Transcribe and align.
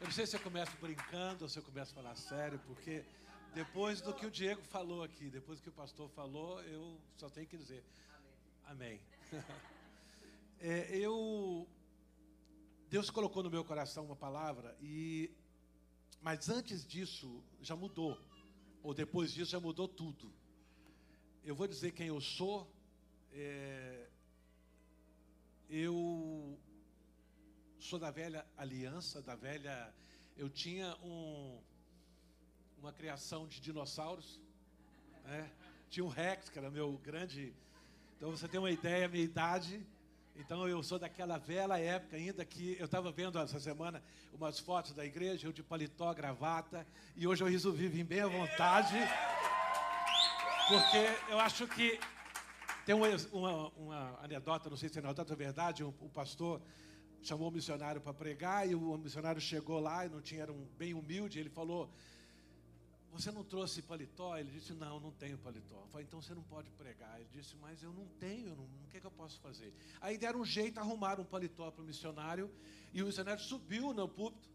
eu 0.00 0.04
não 0.04 0.10
sei 0.10 0.26
se 0.26 0.36
eu 0.36 0.40
começo 0.40 0.76
brincando 0.78 1.44
ou 1.44 1.48
se 1.48 1.58
eu 1.58 1.62
começo 1.62 1.92
a 1.92 1.94
falar 1.94 2.14
sério, 2.16 2.60
porque 2.66 3.02
depois 3.54 4.02
do 4.02 4.12
que 4.12 4.26
o 4.26 4.30
Diego 4.30 4.60
falou 4.60 5.02
aqui, 5.02 5.30
depois 5.30 5.58
do 5.58 5.62
que 5.62 5.70
o 5.70 5.72
pastor 5.72 6.06
falou, 6.10 6.62
eu 6.64 7.00
só 7.16 7.30
tenho 7.30 7.46
que 7.46 7.56
dizer 7.56 7.82
amém. 8.66 9.00
É, 10.60 10.98
eu 10.98 11.68
Deus 12.90 13.10
colocou 13.10 13.44
no 13.44 13.48
meu 13.48 13.64
coração 13.64 14.04
uma 14.04 14.16
palavra 14.16 14.76
e 14.80 15.30
mas 16.20 16.48
antes 16.48 16.84
disso 16.84 17.44
já 17.62 17.76
mudou 17.76 18.20
ou 18.82 18.92
depois 18.92 19.32
disso 19.32 19.52
já 19.52 19.60
mudou 19.60 19.86
tudo. 19.86 20.34
Eu 21.44 21.54
vou 21.54 21.68
dizer 21.68 21.92
quem 21.92 22.08
eu 22.08 22.20
sou. 22.20 22.68
É, 23.30 24.08
eu 25.70 26.58
sou 27.88 27.98
da 27.98 28.10
velha 28.10 28.44
aliança, 28.54 29.22
da 29.22 29.34
velha. 29.34 29.90
Eu 30.36 30.50
tinha 30.50 30.94
um, 31.02 31.58
uma 32.82 32.92
criação 32.92 33.46
de 33.46 33.60
dinossauros. 33.60 34.38
Né? 35.24 35.50
Tinha 35.88 36.04
um 36.04 36.08
Rex, 36.08 36.50
que 36.50 36.58
era 36.58 36.70
meu 36.70 37.00
grande. 37.02 37.50
Então 38.14 38.30
você 38.30 38.46
tem 38.46 38.60
uma 38.60 38.70
ideia, 38.70 39.08
minha 39.08 39.24
idade. 39.24 39.80
Então 40.36 40.68
eu 40.68 40.82
sou 40.82 40.98
daquela 40.98 41.38
velha 41.38 41.78
época 41.78 42.18
ainda 42.18 42.44
que 42.44 42.76
eu 42.78 42.84
estava 42.84 43.10
vendo 43.10 43.38
essa 43.38 43.58
semana 43.58 44.02
umas 44.34 44.58
fotos 44.58 44.92
da 44.92 45.06
igreja, 45.06 45.46
eu 45.46 45.52
de 45.52 45.62
paletó, 45.62 46.12
gravata, 46.12 46.86
e 47.16 47.26
hoje 47.26 47.42
eu 47.42 47.48
resolvi 47.48 47.88
vir 47.88 48.04
bem 48.04 48.20
à 48.20 48.26
vontade, 48.26 48.96
porque 50.68 51.32
eu 51.32 51.40
acho 51.40 51.66
que 51.66 51.98
tem 52.84 52.94
uma, 52.94 53.08
uma, 53.32 53.68
uma 53.70 54.20
anedota, 54.22 54.68
não 54.68 54.76
sei 54.76 54.90
se 54.90 54.98
é 54.98 55.02
anedota 55.02 55.32
ou 55.32 55.38
verdade, 55.38 55.82
um, 55.82 55.92
um 56.02 56.08
pastor 56.08 56.60
chamou 57.22 57.48
o 57.48 57.52
missionário 57.52 58.00
para 58.00 58.14
pregar 58.14 58.68
e 58.68 58.74
o 58.74 58.96
missionário 58.96 59.40
chegou 59.40 59.80
lá 59.80 60.06
e 60.06 60.08
não 60.08 60.20
tinha, 60.20 60.42
era 60.42 60.52
um 60.52 60.66
bem 60.78 60.94
humilde, 60.94 61.38
ele 61.38 61.50
falou, 61.50 61.90
você 63.12 63.30
não 63.32 63.42
trouxe 63.42 63.82
paletó? 63.82 64.36
Ele 64.36 64.50
disse, 64.50 64.72
não, 64.72 65.00
não 65.00 65.10
tenho 65.10 65.38
paletó. 65.38 65.76
Eu 65.76 65.88
falei, 65.88 66.06
então 66.06 66.20
você 66.20 66.34
não 66.34 66.42
pode 66.42 66.70
pregar. 66.70 67.18
Ele 67.18 67.28
disse, 67.32 67.56
mas 67.56 67.82
eu 67.82 67.92
não 67.92 68.06
tenho, 68.20 68.54
não, 68.54 68.64
o 68.64 68.88
que, 68.90 68.98
é 68.98 69.00
que 69.00 69.06
eu 69.06 69.10
posso 69.10 69.40
fazer? 69.40 69.72
Aí 70.00 70.16
deram 70.18 70.40
um 70.40 70.44
jeito, 70.44 70.78
arrumaram 70.78 71.22
um 71.22 71.26
paletó 71.26 71.70
para 71.70 71.82
o 71.82 71.86
missionário, 71.86 72.50
e 72.92 73.02
o 73.02 73.06
missionário 73.06 73.42
subiu 73.42 73.92
no 73.92 74.08
púlpito. 74.08 74.48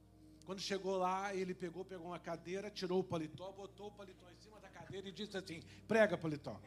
Quando 0.46 0.60
chegou 0.60 0.98
lá, 0.98 1.34
ele 1.34 1.54
pegou, 1.54 1.84
pegou 1.86 2.08
uma 2.08 2.20
cadeira, 2.20 2.70
tirou 2.70 3.00
o 3.00 3.04
paletó, 3.04 3.52
botou 3.52 3.88
o 3.88 3.92
paletó 3.92 4.30
em 4.30 4.36
cima 4.42 4.60
da 4.60 4.70
cadeira 4.70 5.08
e 5.08 5.12
disse 5.12 5.38
assim, 5.38 5.62
prega 5.88 6.18
paletó. 6.18 6.60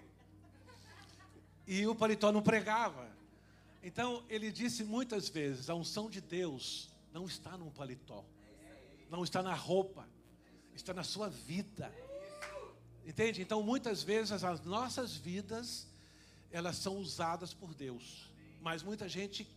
E 1.67 1.87
o 1.87 1.95
paletó 1.95 2.33
não 2.33 2.43
pregava. 2.43 3.11
Então, 3.87 4.25
ele 4.29 4.51
disse 4.51 4.83
muitas 4.83 5.29
vezes: 5.29 5.71
a 5.71 5.75
unção 5.77 6.11
de 6.11 6.21
Deus 6.21 6.91
não 7.13 7.25
está 7.25 7.57
num 7.57 7.71
paletó, 7.71 8.25
não 9.09 9.23
está 9.23 9.45
na 9.45 9.55
roupa, 9.55 10.09
está 10.75 10.93
na 10.93 11.05
sua 11.05 11.31
vida. 11.31 11.95
Entende? 13.07 13.41
Então, 13.41 13.63
muitas 13.63 14.03
vezes 14.03 14.43
as 14.43 14.61
nossas 14.65 15.15
vidas 15.15 15.87
elas 16.51 16.79
são 16.79 16.97
usadas 16.97 17.55
por 17.55 17.73
Deus, 17.75 18.29
mas 18.61 18.83
muita 18.83 19.09
gente 19.09 19.49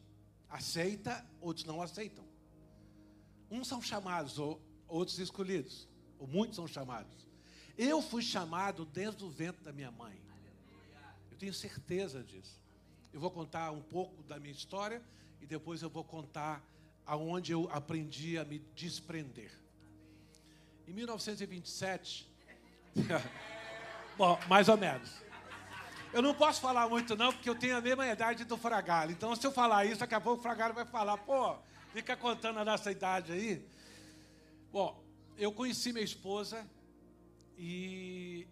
aceita, 0.47 1.25
outros 1.41 1.65
não 1.65 1.81
aceitam. 1.81 2.23
Uns 3.49 3.67
são 3.67 3.81
chamados, 3.81 4.37
outros 4.87 5.17
escolhidos, 5.17 5.87
ou 6.19 6.27
muitos 6.27 6.55
são 6.55 6.67
chamados. 6.67 7.25
Eu 7.75 7.99
fui 7.99 8.21
chamado 8.21 8.85
desde 8.85 9.23
o 9.23 9.29
ventre 9.29 9.63
da 9.63 9.73
minha 9.73 9.89
mãe. 9.89 10.21
Eu 11.31 11.37
tenho 11.39 11.53
certeza 11.53 12.23
disso. 12.23 12.58
Eu 13.11 13.19
vou 13.19 13.31
contar 13.31 13.71
um 13.71 13.81
pouco 13.81 14.21
da 14.23 14.39
minha 14.39 14.51
história 14.51 15.01
e 15.41 15.45
depois 15.45 15.81
eu 15.81 15.89
vou 15.89 16.03
contar 16.03 16.63
aonde 17.05 17.51
eu 17.51 17.67
aprendi 17.71 18.37
a 18.37 18.45
me 18.45 18.59
desprender. 18.75 19.51
Em 20.87 20.93
1927, 20.93 22.29
bom, 24.17 24.39
mais 24.47 24.69
ou 24.69 24.77
menos. 24.77 25.11
Eu 26.13 26.21
não 26.21 26.33
posso 26.33 26.61
falar 26.61 26.87
muito 26.87 27.15
não, 27.15 27.31
porque 27.31 27.49
eu 27.49 27.55
tenho 27.55 27.77
a 27.77 27.81
mesma 27.81 28.07
idade 28.07 28.43
do 28.43 28.57
Fragalho. 28.57 29.11
Então, 29.11 29.35
se 29.35 29.45
eu 29.45 29.51
falar 29.51 29.85
isso, 29.85 29.99
daqui 29.99 30.15
a 30.15 30.21
pouco 30.21 30.39
o 30.39 30.43
Fragalho 30.43 30.73
vai 30.73 30.85
falar, 30.85 31.17
pô, 31.17 31.55
fica 31.93 32.15
contando 32.15 32.59
a 32.59 32.65
nossa 32.65 32.91
idade 32.91 33.31
aí. 33.31 33.65
Bom, 34.71 35.03
eu 35.37 35.51
conheci 35.51 35.91
minha 35.91 36.05
esposa 36.05 36.67
e 37.57 38.47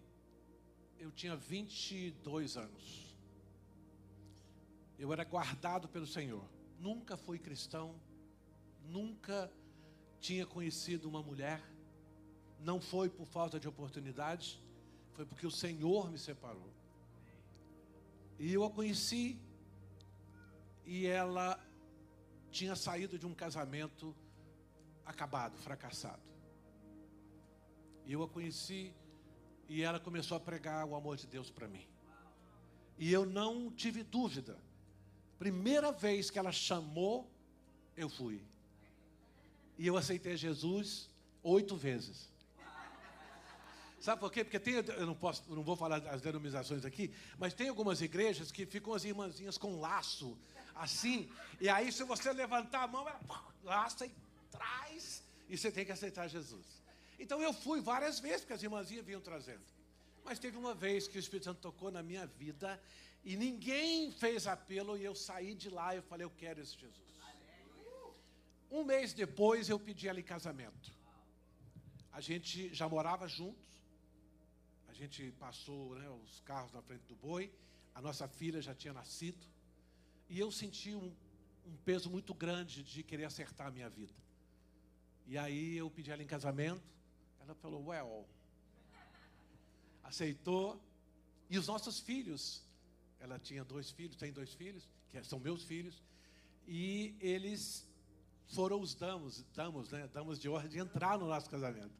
eu 0.98 1.12
tinha 1.12 1.36
22 1.36 2.56
anos 2.56 3.07
eu 4.98 5.12
era 5.12 5.24
guardado 5.24 5.88
pelo 5.88 6.06
Senhor. 6.06 6.44
Nunca 6.78 7.16
fui 7.16 7.38
cristão, 7.38 7.94
nunca 8.84 9.50
tinha 10.20 10.44
conhecido 10.44 11.08
uma 11.08 11.22
mulher. 11.22 11.62
Não 12.60 12.80
foi 12.80 13.08
por 13.08 13.26
falta 13.26 13.60
de 13.60 13.68
oportunidade, 13.68 14.60
foi 15.12 15.24
porque 15.24 15.46
o 15.46 15.50
Senhor 15.50 16.10
me 16.10 16.18
separou. 16.18 16.72
E 18.38 18.52
eu 18.52 18.64
a 18.64 18.70
conheci 18.70 19.40
e 20.84 21.06
ela 21.06 21.62
tinha 22.50 22.74
saído 22.74 23.18
de 23.18 23.26
um 23.26 23.34
casamento 23.34 24.14
acabado, 25.04 25.56
fracassado. 25.58 26.22
E 28.04 28.12
eu 28.12 28.22
a 28.22 28.28
conheci 28.28 28.92
e 29.68 29.82
ela 29.82 30.00
começou 30.00 30.36
a 30.36 30.40
pregar 30.40 30.84
o 30.86 30.96
amor 30.96 31.16
de 31.16 31.26
Deus 31.26 31.50
para 31.50 31.68
mim. 31.68 31.86
E 32.96 33.12
eu 33.12 33.24
não 33.24 33.70
tive 33.70 34.02
dúvida 34.02 34.58
Primeira 35.38 35.92
vez 35.92 36.30
que 36.30 36.38
ela 36.38 36.52
chamou, 36.52 37.30
eu 37.96 38.08
fui. 38.08 38.42
E 39.78 39.86
eu 39.86 39.96
aceitei 39.96 40.36
Jesus 40.36 41.08
oito 41.42 41.76
vezes. 41.76 42.28
Sabe 44.00 44.20
por 44.20 44.30
quê? 44.30 44.44
Porque 44.44 44.58
tem, 44.60 44.74
eu 44.74 45.06
não 45.06 45.14
posso, 45.14 45.42
não 45.48 45.62
vou 45.62 45.76
falar 45.76 45.98
das 45.98 46.20
denominações 46.20 46.84
aqui, 46.84 47.12
mas 47.36 47.52
tem 47.52 47.68
algumas 47.68 48.00
igrejas 48.00 48.52
que 48.52 48.64
ficam 48.64 48.94
as 48.94 49.04
irmãzinhas 49.04 49.58
com 49.58 49.80
laço, 49.80 50.38
assim, 50.74 51.28
e 51.60 51.68
aí 51.68 51.90
se 51.90 52.04
você 52.04 52.32
levantar 52.32 52.84
a 52.84 52.86
mão, 52.86 53.06
ela 53.08 53.20
laça 53.64 54.06
e 54.06 54.12
traz, 54.50 55.22
e 55.48 55.58
você 55.58 55.72
tem 55.72 55.84
que 55.84 55.90
aceitar 55.90 56.28
Jesus. 56.28 56.64
Então 57.18 57.42
eu 57.42 57.52
fui 57.52 57.80
várias 57.80 58.20
vezes, 58.20 58.40
porque 58.42 58.52
as 58.52 58.62
irmãzinhas 58.62 59.04
vinham 59.04 59.20
trazendo. 59.20 59.64
Mas 60.24 60.38
teve 60.38 60.56
uma 60.56 60.74
vez 60.74 61.08
que 61.08 61.18
o 61.18 61.20
Espírito 61.20 61.44
Santo 61.44 61.60
tocou 61.60 61.90
na 61.90 62.02
minha 62.02 62.26
vida 62.26 62.80
e 63.24 63.36
ninguém 63.36 64.10
fez 64.12 64.46
apelo 64.46 64.96
e 64.96 65.04
eu 65.04 65.14
saí 65.14 65.54
de 65.54 65.68
lá 65.68 65.94
e 65.94 65.98
eu 65.98 66.02
falei, 66.02 66.24
eu 66.24 66.30
quero 66.30 66.60
esse 66.60 66.76
Jesus. 66.76 67.08
Um 68.70 68.84
mês 68.84 69.12
depois 69.12 69.68
eu 69.68 69.78
pedi 69.78 70.08
ela 70.08 70.20
em 70.20 70.22
casamento. 70.24 70.92
A 72.12 72.20
gente 72.20 72.72
já 72.74 72.88
morava 72.88 73.26
juntos. 73.26 73.66
A 74.88 74.92
gente 74.92 75.30
passou 75.32 75.94
né, 75.94 76.08
os 76.10 76.40
carros 76.40 76.72
na 76.72 76.82
frente 76.82 77.02
do 77.02 77.16
boi. 77.16 77.52
A 77.94 78.02
nossa 78.02 78.28
filha 78.28 78.60
já 78.60 78.74
tinha 78.74 78.92
nascido. 78.92 79.46
E 80.28 80.38
eu 80.38 80.50
senti 80.50 80.94
um, 80.94 81.14
um 81.66 81.76
peso 81.84 82.10
muito 82.10 82.34
grande 82.34 82.82
de 82.82 83.02
querer 83.02 83.24
acertar 83.24 83.68
a 83.68 83.70
minha 83.70 83.88
vida. 83.88 84.12
E 85.26 85.38
aí 85.38 85.76
eu 85.76 85.90
pedi 85.90 86.10
ela 86.10 86.22
em 86.22 86.26
casamento. 86.26 86.94
Ela 87.40 87.54
falou, 87.54 87.86
well. 87.86 88.28
Aceitou. 90.02 90.82
E 91.48 91.58
os 91.58 91.66
nossos 91.66 91.98
filhos 92.00 92.62
ela 93.20 93.38
tinha 93.38 93.64
dois 93.64 93.90
filhos, 93.90 94.16
tem 94.16 94.32
dois 94.32 94.54
filhos, 94.54 94.88
que 95.10 95.22
são 95.24 95.38
meus 95.38 95.64
filhos, 95.64 96.02
e 96.66 97.16
eles 97.20 97.86
foram 98.46 98.80
os 98.80 98.94
damos, 98.94 99.44
damos, 99.54 99.90
né, 99.90 100.08
damos 100.12 100.38
de 100.38 100.48
ordem 100.48 100.70
de 100.70 100.78
entrar 100.78 101.18
no 101.18 101.26
nosso 101.26 101.48
casamento. 101.50 101.94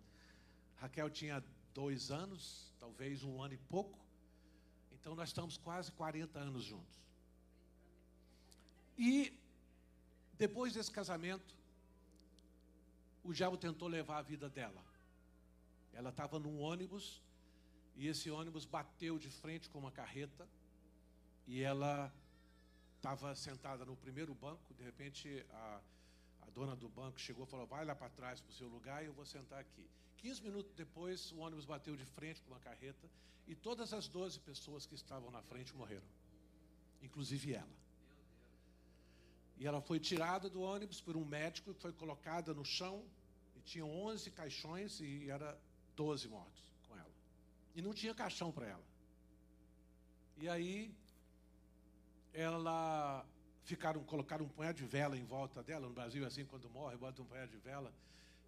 Raquel 0.76 1.10
tinha 1.10 1.42
dois 1.74 2.10
anos, 2.10 2.72
talvez 2.78 3.22
um 3.22 3.42
ano 3.42 3.54
e 3.54 3.58
pouco, 3.58 3.98
então 4.92 5.14
nós 5.14 5.28
estamos 5.30 5.56
quase 5.56 5.90
40 5.92 6.38
anos 6.38 6.64
juntos. 6.64 6.98
E 8.96 9.32
depois 10.36 10.72
desse 10.74 10.90
casamento, 10.90 11.54
o 13.24 13.32
diabo 13.32 13.56
tentou 13.56 13.88
levar 13.88 14.18
a 14.18 14.22
vida 14.22 14.48
dela. 14.48 14.82
Ela 15.92 16.10
estava 16.10 16.38
num 16.38 16.60
ônibus 16.60 17.20
e 17.96 18.06
esse 18.06 18.30
ônibus 18.30 18.64
bateu 18.64 19.18
de 19.18 19.28
frente 19.28 19.68
com 19.68 19.78
uma 19.78 19.90
carreta 19.90 20.48
e 21.48 21.62
ela 21.62 22.12
estava 22.96 23.34
sentada 23.34 23.84
no 23.84 23.96
primeiro 23.96 24.34
banco, 24.34 24.74
de 24.74 24.84
repente 24.84 25.44
a, 25.50 25.80
a 26.42 26.50
dona 26.50 26.76
do 26.76 26.88
banco 26.90 27.18
chegou 27.18 27.44
e 27.44 27.48
falou: 27.48 27.66
vai 27.66 27.84
lá 27.86 27.94
para 27.94 28.10
trás 28.10 28.38
para 28.40 28.50
o 28.50 28.54
seu 28.54 28.68
lugar 28.68 29.02
e 29.02 29.06
eu 29.06 29.14
vou 29.14 29.24
sentar 29.24 29.58
aqui. 29.58 29.88
15 30.18 30.42
minutos 30.42 30.72
depois, 30.74 31.32
o 31.32 31.38
ônibus 31.38 31.64
bateu 31.64 31.96
de 31.96 32.04
frente 32.04 32.42
com 32.42 32.52
uma 32.52 32.60
carreta 32.60 33.08
e 33.46 33.54
todas 33.54 33.94
as 33.94 34.06
12 34.08 34.40
pessoas 34.40 34.84
que 34.84 34.94
estavam 34.94 35.30
na 35.30 35.40
frente 35.40 35.74
morreram, 35.74 36.06
inclusive 37.02 37.54
ela. 37.54 37.78
E 39.56 39.66
ela 39.66 39.80
foi 39.80 39.98
tirada 39.98 40.50
do 40.50 40.60
ônibus 40.60 41.00
por 41.00 41.16
um 41.16 41.24
médico 41.24 41.70
e 41.70 41.74
foi 41.74 41.92
colocada 41.92 42.52
no 42.52 42.64
chão. 42.64 43.02
E 43.56 43.60
tinham 43.60 43.90
11 43.90 44.30
caixões 44.30 45.00
e 45.00 45.30
era 45.30 45.58
12 45.96 46.28
mortos 46.28 46.62
com 46.86 46.96
ela. 46.96 47.10
E 47.74 47.82
não 47.82 47.92
tinha 47.92 48.14
caixão 48.14 48.52
para 48.52 48.66
ela. 48.66 48.84
E 50.36 50.48
aí 50.48 50.94
ela 52.32 53.24
ficaram, 53.64 54.02
colocaram 54.04 54.44
um 54.44 54.48
punhado 54.48 54.78
de 54.78 54.84
vela 54.84 55.16
em 55.16 55.24
volta 55.24 55.62
dela. 55.62 55.86
No 55.86 55.92
Brasil, 55.92 56.26
assim, 56.26 56.44
quando 56.44 56.68
morre, 56.70 56.96
bota 56.96 57.20
um 57.22 57.24
punhado 57.24 57.50
de 57.50 57.58
vela. 57.58 57.92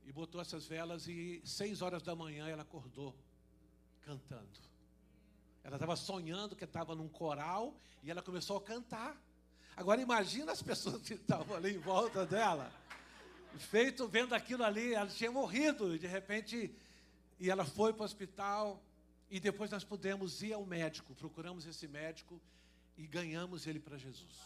E 0.04 0.12
botou 0.12 0.40
essas 0.40 0.66
velas 0.66 1.06
e 1.06 1.42
seis 1.44 1.82
horas 1.82 2.02
da 2.02 2.16
manhã 2.16 2.48
ela 2.48 2.62
acordou 2.62 3.14
cantando. 4.02 4.48
Ela 5.62 5.76
estava 5.76 5.94
sonhando 5.94 6.56
que 6.56 6.64
estava 6.64 6.94
num 6.94 7.08
coral 7.08 7.74
e 8.02 8.10
ela 8.10 8.22
começou 8.22 8.56
a 8.56 8.62
cantar. 8.62 9.20
Agora 9.76 10.00
imagina 10.00 10.52
as 10.52 10.62
pessoas 10.62 11.02
que 11.02 11.14
estavam 11.14 11.56
ali 11.56 11.74
em 11.74 11.78
volta 11.78 12.26
dela, 12.26 12.72
feito 13.58 14.06
vendo 14.08 14.34
aquilo 14.34 14.64
ali, 14.64 14.94
ela 14.94 15.08
tinha 15.08 15.30
morrido, 15.30 15.94
e 15.94 15.98
de 15.98 16.06
repente, 16.06 16.74
e 17.38 17.50
ela 17.50 17.64
foi 17.64 17.92
para 17.92 18.02
o 18.02 18.04
hospital, 18.04 18.82
e 19.30 19.38
depois 19.38 19.70
nós 19.70 19.84
pudemos 19.84 20.42
ir 20.42 20.52
ao 20.52 20.66
médico, 20.66 21.14
procuramos 21.14 21.66
esse 21.66 21.86
médico 21.86 22.40
e 23.00 23.06
ganhamos 23.06 23.66
ele 23.66 23.80
para 23.80 23.96
Jesus. 23.96 24.36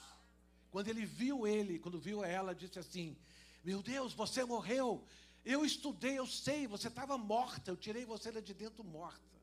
Quando 0.70 0.86
ele 0.86 1.04
viu 1.04 1.44
ele, 1.44 1.80
quando 1.80 1.98
viu 1.98 2.24
ela, 2.24 2.54
disse 2.54 2.78
assim: 2.78 3.16
Meu 3.64 3.82
Deus, 3.82 4.12
você 4.12 4.44
morreu. 4.44 5.04
Eu 5.44 5.64
estudei, 5.64 6.18
eu 6.18 6.26
sei, 6.26 6.66
você 6.66 6.86
estava 6.86 7.18
morta, 7.18 7.72
eu 7.72 7.76
tirei 7.76 8.04
você 8.04 8.30
de 8.40 8.54
dentro 8.54 8.84
morta. 8.84 9.34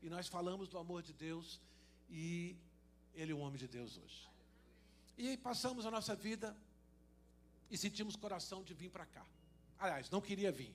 E 0.00 0.08
nós 0.08 0.28
falamos 0.28 0.68
do 0.68 0.78
amor 0.78 1.02
de 1.02 1.12
Deus 1.12 1.60
e 2.08 2.56
ele 3.12 3.32
é 3.32 3.34
um 3.34 3.40
homem 3.40 3.58
de 3.58 3.66
Deus 3.66 3.98
hoje. 3.98 4.30
E 5.18 5.36
passamos 5.36 5.84
a 5.84 5.90
nossa 5.90 6.14
vida 6.14 6.56
e 7.70 7.76
sentimos 7.76 8.14
coração 8.14 8.62
de 8.62 8.72
vir 8.72 8.90
para 8.90 9.04
cá. 9.04 9.26
Aliás, 9.80 10.08
não 10.10 10.20
queria 10.20 10.52
vir. 10.52 10.74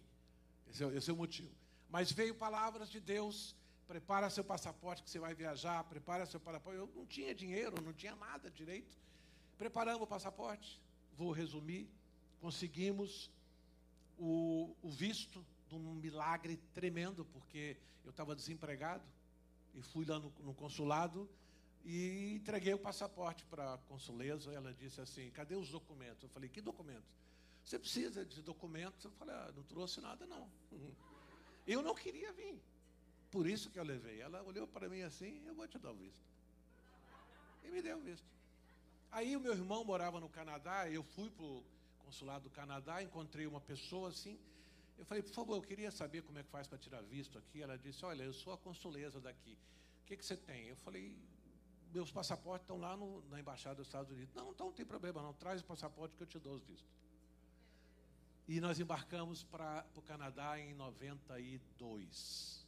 Esse 0.69 0.83
é, 0.83 0.88
esse 0.97 1.09
é 1.09 1.13
o 1.13 1.18
motivo. 1.18 1.56
Mas 1.89 2.12
veio 2.12 2.36
palavras 2.36 2.89
de 2.89 3.00
Deus 3.00 3.56
prepara 3.88 4.30
seu 4.30 4.44
passaporte 4.44 5.04
que 5.04 5.10
você 5.10 5.20
vai 5.20 5.34
viajar, 5.34 5.84
prepara 5.84 6.26
seu 6.26 6.40
passaporte. 6.40 6.80
Eu 6.80 6.90
não 6.96 7.06
tinha 7.06 7.34
dinheiro, 7.34 7.82
não 7.82 7.94
tinha 7.94 8.16
nada 8.16 8.50
direito. 8.50 8.98
Preparamos 9.58 10.02
o 10.02 10.08
passaporte, 10.08 10.82
vou 11.18 11.32
resumir. 11.32 11.90
Conseguimos 12.42 13.32
o, 14.18 14.76
o 14.82 14.90
visto 14.90 15.46
de 15.68 15.76
um 15.76 15.96
milagre 15.96 16.58
tremendo, 16.74 17.26
porque 17.26 17.78
eu 18.04 18.12
estava 18.12 18.36
desempregado 18.36 19.04
e 19.74 19.82
fui 19.82 20.06
lá 20.06 20.20
no, 20.20 20.31
no, 20.40 20.54
consulado 20.54 21.30
e 21.84 22.34
entreguei 22.36 22.74
o 22.74 22.80
passaporte 22.80 23.46
para 23.46 23.74
a 23.74 23.78
consuleza. 23.78 24.52
Ela 24.52 24.74
disse 24.74 25.02
assim: 25.02 25.30
Cadê 25.31 25.56
os 25.56 25.70
documentos? 25.70 26.24
Eu 26.24 26.30
falei: 26.30 26.50
Que 26.50 26.62
documentos? 26.62 27.10
Você 27.64 27.80
precisa 27.80 28.26
de 28.26 28.42
documentos? 28.42 29.06
Eu 29.06 29.12
falei: 29.12 29.36
ah, 29.36 29.52
Não 29.56 29.64
trouxe 29.64 30.02
nada, 30.02 30.26
não. 30.26 30.50
Eu 31.66 31.81
não 31.81 31.96
queria 31.96 32.31
vir. 32.31 32.62
Por 33.36 33.48
isso 33.48 33.70
que 33.70 33.78
eu 33.78 33.84
levei. 33.84 34.22
Ela 34.22 34.42
olhou 34.44 34.66
para 34.66 34.88
mim 34.88 35.02
assim: 35.02 35.44
Eu 35.46 35.54
vou 35.54 35.68
te 35.68 35.78
dar 35.78 35.92
o 35.92 35.94
visto. 35.94 36.24
E 37.66 37.70
me 37.70 37.82
deu 37.82 37.98
o 37.98 38.00
visto. 38.00 38.26
Aí 39.12 39.36
o 39.36 39.42
meu 39.42 39.52
irmão 39.52 39.84
morava 39.84 40.22
no 40.22 40.30
Canadá, 40.30 40.90
eu 40.90 41.04
fui 41.04 41.30
para 41.30 41.44
o 41.44 41.62
consulado 42.06 42.46
do 42.46 42.50
Canadá, 42.50 43.04
encontrei 43.04 43.46
uma 43.46 43.60
pessoa 43.60 44.08
assim. 44.08 44.40
Eu 44.98 45.04
falei, 45.04 45.22
por 45.22 45.34
favor, 45.34 45.56
eu 45.58 45.62
queria 45.62 45.92
saber 45.92 46.22
como 46.22 46.40
é 46.40 46.44
que 46.44 46.50
faz 46.50 46.66
para 46.66 46.78
tirar 46.78 47.02
visto 47.02 47.38
aqui. 47.38 47.62
Ela 47.62 47.78
disse, 47.78 48.06
olha, 48.06 48.24
eu 48.24 48.32
sou 48.32 48.54
a 48.54 48.58
consuleza 48.58 49.20
daqui. 49.20 49.58
O 50.04 50.06
que, 50.06 50.16
que 50.16 50.24
você 50.24 50.38
tem? 50.38 50.68
Eu 50.70 50.78
falei, 50.78 51.14
meus 51.94 52.10
passaportes 52.10 52.64
estão 52.64 52.80
lá 52.80 52.96
no, 52.96 53.22
na 53.30 53.38
embaixada 53.38 53.76
dos 53.76 53.88
Estados 53.88 54.10
Unidos. 54.14 54.34
Não, 54.34 54.52
então 54.52 54.68
não 54.68 54.74
tem 54.74 54.86
problema 54.86 55.22
não, 55.22 55.34
traz 55.34 55.60
o 55.60 55.66
passaporte 55.66 56.16
que 56.16 56.24
eu 56.24 56.28
te 56.28 56.40
dou 56.40 56.56
os 56.56 56.64
vistos. 56.64 56.90
E 58.48 58.62
nós 58.62 58.80
embarcamos 58.80 59.44
para 59.44 59.86
o 59.94 60.02
Canadá 60.02 60.58
em 60.58 60.74
92. 60.74 62.65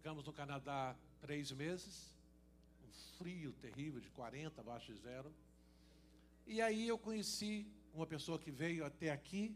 Ficamos 0.00 0.24
no 0.24 0.32
Canadá 0.32 0.96
três 1.20 1.52
meses, 1.52 2.10
frio 3.18 3.52
terrível, 3.60 4.00
de 4.00 4.08
40 4.08 4.58
abaixo 4.58 4.90
de 4.90 4.98
zero. 4.98 5.30
E 6.46 6.62
aí 6.62 6.88
eu 6.88 6.96
conheci 6.96 7.66
uma 7.92 8.06
pessoa 8.06 8.38
que 8.38 8.50
veio 8.50 8.82
até 8.82 9.10
aqui, 9.10 9.54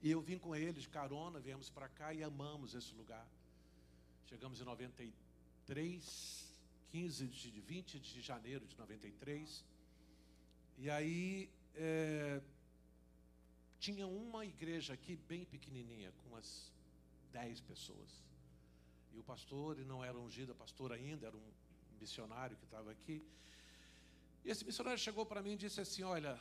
e 0.00 0.08
eu 0.08 0.20
vim 0.20 0.38
com 0.38 0.54
ele 0.54 0.80
de 0.80 0.88
carona, 0.88 1.40
viemos 1.40 1.68
para 1.68 1.88
cá 1.88 2.14
e 2.14 2.22
amamos 2.22 2.76
esse 2.76 2.94
lugar. 2.94 3.26
Chegamos 4.26 4.60
em 4.60 4.64
93, 4.64 6.54
15 6.92 7.26
de 7.26 7.60
20 7.60 7.98
de 7.98 8.20
janeiro 8.20 8.64
de 8.64 8.78
93. 8.78 9.64
E 10.78 10.88
aí 10.88 11.50
é, 11.74 12.40
tinha 13.80 14.06
uma 14.06 14.46
igreja 14.46 14.94
aqui 14.94 15.16
bem 15.28 15.44
pequenininha, 15.44 16.12
com 16.22 16.28
umas 16.28 16.70
10 17.32 17.62
pessoas. 17.62 18.26
E 19.16 19.18
o 19.18 19.22
pastor, 19.22 19.78
ele 19.78 19.88
não 19.88 20.04
era 20.04 20.18
ungido 20.18 20.54
pastor 20.54 20.92
ainda, 20.92 21.26
era 21.26 21.36
um 21.36 21.50
missionário 21.98 22.54
que 22.58 22.64
estava 22.64 22.90
aqui. 22.90 23.24
E 24.44 24.50
esse 24.50 24.62
missionário 24.64 24.98
chegou 24.98 25.24
para 25.24 25.42
mim 25.42 25.52
e 25.52 25.56
disse 25.56 25.80
assim: 25.80 26.02
Olha, 26.02 26.38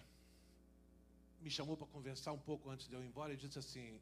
me 1.40 1.50
chamou 1.50 1.78
para 1.78 1.88
conversar 1.88 2.34
um 2.34 2.44
pouco 2.50 2.70
antes 2.70 2.86
de 2.90 2.94
eu 2.94 3.02
ir 3.02 3.08
embora 3.08 3.32
e 3.34 3.38
disse 3.38 3.58
assim: 3.58 3.98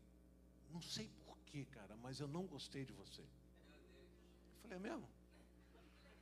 Não 0.71 0.81
sei 0.81 1.07
porquê, 1.23 1.65
cara, 1.65 1.95
mas 1.97 2.19
eu 2.19 2.27
não 2.27 2.47
gostei 2.47 2.83
de 2.83 2.93
você. 2.93 3.21
Eu 3.21 4.61
falei: 4.63 4.77
É 4.77 4.79
mesmo? 4.79 5.07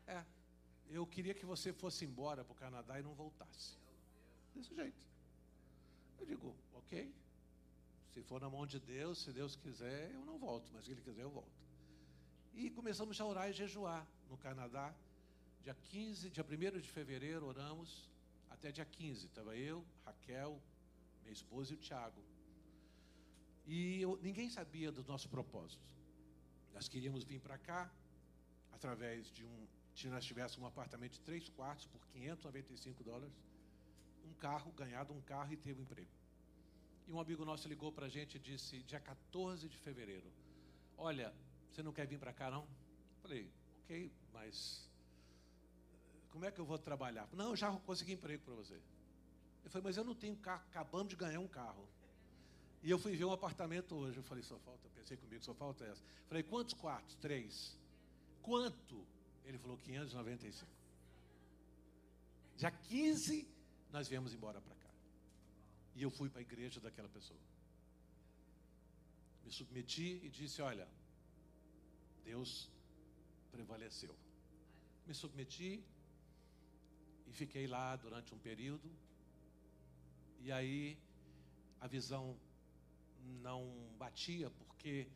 É. 0.06 0.26
Eu 0.90 1.08
queria 1.08 1.34
que 1.34 1.46
você 1.46 1.72
fosse 1.72 2.04
embora 2.04 2.44
para 2.44 2.52
o 2.52 2.56
Canadá 2.56 3.00
e 3.00 3.02
não 3.02 3.14
voltasse. 3.14 3.78
Desse 4.54 4.76
jeito. 4.76 5.08
Eu 6.20 6.26
digo: 6.26 6.54
Ok. 6.74 7.14
Se 8.10 8.22
for 8.22 8.42
na 8.42 8.50
mão 8.50 8.68
de 8.68 8.78
Deus, 8.78 9.20
se 9.24 9.32
Deus 9.32 9.56
quiser, 9.56 10.12
eu 10.12 10.26
não 10.26 10.38
volto, 10.38 10.70
mas 10.74 10.84
se 10.84 10.92
Ele 10.92 11.02
quiser, 11.02 11.22
eu 11.22 11.30
volto. 11.30 11.71
E 12.54 12.70
começamos 12.70 13.20
a 13.20 13.26
orar 13.26 13.50
e 13.50 13.54
jejuar 13.54 14.06
no 14.30 14.38
Canadá. 14.38 14.94
Dia 15.64 15.74
15, 15.74 16.30
dia 16.30 16.44
1 16.44 16.80
de 16.80 16.90
fevereiro, 16.90 17.46
oramos 17.46 18.10
até 18.50 18.72
dia 18.72 18.86
15. 18.86 19.26
Estava 19.28 19.56
eu, 19.56 19.86
Raquel, 20.06 20.62
minha 21.22 21.34
esposa 21.34 21.72
e 21.72 21.76
o 21.76 21.80
Tiago. 21.80 22.22
E 23.66 24.02
eu, 24.02 24.20
ninguém 24.22 24.50
sabia 24.50 24.92
do 24.92 25.04
nosso 25.04 25.30
propósito. 25.30 25.96
Nós 26.74 26.88
queríamos 26.88 27.24
vir 27.24 27.40
para 27.40 27.58
cá 27.58 27.90
através 28.72 29.32
de 29.32 29.46
um. 29.46 29.68
Se 29.96 30.08
nós 30.08 30.26
tivéssemos 30.26 30.64
um 30.64 30.68
apartamento 30.68 31.14
de 31.14 31.22
três 31.22 31.48
quartos 31.50 31.86
por 31.86 32.06
595 32.08 33.04
dólares, 33.04 33.34
um 34.26 34.34
carro, 34.34 34.72
ganhado 34.72 35.14
um 35.14 35.22
carro 35.22 35.54
e 35.54 35.58
ter 35.58 35.78
um 35.78 35.82
emprego. 35.82 36.10
E 37.08 37.12
um 37.12 37.20
amigo 37.20 37.46
nosso 37.46 37.68
ligou 37.68 37.92
para 37.92 38.08
a 38.08 38.10
gente 38.10 38.36
e 38.36 38.40
disse: 38.40 38.82
dia 38.84 39.00
14 39.00 39.68
de 39.70 39.78
fevereiro, 39.78 40.32
olha, 40.98 41.34
você 41.72 41.84
não 41.84 41.94
quer 41.94 42.06
vir 42.08 42.20
para 42.20 42.34
cá 42.34 42.52
não? 42.52 42.68
Falei, 43.22 43.50
ok, 43.84 44.12
mas 44.34 44.90
como 46.32 46.46
é 46.46 46.52
que 46.52 46.60
eu 46.60 46.66
vou 46.66 46.78
trabalhar? 46.78 47.28
Não, 47.34 47.56
já 47.56 47.72
consegui 47.80 48.14
emprego 48.14 48.44
para 48.44 48.56
você. 48.56 48.80
Eu 49.64 49.70
falei, 49.70 49.84
mas 49.84 49.98
eu 49.98 50.04
não 50.04 50.16
tenho 50.16 50.36
carro, 50.38 50.64
acabamos 50.70 51.10
de 51.10 51.16
ganhar 51.16 51.40
um 51.40 51.48
carro. 51.48 51.88
E 52.84 52.90
eu 52.90 52.98
fui 52.98 53.16
ver 53.16 53.26
um 53.26 53.32
apartamento 53.32 53.96
hoje. 53.96 54.18
Eu 54.18 54.24
falei, 54.24 54.44
só 54.44 54.58
falta, 54.60 54.90
pensei 54.96 55.18
comigo, 55.18 55.44
só 55.44 55.54
falta 55.54 55.86
essa. 55.86 56.02
Falei, 56.28 56.42
quantos 56.44 56.74
quartos? 56.74 57.16
Três. 57.16 57.78
Quanto? 58.42 59.06
Ele 59.46 59.58
falou, 59.58 59.78
595. 59.78 60.68
Já 62.58 62.72
15, 62.72 63.48
nós 63.92 64.08
viemos 64.08 64.34
embora 64.34 64.60
para 64.62 64.76
cá. 64.76 64.90
E 65.96 66.04
eu 66.04 66.10
fui 66.10 66.30
para 66.30 66.40
a 66.40 66.42
igreja 66.42 66.80
daquela 66.80 67.10
pessoa. 67.10 67.40
Me 69.44 69.52
submeti 69.52 70.22
e 70.24 70.30
disse: 70.30 70.62
Olha, 70.62 70.88
Deus 72.24 72.70
prevaleceu. 73.52 74.16
Me 75.08 75.14
submeti, 75.14 75.84
e 77.32 77.34
fiquei 77.34 77.66
lá 77.66 77.96
durante 77.96 78.34
um 78.36 78.38
período. 78.38 78.92
E 80.42 80.52
aí 80.52 80.98
a 81.80 81.88
visão 81.88 82.38
não 83.42 83.62
batia, 83.98 84.50
porque 84.50 85.08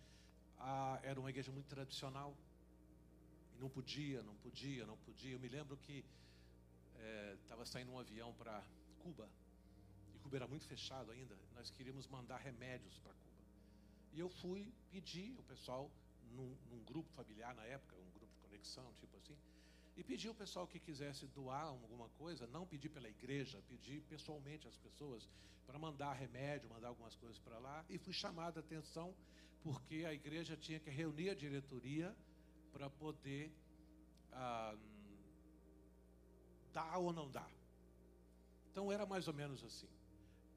a, 0.57 0.99
era 1.03 1.19
uma 1.19 1.29
igreja 1.29 1.51
muito 1.51 1.67
tradicional. 1.67 2.33
E 3.53 3.59
não 3.59 3.69
podia, 3.69 4.23
não 4.23 4.35
podia, 4.35 4.85
não 4.85 4.97
podia. 4.97 5.33
Eu 5.33 5.39
me 5.39 5.49
lembro 5.49 5.75
que 5.77 6.05
estava 7.41 7.63
é, 7.63 7.65
saindo 7.65 7.91
um 7.91 7.99
avião 7.99 8.33
para 8.33 8.63
Cuba. 8.99 9.29
E 10.15 10.19
Cuba 10.19 10.37
era 10.37 10.47
muito 10.47 10.65
fechado 10.65 11.11
ainda. 11.11 11.35
Nós 11.53 11.69
queríamos 11.69 12.07
mandar 12.07 12.37
remédios 12.37 12.97
para 12.99 13.11
Cuba. 13.11 13.43
E 14.13 14.19
eu 14.21 14.29
fui 14.29 14.71
pedir 14.89 15.35
o 15.37 15.43
pessoal, 15.43 15.91
num, 16.35 16.55
num 16.69 16.83
grupo 16.83 17.09
familiar 17.13 17.55
na 17.55 17.65
época, 17.65 17.95
um 17.95 18.11
grupo 18.11 18.33
de 18.33 18.39
conexão, 18.47 18.93
tipo 18.93 19.15
assim 19.17 19.35
e 19.97 20.03
pedir 20.03 20.29
o 20.29 20.35
pessoal 20.35 20.67
que 20.67 20.79
quisesse 20.79 21.25
doar 21.27 21.63
alguma 21.63 22.09
coisa, 22.09 22.45
não 22.47 22.65
pedir 22.67 22.89
pela 22.89 23.07
igreja, 23.07 23.61
pedir 23.69 24.01
pessoalmente 24.01 24.67
às 24.67 24.77
pessoas 24.77 25.27
para 25.65 25.79
mandar 25.79 26.13
remédio, 26.13 26.69
mandar 26.69 26.89
algumas 26.89 27.15
coisas 27.15 27.39
para 27.39 27.57
lá. 27.59 27.83
E 27.89 27.97
fui 27.97 28.13
chamado 28.13 28.57
a 28.57 28.59
atenção 28.59 29.15
porque 29.63 30.03
a 30.05 30.13
igreja 30.13 30.57
tinha 30.57 30.79
que 30.79 30.89
reunir 30.89 31.29
a 31.29 31.33
diretoria 31.33 32.15
para 32.73 32.89
poder 32.89 33.51
ah, 34.33 34.75
dar 36.73 36.97
ou 36.97 37.13
não 37.13 37.31
dar. 37.31 37.49
Então 38.71 38.91
era 38.91 39.05
mais 39.05 39.27
ou 39.29 39.33
menos 39.33 39.63
assim. 39.63 39.87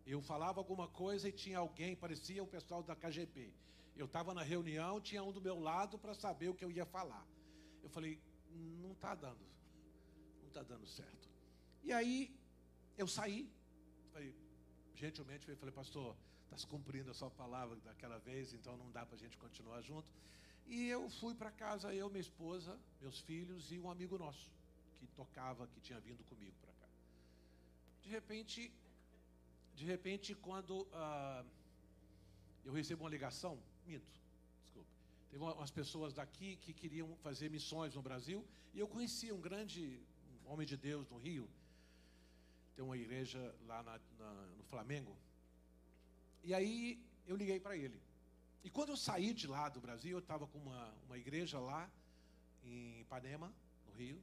Eu 0.05 0.21
falava 0.21 0.59
alguma 0.59 0.89
coisa 0.89 1.29
e 1.29 1.33
tinha 1.33 1.59
alguém, 1.59 1.95
parecia 1.95 2.43
o 2.43 2.47
pessoal 2.47 2.83
da 2.83 2.97
KGB. 2.97 3.53
Eu 3.99 4.07
estava 4.07 4.33
na 4.33 4.43
reunião, 4.43 5.01
tinha 5.01 5.23
um 5.23 5.33
do 5.33 5.41
meu 5.41 5.59
lado 5.59 5.99
para 5.99 6.15
saber 6.15 6.49
o 6.49 6.55
que 6.55 6.65
eu 6.65 6.71
ia 6.71 6.87
falar. 6.87 7.27
Eu 7.83 7.91
falei, 7.91 8.19
não 8.83 8.93
está 8.93 9.15
dando, 9.15 9.45
não 10.41 10.49
está 10.49 10.63
dando 10.63 10.87
certo. 10.87 11.29
E 11.83 11.93
aí 11.93 12.35
eu 12.97 13.07
saí 13.07 13.51
falei, 14.19 14.35
gentilmente, 14.95 15.49
eu 15.49 15.57
falei, 15.57 15.73
pastor, 15.73 16.17
está 16.45 16.57
se 16.57 16.67
cumprindo 16.67 17.11
a 17.11 17.15
sua 17.15 17.31
palavra 17.31 17.77
daquela 17.89 18.19
vez, 18.19 18.53
então 18.53 18.77
não 18.77 18.91
dá 18.91 19.07
para 19.07 19.17
a 19.17 19.19
gente 19.19 19.37
continuar 19.37 19.81
junto. 19.81 20.09
E 20.67 20.89
eu 20.89 21.09
fui 21.09 21.35
para 21.35 21.51
casa, 21.51 21.95
eu, 21.95 22.09
minha 22.11 22.21
esposa, 22.21 22.79
meus 23.01 23.21
filhos 23.21 23.71
e 23.73 23.79
um 23.79 23.91
amigo 23.91 24.19
nosso, 24.19 24.51
que 24.99 25.07
tocava, 25.09 25.67
que 25.69 25.81
tinha 25.81 26.01
vindo 26.01 26.25
comigo 26.25 26.57
para 26.61 26.73
cá. 26.73 26.89
De 28.03 28.11
repente, 28.11 28.73
de 29.75 29.85
repente, 29.85 30.35
quando 30.35 30.87
ah, 30.93 31.45
eu 32.65 32.73
recebo 32.73 33.05
uma 33.05 33.11
ligação, 33.11 33.59
minto, 33.89 34.07
desculpa, 34.65 34.91
teve 35.31 35.43
umas 35.43 35.71
pessoas 35.71 36.13
daqui 36.13 36.57
que 36.57 36.73
queriam 36.73 37.17
fazer 37.27 37.49
missões 37.51 37.95
no 37.95 38.03
Brasil, 38.03 38.45
e 38.75 38.79
eu 38.79 38.87
conhecia 38.87 39.35
um 39.35 39.41
grande 39.41 40.01
homem 40.45 40.67
de 40.67 40.77
Deus 40.77 41.09
no 41.09 41.19
Rio, 41.19 41.49
tem 42.77 42.85
uma 42.85 42.97
igreja 42.97 43.55
lá 43.67 43.83
na, 43.83 44.01
na, 44.19 44.33
no 44.57 44.65
Flamengo. 44.65 45.17
E 46.45 46.55
aí 46.55 47.01
eu 47.27 47.37
liguei 47.37 47.59
para 47.59 47.77
ele. 47.77 47.99
E 48.63 48.71
quando 48.71 48.91
eu 48.91 48.97
saí 48.97 49.33
de 49.33 49.47
lá 49.47 49.69
do 49.69 49.81
Brasil, 49.81 50.13
eu 50.13 50.21
estava 50.21 50.47
com 50.47 50.59
uma, 50.59 50.95
uma 51.07 51.19
igreja 51.19 51.59
lá 51.59 51.91
em 52.65 53.01
Ipanema, 53.01 53.53
no 53.87 53.93
Rio. 53.95 54.21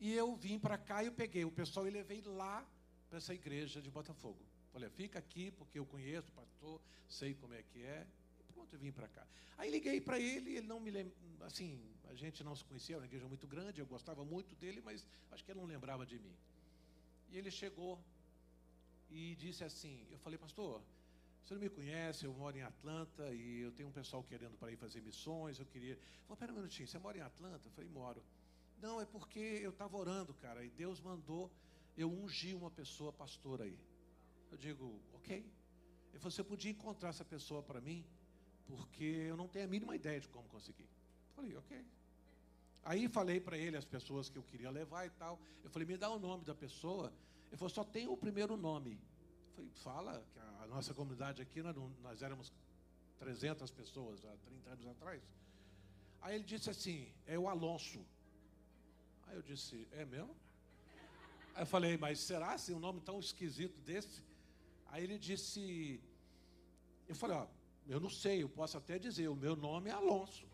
E 0.00 0.12
eu 0.12 0.34
vim 0.36 0.58
para 0.58 0.78
cá 0.78 1.02
e 1.02 1.06
eu 1.06 1.12
peguei 1.12 1.44
o 1.44 1.50
pessoal 1.50 1.86
e 1.86 1.90
levei 1.90 2.22
lá 2.22 2.66
para 3.08 3.18
essa 3.18 3.34
igreja 3.34 3.82
de 3.82 3.90
Botafogo. 3.90 4.38
Falei, 4.72 4.88
fica 4.88 5.18
aqui 5.18 5.50
porque 5.50 5.78
eu 5.78 5.84
conheço 5.84 6.30
o 6.30 6.32
pastor, 6.32 6.80
sei 7.08 7.34
como 7.34 7.52
é 7.52 7.62
que 7.62 7.82
é. 7.82 8.06
E 8.62 8.64
pronto, 8.64 8.74
eu 8.74 8.78
vim 8.78 8.92
para 8.92 9.08
cá. 9.08 9.26
Aí 9.58 9.70
liguei 9.70 10.00
para 10.00 10.18
ele, 10.18 10.56
ele 10.56 10.66
não 10.66 10.78
me 10.80 10.90
lembra, 10.90 11.12
assim, 11.40 11.80
a 12.08 12.14
gente 12.14 12.42
não 12.44 12.54
se 12.54 12.64
conhecia, 12.64 12.94
era 12.94 13.00
uma 13.00 13.06
igreja 13.06 13.26
muito 13.26 13.46
grande, 13.46 13.80
eu 13.80 13.86
gostava 13.86 14.24
muito 14.24 14.54
dele, 14.54 14.80
mas 14.80 15.04
acho 15.30 15.44
que 15.44 15.50
ele 15.50 15.60
não 15.60 15.66
lembrava 15.66 16.06
de 16.06 16.18
mim. 16.18 16.34
E 17.30 17.38
ele 17.38 17.50
chegou 17.50 17.98
e 19.10 19.34
disse 19.36 19.64
assim: 19.64 20.06
Eu 20.10 20.18
falei, 20.18 20.38
pastor, 20.38 20.82
você 21.42 21.54
não 21.54 21.60
me 21.60 21.70
conhece, 21.70 22.24
eu 22.24 22.32
moro 22.34 22.56
em 22.56 22.62
Atlanta 22.62 23.32
e 23.32 23.60
eu 23.60 23.72
tenho 23.72 23.88
um 23.88 23.92
pessoal 23.92 24.22
querendo 24.22 24.56
para 24.58 24.70
ir 24.70 24.76
fazer 24.76 25.00
missões. 25.00 25.58
Eu 25.58 25.66
queria. 25.66 25.98
Falei, 26.26 26.38
pera 26.38 26.52
um 26.52 26.56
minutinho, 26.56 26.86
você 26.86 26.98
mora 26.98 27.18
em 27.18 27.22
Atlanta? 27.22 27.66
Eu 27.66 27.72
falei, 27.72 27.90
moro. 27.90 28.22
Não, 28.80 29.00
é 29.00 29.06
porque 29.06 29.38
eu 29.38 29.70
estava 29.70 29.96
orando, 29.96 30.34
cara, 30.34 30.64
e 30.64 30.70
Deus 30.70 31.00
mandou 31.00 31.50
eu 31.96 32.10
ungir 32.10 32.56
uma 32.56 32.70
pessoa 32.70 33.12
pastora 33.12 33.64
aí. 33.64 33.78
Eu 34.50 34.58
digo, 34.58 35.00
ok. 35.14 35.36
Ele 36.10 36.18
falou, 36.18 36.30
você 36.30 36.44
podia 36.44 36.70
encontrar 36.70 37.08
essa 37.08 37.24
pessoa 37.24 37.62
para 37.62 37.80
mim? 37.80 38.04
Porque 38.66 39.04
eu 39.04 39.36
não 39.36 39.48
tenho 39.48 39.64
a 39.64 39.68
mínima 39.68 39.94
ideia 39.94 40.20
de 40.20 40.28
como 40.28 40.48
conseguir. 40.48 40.88
Falei, 41.34 41.56
ok. 41.56 41.84
Aí 42.84 43.08
falei 43.08 43.40
para 43.40 43.56
ele 43.56 43.76
as 43.76 43.84
pessoas 43.84 44.28
que 44.28 44.36
eu 44.36 44.42
queria 44.42 44.70
levar 44.70 45.06
e 45.06 45.10
tal. 45.10 45.40
Eu 45.62 45.70
falei, 45.70 45.86
me 45.86 45.96
dá 45.96 46.10
o 46.10 46.18
nome 46.18 46.44
da 46.44 46.54
pessoa. 46.54 47.12
Ele 47.48 47.56
falou, 47.56 47.70
só 47.70 47.84
tem 47.84 48.08
o 48.08 48.16
primeiro 48.16 48.56
nome. 48.56 48.92
Eu 48.92 49.54
falei, 49.54 49.70
fala, 49.70 50.26
que 50.32 50.38
a 50.38 50.66
nossa 50.66 50.92
comunidade 50.94 51.40
aqui, 51.40 51.62
nós, 51.62 51.76
nós 52.02 52.22
éramos 52.22 52.52
300 53.18 53.70
pessoas 53.70 54.24
há 54.24 54.36
30 54.44 54.70
anos 54.70 54.86
atrás. 54.86 55.22
Aí 56.20 56.34
ele 56.36 56.44
disse 56.44 56.70
assim, 56.70 57.12
é 57.26 57.38
o 57.38 57.48
Alonso. 57.48 58.04
Aí 59.26 59.36
eu 59.36 59.42
disse, 59.42 59.86
é 59.92 60.04
mesmo? 60.04 60.34
Aí 61.54 61.62
eu 61.62 61.66
falei, 61.66 61.96
mas 61.96 62.18
será 62.20 62.52
assim 62.54 62.74
um 62.74 62.80
nome 62.80 63.00
tão 63.00 63.18
esquisito 63.20 63.80
desse? 63.80 64.22
Aí 64.86 65.04
ele 65.04 65.18
disse, 65.18 66.00
eu 67.08 67.14
falei, 67.14 67.36
ó, 67.36 67.46
eu 67.88 68.00
não 68.00 68.10
sei, 68.10 68.42
eu 68.42 68.48
posso 68.48 68.76
até 68.76 68.98
dizer, 68.98 69.28
o 69.28 69.36
meu 69.36 69.56
nome 69.56 69.90
é 69.90 69.92
Alonso. 69.92 70.46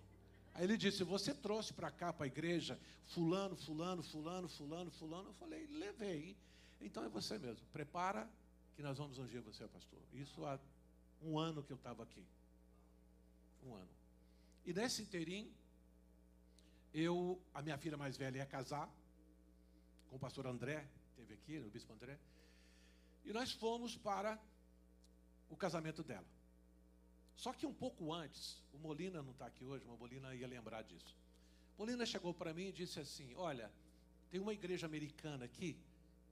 Aí 0.54 0.64
ele 0.64 0.76
disse: 0.76 1.04
Você 1.04 1.32
trouxe 1.32 1.73
para 1.73 1.90
cá, 1.90 2.12
para 2.12 2.25
a 2.25 2.26
igreja, 2.26 2.78
Fulano, 3.06 3.56
Fulano, 3.56 4.02
Fulano, 4.02 4.49
Fulano, 4.49 4.90
Fulano. 4.90 5.28
Eu 5.28 5.35
falei: 5.35 5.66
Levei. 5.68 6.37
Então 6.80 7.04
é 7.04 7.08
você 7.08 7.38
mesmo. 7.38 7.64
Prepara 7.73 8.28
que 8.75 8.82
nós 8.82 8.99
vamos 8.99 9.18
ungir 9.18 9.40
você, 9.40 9.66
pastor. 9.68 10.00
Isso 10.12 10.44
há 10.44 10.58
um 11.23 11.38
ano 11.38 11.62
que 11.62 11.73
eu 11.73 11.76
estava 11.76 12.02
aqui. 12.02 12.25
Um 13.64 13.75
ano. 13.75 13.88
E 14.66 14.73
nesse 14.73 15.02
inteirinho, 15.02 15.52
eu, 16.92 17.40
a 17.54 17.62
minha 17.62 17.78
filha 17.78 17.97
mais 17.97 18.16
velha 18.16 18.38
ia 18.38 18.47
casar 18.47 18.88
com 20.08 20.16
o 20.16 20.18
pastor 20.18 20.47
André, 20.47 20.87
teve 21.16 21.35
aqui, 21.35 21.58
o 21.58 21.70
bispo 21.70 21.92
André. 21.92 22.18
E 23.25 23.32
nós 23.32 23.52
fomos 23.52 23.97
para 23.97 24.38
o 25.50 25.56
casamento 25.56 26.02
dela. 26.02 26.26
Só 27.38 27.52
que 27.52 27.64
um 27.64 27.73
pouco 27.73 28.12
antes, 28.12 28.61
o 28.73 28.78
Molina 28.78 29.23
não 29.23 29.30
está 29.30 29.47
aqui 29.47 29.64
hoje, 29.64 29.85
mas 29.87 29.95
o 29.95 29.99
Molina 29.99 30.35
ia 30.35 30.47
lembrar 30.49 30.83
disso. 30.83 31.16
Molina 31.78 32.04
chegou 32.04 32.35
para 32.35 32.52
mim 32.52 32.66
e 32.66 32.73
disse 32.73 32.99
assim: 32.99 33.33
Olha, 33.37 33.71
tem 34.28 34.40
uma 34.40 34.52
igreja 34.52 34.87
americana 34.87 35.45
aqui 35.45 35.78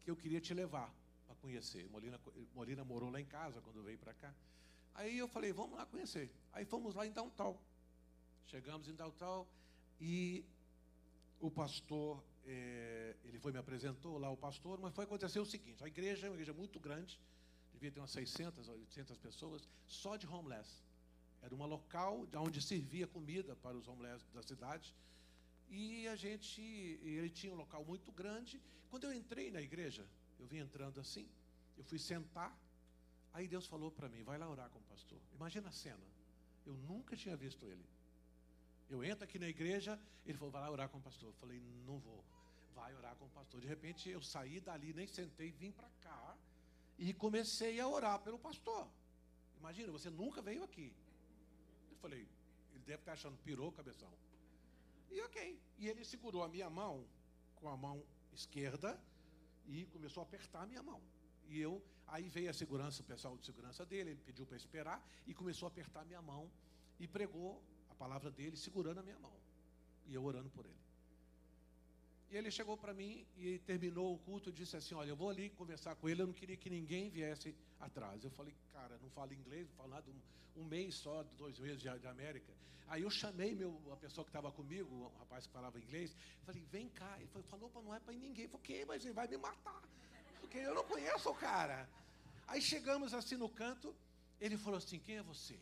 que 0.01 0.11
eu 0.11 0.17
queria 0.17 0.41
te 0.41 0.53
levar 0.53 0.93
para 1.25 1.37
conhecer. 1.37 1.89
Molina, 1.91 2.21
Molina 2.53 2.85
morou 2.85 3.09
lá 3.09 3.21
em 3.21 3.25
casa 3.25 3.61
quando 3.61 3.85
veio 3.85 3.97
para 3.99 4.15
cá. 4.15 4.35
Aí 4.97 5.17
eu 5.17 5.29
falei: 5.29 5.53
Vamos 5.53 5.79
lá 5.79 5.87
conhecer. 5.87 6.29
Aí 6.53 6.65
fomos 6.65 6.97
lá 6.97 7.07
em 7.07 7.13
Downtown. 7.13 7.57
Chegamos 8.47 8.89
em 8.89 8.95
Downtown 8.97 9.47
e 10.01 10.45
o 11.39 11.53
pastor, 11.53 12.21
é, 12.45 13.15
ele 13.25 13.39
foi 13.39 13.53
me 13.53 13.59
apresentou 13.59 14.19
lá 14.19 14.29
o 14.29 14.37
pastor, 14.37 14.81
mas 14.81 14.93
foi 14.93 15.05
acontecer 15.05 15.39
o 15.39 15.47
seguinte: 15.47 15.85
a 15.85 15.87
igreja 15.87 16.27
é 16.27 16.31
uma 16.31 16.35
igreja 16.35 16.53
muito 16.53 16.81
grande, 16.81 17.17
devia 17.73 17.93
ter 17.93 18.01
umas 18.01 18.11
600, 18.11 18.67
800 18.67 19.17
pessoas, 19.19 19.69
só 19.87 20.17
de 20.17 20.27
homeless. 20.27 20.85
Era 21.47 21.55
um 21.55 21.65
local 21.65 22.26
onde 22.35 22.61
servia 22.61 23.07
comida 23.07 23.55
para 23.55 23.76
os 23.76 23.87
homeless 23.87 24.25
da 24.35 24.43
cidade. 24.43 24.93
E 25.69 26.09
a 26.09 26.17
gente, 26.17 26.61
ele 26.61 27.31
tinha 27.31 27.53
um 27.53 27.57
local 27.57 27.85
muito 27.85 28.11
grande. 28.11 28.61
Quando 28.91 29.05
eu 29.05 29.12
entrei 29.12 29.49
na 29.53 29.61
igreja, 29.61 30.05
eu 30.41 30.47
vim 30.47 30.59
entrando 30.59 30.99
assim, 30.99 31.29
eu 31.79 31.85
fui 31.85 32.00
sentar. 32.00 32.53
Aí 33.33 33.47
Deus 33.47 33.65
falou 33.65 33.93
para 33.93 34.09
mim: 34.09 34.25
vai 34.25 34.37
lá 34.37 34.50
orar 34.50 34.69
com 34.71 34.81
o 34.81 34.83
pastor. 34.83 35.21
Imagina 35.37 35.69
a 35.69 35.73
cena. 35.73 36.07
Eu 36.67 36.75
nunca 36.75 37.17
tinha 37.17 37.37
visto 37.37 37.65
ele. 37.65 37.87
Eu 38.91 39.05
entro 39.05 39.23
aqui 39.23 39.38
na 39.38 39.49
igreja, 39.49 39.97
ele 40.25 40.37
falou: 40.37 40.50
vai 40.50 40.62
lá 40.62 40.71
orar 40.71 40.88
com 40.88 40.99
o 40.99 41.03
pastor. 41.09 41.29
Eu 41.29 41.35
falei: 41.35 41.61
não 41.87 42.00
vou. 42.00 42.25
Vai 42.75 42.93
orar 42.97 43.15
com 43.15 43.26
o 43.26 43.31
pastor. 43.31 43.61
De 43.61 43.69
repente 43.69 44.09
eu 44.09 44.21
saí 44.21 44.59
dali, 44.59 44.93
nem 44.93 45.07
sentei, 45.07 45.53
vim 45.53 45.71
para 45.71 45.88
cá 46.00 46.37
e 46.99 47.15
comecei 47.15 47.79
a 47.79 47.87
orar 47.87 48.19
pelo 48.19 48.38
pastor. 48.38 48.88
Imagina, 49.61 49.93
você 49.93 50.11
nunca 50.11 50.43
veio 50.43 50.65
aqui. 50.65 50.93
Falei, 52.07 52.25
ele 52.73 52.85
deve 52.85 53.03
estar 53.03 53.15
achando 53.15 53.37
pirou 53.39 53.73
cabeção. 53.73 54.09
E 55.11 55.21
ok. 55.23 55.61
E 55.77 55.89
ele 55.89 56.05
segurou 56.05 56.45
a 56.45 56.49
minha 56.49 56.71
mão 56.71 57.05
com 57.57 57.69
a 57.69 57.77
mão 57.77 58.01
esquerda 58.33 58.97
e 59.67 59.87
começou 59.87 60.21
a 60.21 60.25
apertar 60.25 60.63
a 60.63 60.67
minha 60.67 60.85
mão. 60.85 61.03
E 61.49 61.61
eu, 61.61 61.83
aí 62.07 62.29
veio 62.29 62.49
a 62.49 62.53
segurança, 62.53 63.03
o 63.03 63.05
pessoal 63.05 63.37
de 63.37 63.45
segurança 63.45 63.85
dele, 63.85 64.11
ele 64.11 64.21
pediu 64.25 64.47
para 64.47 64.57
esperar 64.57 65.05
e 65.27 65.35
começou 65.35 65.67
a 65.67 65.69
apertar 65.69 66.03
a 66.03 66.05
minha 66.05 66.23
mão 66.23 66.49
e 67.01 67.09
pregou 67.09 67.61
a 67.91 67.95
palavra 67.97 68.31
dele 68.31 68.57
segurando 68.57 69.01
a 69.01 69.03
minha 69.03 69.19
mão. 69.19 69.37
E 70.07 70.15
eu 70.15 70.25
orando 70.25 70.49
por 70.51 70.65
ele. 70.65 70.86
E 72.30 72.37
ele 72.37 72.50
chegou 72.50 72.76
para 72.76 72.92
mim 72.92 73.25
e 73.37 73.59
terminou 73.61 74.14
o 74.14 74.18
culto 74.18 74.50
e 74.50 74.52
disse 74.52 74.76
assim: 74.76 74.95
Olha, 74.95 75.11
eu 75.11 75.16
vou 75.16 75.30
ali 75.30 75.50
conversar 75.50 75.95
com 75.95 76.09
ele. 76.09 76.23
Eu 76.23 76.26
não 76.26 76.35
queria 76.35 76.56
que 76.56 76.68
ninguém 76.68 77.09
viesse 77.09 77.54
atrás. 77.80 78.25
Eu 78.25 78.30
falei, 78.30 78.54
cara, 78.73 78.99
não 79.00 79.09
falo 79.11 79.33
inglês, 79.33 79.68
não 79.68 79.76
falo 79.76 79.90
nada. 79.90 80.11
Um, 80.11 80.62
um 80.62 80.64
mês 80.64 80.97
só, 80.97 81.23
dois 81.37 81.59
meses 81.59 81.80
de, 81.80 81.99
de, 81.99 82.06
América. 82.06 82.52
Aí 82.88 83.02
eu 83.02 83.11
chamei 83.11 83.54
meu, 83.54 83.80
a 83.92 83.97
pessoa 83.97 84.25
que 84.25 84.30
estava 84.30 84.50
comigo, 84.50 84.92
o 84.92 85.18
rapaz 85.18 85.47
que 85.47 85.52
falava 85.52 85.78
inglês. 85.78 86.16
Falei, 86.45 86.64
vem 86.71 86.88
cá. 86.88 87.16
Ele 87.18 87.28
falou, 87.28 87.68
para 87.71 87.83
não 87.83 87.95
é 87.95 88.00
para 88.00 88.12
ninguém. 88.12 88.45
Eu 88.45 88.50
falei? 88.50 88.85
Mas 88.85 89.04
ele 89.04 89.14
vai 89.14 89.28
me 89.28 89.37
matar. 89.37 89.83
Porque 90.40 90.59
eu 90.59 90.75
não 90.75 90.85
conheço 90.85 91.30
o 91.30 91.35
cara. 91.35 91.88
Aí 92.49 92.61
chegamos 92.61 93.14
assim 93.14 93.37
no 93.37 93.49
canto. 93.49 93.95
Ele 94.40 94.56
falou 94.56 94.78
assim: 94.78 94.99
Quem 94.99 95.16
é 95.16 95.23
você? 95.23 95.59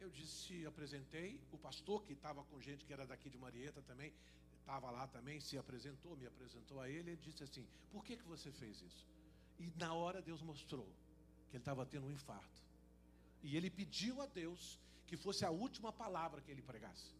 Eu 0.00 0.10
disse, 0.10 0.66
apresentei. 0.66 1.40
O 1.52 1.58
pastor 1.58 2.02
que 2.04 2.12
estava 2.12 2.42
com 2.44 2.60
gente 2.60 2.84
que 2.84 2.92
era 2.92 3.06
daqui 3.06 3.30
de 3.30 3.38
Marieta 3.38 3.80
também 3.82 4.12
estava 4.62 4.90
lá 4.90 5.06
também, 5.08 5.40
se 5.40 5.58
apresentou, 5.58 6.16
me 6.16 6.26
apresentou 6.26 6.80
a 6.80 6.88
ele, 6.88 7.10
ele 7.10 7.20
disse 7.20 7.42
assim: 7.44 7.66
Por 7.90 8.04
que, 8.04 8.16
que 8.16 8.24
você 8.24 8.50
fez 8.50 8.80
isso? 8.80 9.06
E 9.58 9.70
na 9.76 9.92
hora 9.92 10.22
Deus 10.22 10.40
mostrou 10.40 10.86
que 11.50 11.56
ele 11.56 11.62
estava 11.62 11.84
tendo 11.84 12.06
um 12.06 12.10
infarto. 12.10 12.62
E 13.42 13.56
ele 13.56 13.70
pediu 13.70 14.22
a 14.22 14.26
Deus 14.26 14.78
que 15.06 15.16
fosse 15.16 15.44
a 15.44 15.50
última 15.50 15.92
palavra 15.92 16.40
que 16.40 16.50
ele 16.50 16.62
pregasse. 16.62 17.12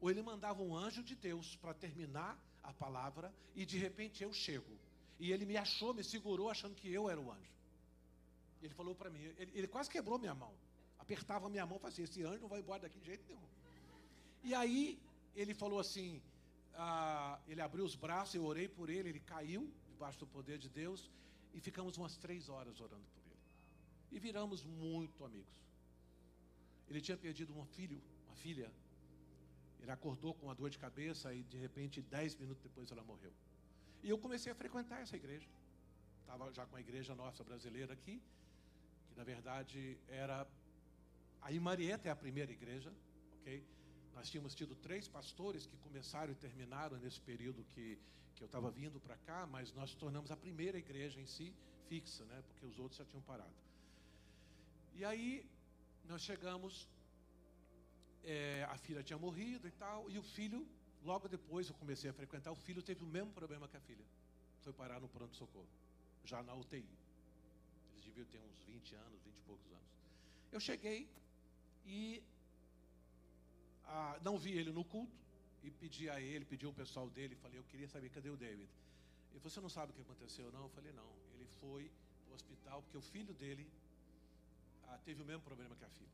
Ou 0.00 0.10
ele 0.10 0.22
mandava 0.22 0.62
um 0.62 0.74
anjo 0.74 1.02
de 1.02 1.14
Deus 1.14 1.56
para 1.56 1.74
terminar 1.74 2.38
a 2.62 2.72
palavra 2.72 3.32
e 3.54 3.66
de 3.66 3.76
repente 3.76 4.22
eu 4.22 4.32
chego. 4.32 4.78
E 5.18 5.30
ele 5.32 5.44
me 5.44 5.56
achou, 5.56 5.92
me 5.92 6.02
segurou 6.02 6.48
achando 6.48 6.74
que 6.74 6.92
eu 6.92 7.08
era 7.10 7.20
o 7.20 7.30
anjo. 7.30 7.52
Ele 8.62 8.74
falou 8.74 8.94
para 8.94 9.10
mim, 9.10 9.20
ele, 9.20 9.52
ele, 9.54 9.68
quase 9.68 9.90
quebrou 9.90 10.18
minha 10.18 10.34
mão. 10.34 10.52
Apertava 10.98 11.48
minha 11.48 11.66
mão 11.66 11.76
e 11.78 11.80
fazia: 11.80 12.04
Esse 12.04 12.22
anjo 12.22 12.40
não 12.40 12.48
vai 12.48 12.60
embora 12.60 12.82
daqui 12.82 12.98
de 12.98 13.06
jeito 13.06 13.24
nenhum. 13.26 13.42
E 14.44 14.54
aí 14.54 14.98
ele 15.34 15.54
falou 15.54 15.78
assim: 15.78 16.22
ah, 16.74 17.38
ele 17.46 17.60
abriu 17.60 17.84
os 17.84 17.94
braços, 17.94 18.34
eu 18.34 18.44
orei 18.44 18.68
por 18.68 18.88
ele, 18.88 19.08
ele 19.08 19.20
caiu 19.20 19.72
debaixo 19.88 20.18
do 20.18 20.26
poder 20.26 20.58
de 20.58 20.68
Deus 20.68 21.10
e 21.54 21.60
ficamos 21.60 21.96
umas 21.96 22.16
três 22.16 22.48
horas 22.48 22.80
orando 22.80 23.06
por 23.14 23.22
ele. 23.26 23.40
E 24.10 24.18
viramos 24.18 24.64
muito 24.64 25.24
amigos. 25.24 25.62
Ele 26.88 27.00
tinha 27.00 27.16
perdido 27.16 27.56
um 27.56 27.64
filho, 27.64 28.02
uma 28.26 28.34
filha. 28.36 28.70
Ele 29.80 29.90
acordou 29.90 30.34
com 30.34 30.46
uma 30.46 30.54
dor 30.54 30.70
de 30.70 30.78
cabeça 30.78 31.34
e 31.34 31.42
de 31.42 31.56
repente, 31.56 32.00
dez 32.02 32.34
minutos 32.36 32.62
depois, 32.62 32.90
ela 32.90 33.02
morreu. 33.02 33.32
E 34.02 34.08
eu 34.08 34.18
comecei 34.18 34.50
a 34.52 34.54
frequentar 34.54 35.00
essa 35.00 35.16
igreja. 35.16 35.48
estava 36.20 36.52
já 36.52 36.66
com 36.66 36.76
a 36.76 36.80
igreja 36.80 37.14
nossa 37.14 37.42
brasileira 37.44 37.92
aqui, 37.92 38.20
que 39.08 39.14
na 39.16 39.24
verdade 39.24 39.98
era. 40.08 40.46
A 41.40 41.50
Imarieta 41.50 42.08
é 42.08 42.10
a 42.10 42.16
primeira 42.16 42.52
igreja, 42.52 42.92
ok? 43.40 43.64
Nós 44.14 44.30
tínhamos 44.30 44.54
tido 44.54 44.74
três 44.76 45.08
pastores 45.08 45.66
que 45.66 45.76
começaram 45.78 46.32
e 46.32 46.34
terminaram 46.34 46.96
nesse 46.98 47.20
período 47.20 47.64
que, 47.64 47.98
que 48.34 48.42
eu 48.42 48.46
estava 48.46 48.70
vindo 48.70 49.00
para 49.00 49.16
cá, 49.18 49.46
mas 49.46 49.72
nós 49.72 49.94
tornamos 49.94 50.30
a 50.30 50.36
primeira 50.36 50.78
igreja 50.78 51.20
em 51.20 51.26
si 51.26 51.52
fixa, 51.88 52.24
né? 52.24 52.42
Porque 52.48 52.66
os 52.66 52.78
outros 52.78 52.98
já 52.98 53.04
tinham 53.04 53.22
parado. 53.22 53.52
E 54.94 55.04
aí 55.04 55.44
nós 56.04 56.22
chegamos, 56.22 56.88
é, 58.24 58.64
a 58.68 58.76
filha 58.78 59.02
tinha 59.02 59.18
morrido 59.18 59.66
e 59.66 59.70
tal, 59.72 60.10
e 60.10 60.18
o 60.18 60.22
filho, 60.22 60.66
logo 61.04 61.28
depois 61.28 61.68
eu 61.68 61.74
comecei 61.74 62.10
a 62.10 62.12
frequentar, 62.12 62.50
o 62.52 62.56
filho 62.56 62.82
teve 62.82 63.02
o 63.02 63.06
mesmo 63.06 63.32
problema 63.32 63.68
que 63.68 63.76
a 63.76 63.80
filha. 63.80 64.04
Foi 64.62 64.72
parar 64.72 65.00
no 65.00 65.08
pronto-socorro, 65.08 65.68
já 66.24 66.42
na 66.42 66.54
UTI. 66.54 66.86
Eles 67.92 68.04
deviam 68.04 68.26
ter 68.26 68.38
uns 68.38 68.60
20 68.60 68.94
anos, 68.94 69.20
20 69.22 69.36
e 69.36 69.42
poucos 69.42 69.72
anos. 69.72 69.92
Eu 70.52 70.60
cheguei 70.60 71.08
e 71.84 72.22
ah, 73.84 74.18
não 74.22 74.38
vi 74.38 74.52
ele 74.52 74.72
no 74.72 74.84
culto 74.84 75.16
e 75.62 75.70
pedi 75.70 76.08
a 76.08 76.20
ele, 76.20 76.44
pedi 76.44 76.66
ao 76.66 76.72
pessoal 76.72 77.08
dele, 77.10 77.34
falei, 77.36 77.58
eu 77.58 77.64
queria 77.64 77.88
saber 77.88 78.08
cadê 78.10 78.30
o 78.30 78.36
David. 78.36 78.68
Falou, 79.28 79.42
você 79.42 79.60
não 79.60 79.68
sabe 79.68 79.92
o 79.92 79.94
que 79.94 80.00
aconteceu, 80.02 80.50
não? 80.52 80.62
Eu 80.62 80.68
falei, 80.70 80.92
não. 80.92 81.10
Ele 81.34 81.46
foi 81.60 81.90
para 82.24 82.32
o 82.32 82.34
hospital 82.34 82.82
porque 82.82 82.98
o 82.98 83.02
filho 83.02 83.32
dele 83.34 83.66
ah, 84.88 84.98
teve 85.04 85.22
o 85.22 85.24
mesmo 85.24 85.42
problema 85.42 85.74
que 85.76 85.84
a 85.84 85.90
filha. 85.90 86.10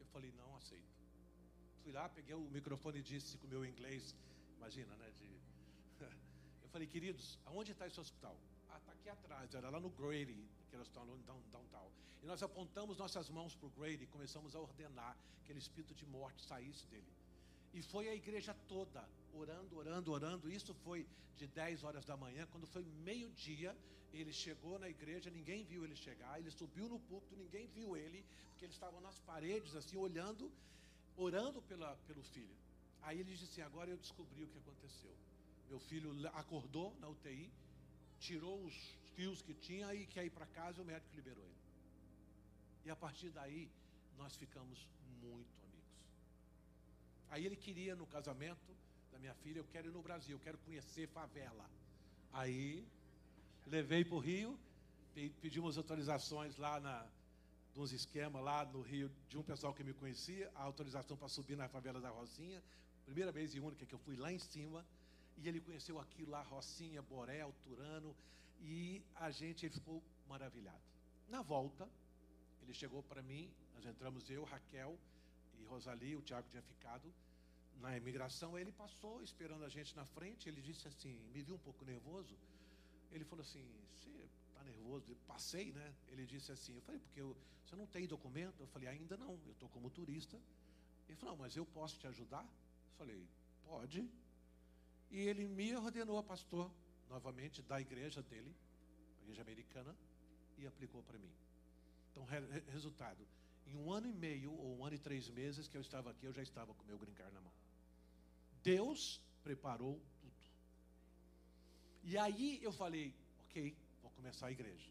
Eu 0.00 0.06
falei, 0.06 0.32
não 0.36 0.56
aceito. 0.56 0.92
Fui 1.82 1.92
lá, 1.92 2.08
peguei 2.08 2.34
o 2.34 2.40
microfone 2.50 2.98
e 2.98 3.02
disse 3.02 3.36
com 3.38 3.46
o 3.46 3.50
meu 3.50 3.64
inglês, 3.64 4.14
imagina, 4.56 4.94
né? 4.96 5.10
De... 5.18 6.04
Eu 6.62 6.68
falei, 6.68 6.86
queridos, 6.86 7.38
aonde 7.44 7.72
está 7.72 7.86
esse 7.86 8.00
hospital? 8.00 8.36
Ah, 8.72 8.78
está 8.78 8.92
aqui 8.92 9.08
atrás, 9.08 9.54
era 9.54 9.68
lá 9.68 9.78
no 9.78 9.90
Grady, 9.90 10.48
que 10.68 10.74
era 10.74 10.82
hospital 10.82 11.06
downtown. 11.06 11.90
E 12.22 12.26
nós 12.26 12.42
apontamos 12.42 12.96
nossas 12.96 13.28
mãos 13.28 13.54
para 13.54 13.66
o 13.66 13.70
Grady 13.70 14.04
e 14.04 14.06
começamos 14.06 14.54
a 14.56 14.60
ordenar 14.60 15.14
que 15.34 15.42
aquele 15.42 15.58
espírito 15.58 15.94
de 15.94 16.06
morte 16.06 16.42
saísse 16.42 16.86
dele. 16.86 17.12
E 17.74 17.82
foi 17.82 18.08
a 18.08 18.14
igreja 18.14 18.54
toda, 18.68 19.06
orando, 19.34 19.76
orando, 19.76 20.12
orando. 20.12 20.50
Isso 20.50 20.72
foi 20.84 21.06
de 21.36 21.46
10 21.46 21.84
horas 21.84 22.04
da 22.04 22.16
manhã. 22.16 22.46
Quando 22.50 22.66
foi 22.66 22.84
meio-dia, 22.84 23.76
ele 24.12 24.32
chegou 24.32 24.78
na 24.78 24.88
igreja, 24.88 25.30
ninguém 25.30 25.64
viu 25.64 25.84
ele 25.84 25.96
chegar. 25.96 26.38
Ele 26.38 26.50
subiu 26.50 26.88
no 26.88 26.98
púlpito, 27.00 27.36
ninguém 27.36 27.66
viu 27.68 27.96
ele, 27.96 28.24
porque 28.50 28.64
eles 28.64 28.76
estavam 28.76 29.00
nas 29.00 29.18
paredes, 29.20 29.74
assim, 29.74 29.96
olhando, 29.96 30.50
orando 31.16 31.60
pela, 31.62 31.96
pelo 32.06 32.22
filho. 32.22 32.56
Aí 33.02 33.20
ele 33.20 33.32
disse 33.32 33.44
assim: 33.44 33.62
Agora 33.62 33.90
eu 33.90 33.96
descobri 33.96 34.44
o 34.44 34.48
que 34.48 34.58
aconteceu. 34.58 35.14
Meu 35.68 35.80
filho 35.80 36.14
acordou 36.34 36.94
na 37.00 37.08
UTI, 37.08 37.50
tirou 38.26 38.56
os 38.68 38.76
fios 39.14 39.38
que 39.46 39.54
tinha 39.66 39.88
e 39.94 40.06
quer 40.14 40.24
ir 40.28 40.30
para 40.30 40.46
casa 40.58 40.78
e 40.78 40.82
o 40.82 40.86
médico 40.92 41.14
liberou 41.20 41.44
ele. 41.44 41.62
E 42.84 42.90
a 42.90 42.96
partir 43.04 43.30
daí, 43.38 43.62
nós 44.20 44.36
ficamos 44.42 44.78
muito 45.20 45.54
amigos. 45.66 45.96
Aí 47.30 47.44
ele 47.46 47.56
queria 47.56 47.94
no 47.96 48.06
casamento 48.06 48.70
da 49.12 49.18
minha 49.18 49.34
filha, 49.42 49.58
eu 49.58 49.68
quero 49.72 49.88
ir 49.88 49.94
no 49.98 50.02
Brasil, 50.08 50.36
eu 50.36 50.44
quero 50.46 50.58
conhecer 50.58 51.08
favela. 51.08 51.66
Aí 52.32 52.86
levei 53.66 54.04
para 54.04 54.14
o 54.14 54.18
Rio, 54.30 54.58
pedimos 55.40 55.76
autorizações 55.76 56.56
lá 56.56 56.80
na 56.80 56.96
uns 57.74 57.90
esquemas 57.90 58.42
lá 58.44 58.64
no 58.66 58.82
Rio 58.82 59.10
de 59.30 59.38
um 59.38 59.42
pessoal 59.42 59.72
que 59.72 59.82
me 59.82 59.94
conhecia, 59.94 60.50
a 60.54 60.62
autorização 60.62 61.16
para 61.16 61.28
subir 61.28 61.56
na 61.56 61.68
favela 61.68 62.00
da 62.00 62.10
Rocinha. 62.10 62.62
Primeira 63.06 63.32
vez 63.32 63.54
e 63.54 63.60
única 63.60 63.86
que 63.86 63.94
eu 63.94 63.98
fui 63.98 64.14
lá 64.14 64.30
em 64.30 64.38
cima. 64.38 64.84
E 65.42 65.48
ele 65.48 65.60
conheceu 65.60 65.98
aquilo 65.98 66.30
lá, 66.30 66.42
Rocinha, 66.42 67.02
Borel, 67.02 67.52
Turano. 67.64 68.14
E 68.60 69.02
a 69.16 69.30
gente 69.30 69.66
ele 69.66 69.74
ficou 69.74 70.00
maravilhado. 70.28 70.80
Na 71.28 71.42
volta, 71.42 71.88
ele 72.62 72.72
chegou 72.72 73.02
para 73.02 73.20
mim, 73.22 73.50
nós 73.74 73.84
entramos 73.84 74.30
eu, 74.30 74.44
Raquel 74.44 74.96
e 75.58 75.64
Rosali, 75.64 76.14
o 76.14 76.22
Tiago 76.22 76.48
tinha 76.48 76.62
ficado 76.62 77.12
na 77.80 77.96
imigração. 77.96 78.56
Ele 78.56 78.70
passou 78.70 79.20
esperando 79.22 79.64
a 79.64 79.68
gente 79.68 79.96
na 79.96 80.04
frente. 80.04 80.48
Ele 80.48 80.62
disse 80.62 80.86
assim: 80.86 81.18
me 81.34 81.42
viu 81.42 81.56
um 81.56 81.64
pouco 81.68 81.84
nervoso. 81.84 82.36
Ele 83.10 83.24
falou 83.24 83.42
assim: 83.42 83.66
você 83.96 84.10
está 84.48 84.62
nervoso? 84.62 85.10
Eu 85.10 85.16
passei, 85.26 85.72
né? 85.72 85.94
Ele 86.12 86.24
disse 86.24 86.52
assim: 86.52 86.76
eu 86.76 86.82
falei, 86.82 87.00
porque 87.00 87.20
eu, 87.20 87.36
você 87.64 87.74
não 87.74 87.86
tem 87.86 88.06
documento? 88.06 88.60
Eu 88.60 88.68
falei, 88.68 88.88
ainda 88.88 89.16
não, 89.16 89.32
eu 89.44 89.52
estou 89.52 89.68
como 89.70 89.90
turista. 89.90 90.38
Ele 91.08 91.16
falou, 91.16 91.34
não, 91.34 91.42
mas 91.42 91.56
eu 91.56 91.66
posso 91.66 91.98
te 91.98 92.06
ajudar? 92.06 92.44
Eu 92.44 92.96
falei, 92.96 93.26
pode. 93.64 94.08
E 95.12 95.20
ele 95.20 95.46
me 95.46 95.76
ordenou 95.76 96.18
a 96.18 96.22
pastor, 96.22 96.70
novamente, 97.08 97.60
da 97.62 97.78
igreja 97.78 98.22
dele, 98.22 98.52
igreja 99.20 99.42
americana, 99.42 99.94
e 100.56 100.66
aplicou 100.66 101.02
para 101.02 101.18
mim. 101.18 101.30
Então, 102.10 102.24
re 102.24 102.40
resultado: 102.70 103.22
em 103.66 103.76
um 103.76 103.92
ano 103.92 104.06
e 104.08 104.12
meio 104.12 104.52
ou 104.52 104.78
um 104.78 104.84
ano 104.86 104.96
e 104.96 104.98
três 104.98 105.28
meses 105.28 105.68
que 105.68 105.76
eu 105.76 105.82
estava 105.82 106.10
aqui, 106.10 106.24
eu 106.24 106.32
já 106.32 106.42
estava 106.42 106.72
com 106.72 106.82
meu 106.84 106.98
brincar 106.98 107.30
na 107.30 107.40
mão. 107.42 107.52
Deus 108.62 109.20
preparou 109.42 110.00
tudo. 110.18 110.32
E 112.04 112.16
aí 112.16 112.58
eu 112.62 112.72
falei: 112.72 113.14
ok, 113.44 113.76
vou 114.00 114.10
começar 114.12 114.46
a 114.46 114.52
igreja. 114.52 114.90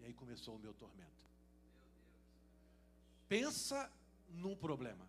E 0.00 0.04
aí 0.04 0.12
começou 0.14 0.56
o 0.56 0.58
meu 0.58 0.74
tormento. 0.74 1.24
Pensa 3.28 3.90
num 4.30 4.56
problema. 4.56 5.08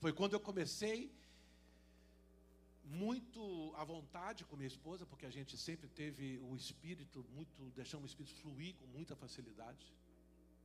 Foi 0.00 0.12
quando 0.12 0.34
eu 0.34 0.40
comecei 0.40 1.17
muito 2.88 3.72
à 3.76 3.84
vontade 3.84 4.44
com 4.44 4.56
minha 4.56 4.66
esposa, 4.66 5.04
porque 5.04 5.26
a 5.26 5.30
gente 5.30 5.56
sempre 5.56 5.88
teve 5.88 6.38
o 6.38 6.56
espírito 6.56 7.24
muito, 7.34 7.70
deixamos 7.74 8.04
o 8.04 8.08
espírito 8.12 8.34
fluir 8.40 8.74
com 8.76 8.86
muita 8.86 9.14
facilidade. 9.14 9.92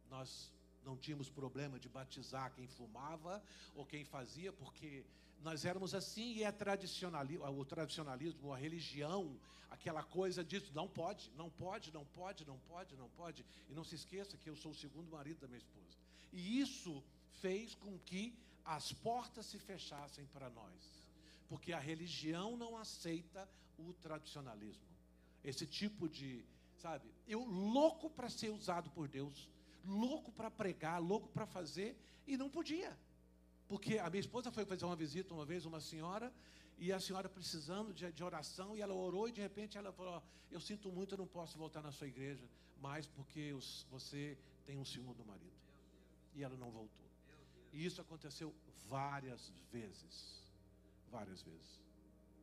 Nós 0.09 0.51
não 0.85 0.97
tínhamos 0.97 1.29
problema 1.29 1.79
de 1.79 1.89
batizar 1.89 2.51
quem 2.53 2.67
fumava 2.67 3.43
ou 3.75 3.85
quem 3.85 4.05
fazia, 4.05 4.53
porque 4.53 5.03
nós 5.41 5.65
éramos 5.65 5.93
assim 5.93 6.35
e 6.35 6.43
é 6.43 6.51
tradicionalismo, 6.51 7.45
o 7.45 7.65
tradicionalismo, 7.65 8.53
a 8.53 8.57
religião, 8.57 9.37
aquela 9.69 10.03
coisa 10.03 10.43
disso, 10.43 10.71
não 10.73 10.87
pode, 10.87 11.29
não 11.35 11.49
pode, 11.49 11.91
não 11.91 12.05
pode, 12.05 12.45
não 12.45 12.57
pode, 12.59 12.95
não 12.95 13.09
pode. 13.09 13.45
E 13.69 13.73
não 13.73 13.83
se 13.83 13.95
esqueça 13.95 14.37
que 14.37 14.49
eu 14.49 14.55
sou 14.55 14.71
o 14.71 14.75
segundo 14.75 15.11
marido 15.11 15.41
da 15.41 15.47
minha 15.47 15.57
esposa. 15.57 15.97
E 16.31 16.61
isso 16.61 17.03
fez 17.41 17.75
com 17.75 17.97
que 17.99 18.33
as 18.63 18.93
portas 18.93 19.45
se 19.45 19.59
fechassem 19.59 20.25
para 20.27 20.49
nós. 20.49 21.02
Porque 21.53 21.71
a 21.71 21.77
religião 21.77 22.57
não 22.57 22.75
aceita 22.75 23.47
o 23.77 23.93
tradicionalismo. 23.93 24.87
Esse 25.43 25.67
tipo 25.67 26.09
de, 26.09 26.43
sabe, 26.79 27.07
eu 27.27 27.45
louco 27.45 28.09
para 28.09 28.27
ser 28.27 28.49
usado 28.49 28.89
por 28.89 29.07
Deus, 29.07 29.47
louco 29.85 30.31
para 30.31 30.49
pregar, 30.49 30.99
louco 30.99 31.27
para 31.27 31.45
fazer, 31.45 31.95
e 32.25 32.35
não 32.35 32.49
podia. 32.49 32.97
Porque 33.67 33.99
a 33.99 34.09
minha 34.09 34.19
esposa 34.19 34.51
foi 34.51 34.65
fazer 34.65 34.83
uma 34.83 34.95
visita 34.95 35.31
uma 35.31 35.45
vez, 35.45 35.63
uma 35.63 35.79
senhora, 35.79 36.33
e 36.79 36.91
a 36.91 36.99
senhora 36.99 37.29
precisando 37.29 37.93
de, 37.93 38.11
de 38.11 38.23
oração, 38.23 38.75
e 38.75 38.81
ela 38.81 38.95
orou, 38.95 39.29
e 39.29 39.31
de 39.31 39.41
repente 39.41 39.77
ela 39.77 39.91
falou: 39.91 40.23
Eu 40.49 40.59
sinto 40.59 40.91
muito, 40.91 41.13
eu 41.13 41.19
não 41.19 41.27
posso 41.27 41.55
voltar 41.55 41.83
na 41.83 41.91
sua 41.91 42.07
igreja, 42.07 42.49
mais 42.81 43.05
porque 43.05 43.53
os, 43.53 43.85
você 43.91 44.35
tem 44.65 44.79
um 44.79 44.85
segundo 44.85 45.23
marido. 45.23 45.53
E 46.33 46.43
ela 46.43 46.57
não 46.57 46.71
voltou. 46.71 47.07
E 47.71 47.85
isso 47.85 48.01
aconteceu 48.01 48.51
várias 48.89 49.53
vezes. 49.71 50.42
Várias 51.13 51.43
vezes. 51.43 51.71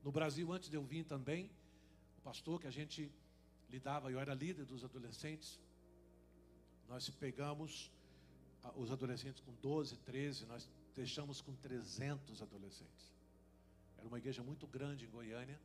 No 0.05 0.13
Brasil, 0.13 0.51
antes 0.53 0.71
de 0.71 0.77
eu 0.77 0.85
vir 0.85 1.05
também, 1.05 1.51
o 2.19 2.21
pastor 2.23 2.61
que 2.61 2.69
a 2.69 2.71
gente 2.71 3.11
lidava, 3.69 4.11
eu 4.13 4.21
era 4.21 4.33
líder 4.33 4.65
dos 4.65 4.85
adolescentes, 4.85 5.59
nós 6.89 7.11
pegamos 7.11 7.91
os 8.77 8.93
adolescentes 8.93 9.41
com 9.41 9.53
12, 9.61 9.97
13, 9.99 10.47
nós 10.47 10.69
deixamos 10.95 11.41
com 11.41 11.53
300 11.57 12.43
adolescentes. 12.43 13.13
Era 13.99 14.07
uma 14.07 14.19
igreja 14.19 14.43
muito 14.43 14.67
grande 14.69 15.05
em 15.05 15.11
Goiânia, 15.11 15.61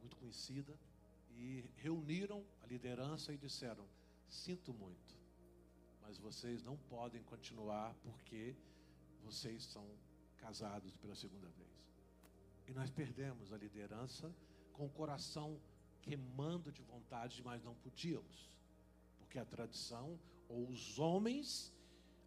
muito 0.00 0.16
conhecida, 0.16 0.78
e 1.38 1.64
reuniram 1.78 2.44
a 2.62 2.66
liderança 2.66 3.32
e 3.32 3.38
disseram: 3.38 3.84
Sinto 4.28 4.74
muito, 4.74 5.14
mas 6.02 6.18
vocês 6.18 6.62
não 6.62 6.76
podem 6.76 7.22
continuar 7.22 7.94
porque 8.02 8.54
vocês 9.24 9.64
são 9.64 9.86
casados 10.36 10.94
pela 10.96 11.14
segunda 11.14 11.48
vez. 11.48 11.89
E 12.70 12.72
nós 12.72 12.88
perdemos 12.90 13.52
a 13.52 13.58
liderança 13.58 14.34
com 14.72 14.86
o 14.86 14.90
coração 14.90 15.60
queimando 16.00 16.72
de 16.72 16.82
vontade, 16.82 17.42
mas 17.44 17.62
não 17.62 17.74
podíamos 17.74 18.50
porque 19.30 19.38
a 19.38 19.44
tradição, 19.44 20.18
ou 20.48 20.68
os 20.68 20.98
homens, 20.98 21.72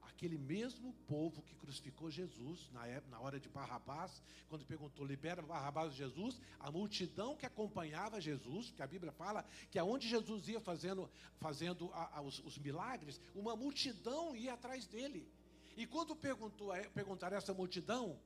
aquele 0.03 0.37
mesmo 0.37 0.93
povo 1.05 1.41
que 1.41 1.53
crucificou 1.53 2.09
Jesus 2.09 2.69
na, 2.71 2.87
época, 2.87 3.11
na 3.11 3.19
hora 3.19 3.37
de 3.37 3.49
Barrabás, 3.49 4.23
quando 4.47 4.65
perguntou, 4.65 5.05
libera 5.05 5.41
Barrabás 5.41 5.93
Jesus, 5.93 6.39
a 6.61 6.71
multidão 6.71 7.35
que 7.35 7.45
acompanhava 7.45 8.21
Jesus, 8.21 8.71
que 8.71 8.81
a 8.81 8.87
Bíblia 8.87 9.11
fala 9.11 9.43
que 9.69 9.77
aonde 9.77 10.07
Jesus 10.07 10.47
ia 10.47 10.61
fazendo, 10.61 11.11
fazendo 11.39 11.91
a, 11.91 12.19
a, 12.19 12.21
os, 12.21 12.39
os, 12.39 12.57
milagres, 12.57 13.19
uma 13.35 13.53
multidão 13.53 14.33
ia 14.33 14.53
atrás 14.53 14.87
dele. 14.87 15.29
E 15.75 15.85
quando 15.85 16.15
perguntou, 16.15 16.71
perguntaram 16.93 17.35
a 17.35 17.39
essa 17.39 17.53
multidão, 17.53 18.17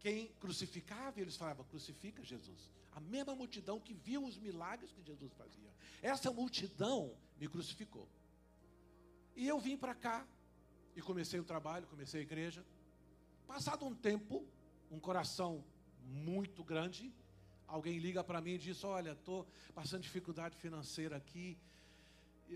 quem 0.00 0.28
crucificava, 0.40 1.20
eles 1.20 1.36
falavam: 1.36 1.64
crucifica 1.66 2.24
Jesus. 2.24 2.70
A 2.92 3.00
mesma 3.00 3.34
multidão 3.34 3.78
que 3.78 3.94
viu 3.94 4.24
os 4.24 4.36
milagres 4.36 4.90
que 4.92 5.02
Jesus 5.02 5.32
fazia. 5.34 5.70
Essa 6.02 6.32
multidão 6.32 7.14
me 7.38 7.46
crucificou. 7.46 8.08
E 9.36 9.46
eu 9.46 9.60
vim 9.60 9.76
para 9.76 9.94
cá 9.94 10.26
e 10.96 11.00
comecei 11.00 11.38
o 11.38 11.44
trabalho, 11.44 11.86
comecei 11.86 12.20
a 12.20 12.22
igreja. 12.22 12.64
Passado 13.46 13.86
um 13.86 13.94
tempo, 13.94 14.44
um 14.90 14.98
coração 14.98 15.64
muito 16.02 16.64
grande, 16.64 17.12
alguém 17.66 17.98
liga 17.98 18.24
para 18.24 18.40
mim 18.40 18.52
e 18.52 18.58
diz: 18.58 18.82
Olha, 18.82 19.12
estou 19.12 19.46
passando 19.74 20.02
dificuldade 20.02 20.56
financeira 20.56 21.16
aqui. 21.16 21.56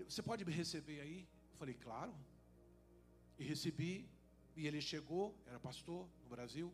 Você 0.09 0.21
pode 0.21 0.43
me 0.43 0.51
receber 0.51 0.99
aí? 0.99 1.27
Eu 1.51 1.57
falei, 1.57 1.73
claro. 1.75 2.13
E 3.39 3.43
recebi. 3.43 4.09
E 4.55 4.67
ele 4.67 4.81
chegou, 4.81 5.37
era 5.45 5.59
pastor 5.59 6.07
no 6.23 6.29
Brasil. 6.29 6.73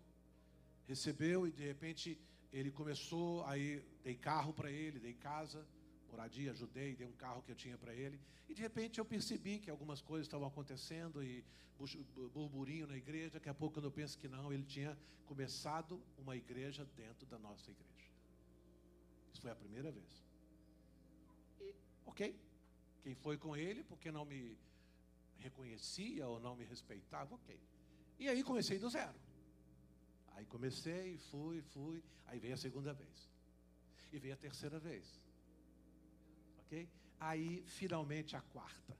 Recebeu 0.92 1.48
e 1.48 1.52
de 1.52 1.66
repente 1.66 2.20
ele 2.52 2.70
começou, 2.70 3.46
aí 3.46 3.82
dei 4.04 4.16
carro 4.30 4.52
para 4.54 4.70
ele, 4.70 5.00
dei 5.00 5.14
casa, 5.14 5.66
moradia, 6.10 6.52
ajudei, 6.52 6.98
dei 6.98 7.08
um 7.08 7.14
carro 7.14 7.42
que 7.44 7.52
eu 7.54 7.56
tinha 7.56 7.78
para 7.78 7.94
ele. 7.94 8.20
E 8.50 8.54
de 8.54 8.62
repente 8.62 9.00
eu 9.00 9.06
percebi 9.06 9.58
que 9.58 9.70
algumas 9.72 10.02
coisas 10.02 10.28
estavam 10.28 10.46
acontecendo 10.46 11.24
e 11.24 11.46
burburinho 12.34 12.88
na 12.88 12.98
igreja. 12.98 13.36
Daqui 13.36 13.48
a 13.48 13.54
pouco, 13.54 13.76
quando 13.76 13.86
eu 13.86 13.92
penso 13.92 14.18
que 14.18 14.28
não, 14.28 14.52
ele 14.52 14.66
tinha 14.66 14.98
começado 15.26 16.04
uma 16.18 16.36
igreja 16.36 16.84
dentro 16.98 17.26
da 17.26 17.40
nossa 17.40 17.72
igreja. 17.72 18.12
Isso 19.32 19.42
foi 19.42 19.52
a 19.52 19.56
primeira 19.56 19.90
vez. 19.92 20.26
E, 21.62 21.74
ok. 22.06 22.38
Quem 23.02 23.16
foi 23.16 23.38
com 23.38 23.56
ele, 23.56 23.82
porque 23.86 24.12
não 24.12 24.26
me 24.26 24.58
reconhecia 25.40 26.28
ou 26.28 26.38
não 26.38 26.54
me 26.54 26.66
respeitava, 26.66 27.34
ok. 27.34 27.58
E 28.20 28.28
aí 28.28 28.44
comecei 28.44 28.78
do 28.78 28.90
zero. 28.90 29.18
Aí 30.36 30.46
comecei, 30.46 31.18
fui, 31.18 31.62
fui. 31.62 32.04
Aí 32.28 32.40
veio 32.40 32.54
a 32.54 32.58
segunda 32.58 32.94
vez. 32.94 33.30
E 34.12 34.20
veio 34.20 34.34
a 34.34 34.38
terceira 34.38 34.80
vez. 34.80 35.22
Ok? 36.60 36.90
Aí 37.20 37.64
finalmente 37.68 38.36
a 38.36 38.42
quarta. 38.42 38.98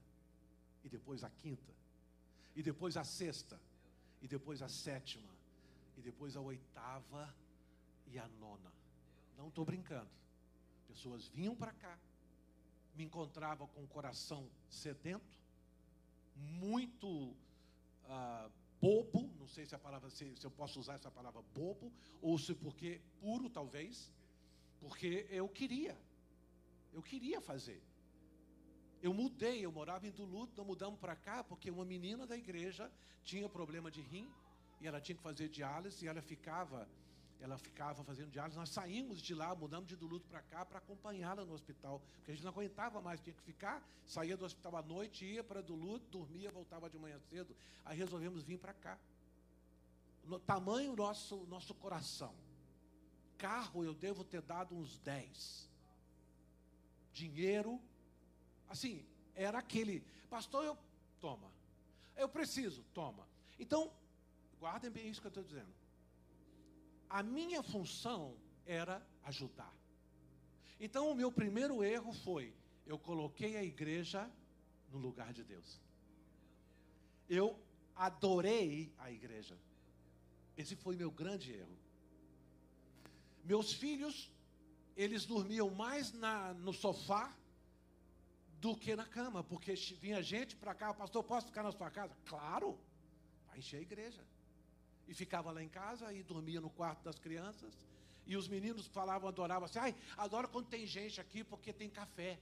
E 0.84 0.88
depois 0.88 1.22
a 1.24 1.30
quinta. 1.30 1.72
E 2.54 2.62
depois 2.62 2.96
a 2.96 3.04
sexta. 3.04 3.60
E 4.20 4.28
depois 4.28 4.62
a 4.62 4.68
sétima. 4.68 5.32
E 5.96 6.00
depois 6.00 6.36
a 6.36 6.40
oitava 6.40 7.34
e 8.06 8.18
a 8.18 8.28
nona. 8.28 8.72
Não 9.36 9.48
estou 9.48 9.64
brincando. 9.64 10.10
Pessoas 10.86 11.26
vinham 11.28 11.56
para 11.56 11.72
cá, 11.72 11.98
me 12.94 13.04
encontravam 13.04 13.66
com 13.68 13.82
o 13.82 13.88
coração 13.88 14.46
sedento, 14.68 15.38
muito 16.36 17.34
ah, 18.04 18.50
bobo, 18.82 19.30
não 19.38 19.46
sei 19.46 19.64
se 19.64 19.74
a 19.76 19.78
palavra 19.78 20.10
se, 20.10 20.24
se 20.36 20.44
eu 20.44 20.50
posso 20.50 20.80
usar 20.80 20.94
essa 20.94 21.10
palavra 21.18 21.40
bobo 21.54 21.92
ou 22.20 22.36
se 22.36 22.52
porque 22.52 23.00
puro 23.20 23.48
talvez, 23.48 24.10
porque 24.80 25.24
eu 25.30 25.48
queria, 25.48 25.96
eu 26.92 27.00
queria 27.00 27.40
fazer. 27.40 27.80
Eu 29.00 29.14
mudei, 29.14 29.64
eu 29.64 29.70
morava 29.70 30.06
em 30.06 30.10
Duluth, 30.10 30.50
não 30.56 30.64
mudamos 30.64 30.98
para 30.98 31.14
cá 31.14 31.44
porque 31.44 31.70
uma 31.70 31.84
menina 31.84 32.26
da 32.26 32.36
igreja 32.36 32.90
tinha 33.22 33.48
problema 33.48 33.88
de 33.88 34.00
rim 34.00 34.28
e 34.80 34.86
ela 34.88 35.00
tinha 35.00 35.16
que 35.16 35.22
fazer 35.22 35.48
diálise 35.48 36.04
e 36.04 36.08
ela 36.08 36.20
ficava 36.20 36.88
ela 37.42 37.58
ficava 37.58 38.04
fazendo 38.04 38.30
diálise. 38.30 38.56
Nós 38.56 38.70
saímos 38.70 39.20
de 39.20 39.34
lá, 39.34 39.52
mudamos 39.54 39.88
de 39.88 39.96
Duluth 39.96 40.24
para 40.28 40.40
cá 40.42 40.64
para 40.64 40.78
acompanhá-la 40.78 41.44
no 41.44 41.52
hospital, 41.52 42.00
porque 42.14 42.30
a 42.30 42.34
gente 42.34 42.44
não 42.44 42.52
aguentava 42.52 43.00
mais, 43.00 43.20
tinha 43.20 43.34
que 43.34 43.42
ficar. 43.42 43.84
Saía 44.06 44.36
do 44.36 44.44
hospital 44.44 44.76
à 44.76 44.82
noite, 44.82 45.24
ia 45.24 45.42
para 45.42 45.60
Duluth, 45.60 46.02
dormia, 46.08 46.52
voltava 46.52 46.88
de 46.88 46.96
manhã 46.98 47.18
cedo. 47.18 47.54
Aí 47.84 47.98
resolvemos 47.98 48.44
vir 48.44 48.58
para 48.58 48.72
cá. 48.72 48.96
No 50.24 50.38
tamanho 50.38 50.94
nosso 50.94 51.44
nosso 51.46 51.74
coração. 51.74 52.32
Carro 53.36 53.82
eu 53.82 53.92
devo 53.92 54.22
ter 54.22 54.40
dado 54.40 54.76
uns 54.76 54.96
10. 55.00 55.68
Dinheiro, 57.12 57.80
assim, 58.68 59.04
era 59.34 59.58
aquele, 59.58 60.04
pastor, 60.30 60.64
eu 60.64 60.78
toma. 61.20 61.50
Eu 62.16 62.28
preciso, 62.28 62.84
toma. 62.94 63.26
Então, 63.58 63.92
guardem 64.60 64.92
bem 64.92 65.08
isso 65.08 65.20
que 65.20 65.26
eu 65.26 65.30
estou 65.30 65.42
dizendo 65.42 65.81
a 67.12 67.22
minha 67.22 67.62
função 67.62 68.34
era 68.64 69.06
ajudar. 69.24 69.72
Então, 70.80 71.10
o 71.10 71.14
meu 71.14 71.30
primeiro 71.30 71.84
erro 71.84 72.12
foi: 72.12 72.54
eu 72.86 72.98
coloquei 72.98 73.56
a 73.56 73.62
igreja 73.62 74.30
no 74.90 74.98
lugar 74.98 75.30
de 75.34 75.44
Deus. 75.44 75.78
Eu 77.28 77.58
adorei 77.94 78.92
a 78.98 79.10
igreja. 79.10 79.58
Esse 80.56 80.74
foi 80.74 80.96
meu 80.96 81.10
grande 81.10 81.52
erro. 81.52 81.78
Meus 83.44 83.74
filhos, 83.74 84.30
eles 84.96 85.26
dormiam 85.26 85.70
mais 85.70 86.12
na, 86.12 86.54
no 86.54 86.72
sofá 86.72 87.36
do 88.58 88.74
que 88.74 88.96
na 88.96 89.04
cama, 89.04 89.44
porque 89.44 89.74
vinha 90.00 90.22
gente 90.22 90.56
para 90.56 90.74
cá, 90.74 90.94
pastor, 90.94 91.22
posso 91.24 91.48
ficar 91.48 91.62
na 91.62 91.72
sua 91.72 91.90
casa? 91.90 92.16
Claro, 92.24 92.78
vai 93.48 93.58
encher 93.58 93.78
a 93.78 93.82
igreja 93.82 94.31
e 95.08 95.14
ficava 95.14 95.50
lá 95.50 95.62
em 95.62 95.68
casa 95.68 96.12
e 96.12 96.22
dormia 96.22 96.60
no 96.60 96.70
quarto 96.70 97.02
das 97.02 97.18
crianças. 97.18 97.74
E 98.26 98.36
os 98.36 98.48
meninos 98.48 98.86
falavam, 98.86 99.28
adoravam 99.28 99.64
assim, 99.64 99.78
ai, 99.78 99.94
adoro 100.16 100.48
quando 100.48 100.66
tem 100.66 100.86
gente 100.86 101.20
aqui 101.20 101.42
porque 101.42 101.72
tem 101.72 101.90
café. 101.90 102.38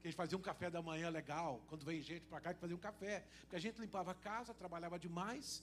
Que 0.00 0.08
eles 0.08 0.16
faziam 0.16 0.38
um 0.38 0.42
café 0.42 0.70
da 0.70 0.80
manhã 0.80 1.10
legal, 1.10 1.60
quando 1.68 1.84
vem 1.84 2.02
gente 2.02 2.24
para 2.26 2.40
cá, 2.40 2.54
que 2.54 2.60
fazia 2.60 2.76
um 2.76 2.80
café. 2.80 3.24
Porque 3.40 3.56
a 3.56 3.60
gente 3.60 3.80
limpava 3.80 4.12
a 4.12 4.14
casa, 4.14 4.54
trabalhava 4.54 4.98
demais. 4.98 5.62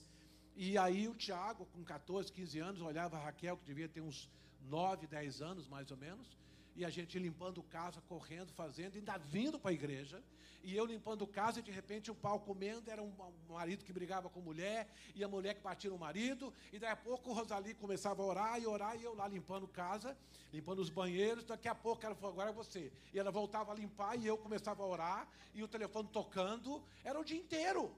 E 0.56 0.76
aí 0.76 1.08
o 1.08 1.14
Tiago, 1.14 1.66
com 1.66 1.84
14, 1.84 2.32
15 2.32 2.58
anos, 2.58 2.80
olhava 2.80 3.16
a 3.16 3.20
Raquel, 3.20 3.56
que 3.56 3.64
devia 3.64 3.88
ter 3.88 4.00
uns 4.00 4.28
9, 4.62 5.06
10 5.06 5.40
anos 5.42 5.66
mais 5.68 5.90
ou 5.90 5.96
menos, 5.96 6.36
e 6.78 6.84
a 6.84 6.90
gente 6.90 7.18
limpando 7.18 7.60
casa, 7.60 8.00
correndo, 8.02 8.52
fazendo, 8.52 8.94
ainda 8.94 9.18
vindo 9.18 9.58
para 9.58 9.72
a 9.72 9.74
igreja, 9.74 10.22
e 10.62 10.76
eu 10.76 10.86
limpando 10.86 11.26
casa, 11.26 11.58
e 11.58 11.62
de 11.62 11.72
repente 11.72 12.08
o 12.08 12.14
pau 12.14 12.38
comendo, 12.38 12.88
era 12.88 13.02
um, 13.02 13.12
um 13.48 13.52
marido 13.52 13.84
que 13.84 13.92
brigava 13.92 14.30
com 14.30 14.40
mulher, 14.40 14.88
e 15.16 15.24
a 15.24 15.28
mulher 15.28 15.56
que 15.56 15.60
batia 15.60 15.90
no 15.90 15.98
marido, 15.98 16.54
e 16.72 16.78
daí 16.78 16.92
a 16.92 16.96
pouco 16.96 17.30
o 17.30 17.32
Rosali 17.32 17.74
começava 17.74 18.22
a 18.22 18.26
orar 18.26 18.62
e 18.62 18.66
orar, 18.66 18.96
e 18.96 19.02
eu 19.02 19.12
lá 19.12 19.26
limpando 19.26 19.66
casa, 19.66 20.16
limpando 20.52 20.78
os 20.78 20.88
banheiros, 20.88 21.44
daqui 21.44 21.66
a 21.66 21.74
pouco 21.74 22.06
ela 22.06 22.14
falou, 22.14 22.30
agora 22.30 22.50
é 22.50 22.52
você. 22.52 22.92
E 23.12 23.18
ela 23.18 23.32
voltava 23.32 23.72
a 23.72 23.74
limpar, 23.74 24.16
e 24.16 24.24
eu 24.24 24.38
começava 24.38 24.80
a 24.80 24.86
orar, 24.86 25.28
e 25.52 25.64
o 25.64 25.66
telefone 25.66 26.08
tocando, 26.12 26.80
era 27.02 27.18
o 27.18 27.24
dia 27.24 27.40
inteiro. 27.40 27.92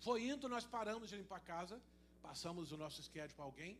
Foi 0.00 0.26
indo, 0.26 0.48
nós 0.48 0.64
paramos 0.64 1.10
de 1.10 1.16
limpar 1.16 1.36
a 1.36 1.40
casa, 1.40 1.78
passamos 2.22 2.72
o 2.72 2.78
nosso 2.78 3.02
schedule 3.02 3.34
para 3.34 3.44
alguém, 3.44 3.78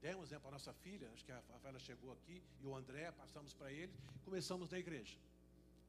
demos 0.00 0.30
né, 0.30 0.38
para 0.38 0.48
a 0.48 0.52
nossa 0.52 0.72
filha, 0.72 1.10
acho 1.12 1.24
que 1.24 1.32
a 1.32 1.42
Rafaela 1.52 1.78
chegou 1.78 2.12
aqui, 2.12 2.42
e 2.60 2.66
o 2.66 2.74
André, 2.74 3.10
passamos 3.12 3.52
para 3.54 3.72
ele, 3.72 3.92
começamos 4.24 4.70
na 4.70 4.78
igreja. 4.78 5.18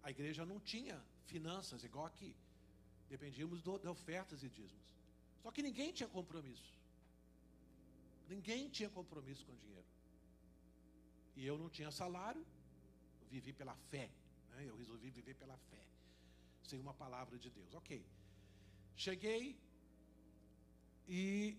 A 0.03 0.11
igreja 0.11 0.45
não 0.45 0.59
tinha 0.59 1.03
finanças 1.25 1.83
igual 1.83 2.05
aqui. 2.05 2.35
Dependíamos 3.09 3.61
do, 3.61 3.77
de 3.77 3.87
ofertas 3.87 4.43
e 4.43 4.49
dízimos. 4.49 4.95
Só 5.41 5.51
que 5.51 5.61
ninguém 5.61 5.91
tinha 5.91 6.09
compromisso. 6.09 6.73
Ninguém 8.27 8.69
tinha 8.69 8.89
compromisso 8.89 9.45
com 9.45 9.55
dinheiro. 9.55 9.85
E 11.35 11.45
eu 11.45 11.57
não 11.57 11.69
tinha 11.69 11.91
salário, 11.91 12.45
vivi 13.29 13.53
pela 13.53 13.75
fé. 13.89 14.09
Né? 14.51 14.65
Eu 14.67 14.75
resolvi 14.75 15.09
viver 15.09 15.35
pela 15.35 15.57
fé. 15.69 15.83
Sem 16.63 16.79
uma 16.79 16.93
palavra 16.93 17.37
de 17.37 17.49
Deus. 17.49 17.73
Ok. 17.73 18.05
Cheguei 18.95 19.55
e 21.07 21.57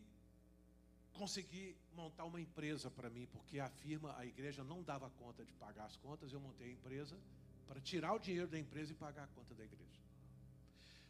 consegui 1.12 1.76
montar 1.94 2.24
uma 2.24 2.40
empresa 2.40 2.90
para 2.90 3.10
mim, 3.10 3.26
porque 3.32 3.58
a 3.58 3.68
firma, 3.68 4.16
a 4.16 4.24
igreja 4.24 4.62
não 4.62 4.82
dava 4.82 5.10
conta 5.10 5.44
de 5.44 5.52
pagar 5.54 5.86
as 5.86 5.96
contas, 5.96 6.32
eu 6.32 6.40
montei 6.40 6.68
a 6.68 6.72
empresa 6.72 7.18
para 7.66 7.80
tirar 7.80 8.14
o 8.14 8.18
dinheiro 8.18 8.46
da 8.46 8.58
empresa 8.58 8.92
e 8.92 8.94
pagar 8.94 9.24
a 9.24 9.26
conta 9.28 9.54
da 9.54 9.64
igreja. 9.64 9.98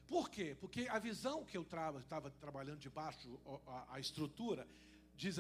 Por 0.06 0.30
quê? 0.30 0.56
Porque 0.58 0.88
a 0.88 0.98
visão 0.98 1.44
que 1.44 1.56
eu 1.56 1.62
estava 1.62 2.30
trabalhando 2.40 2.78
debaixo, 2.78 3.38
a, 3.66 3.94
a 3.94 4.00
estrutura, 4.00 4.66
diz, 5.14 5.37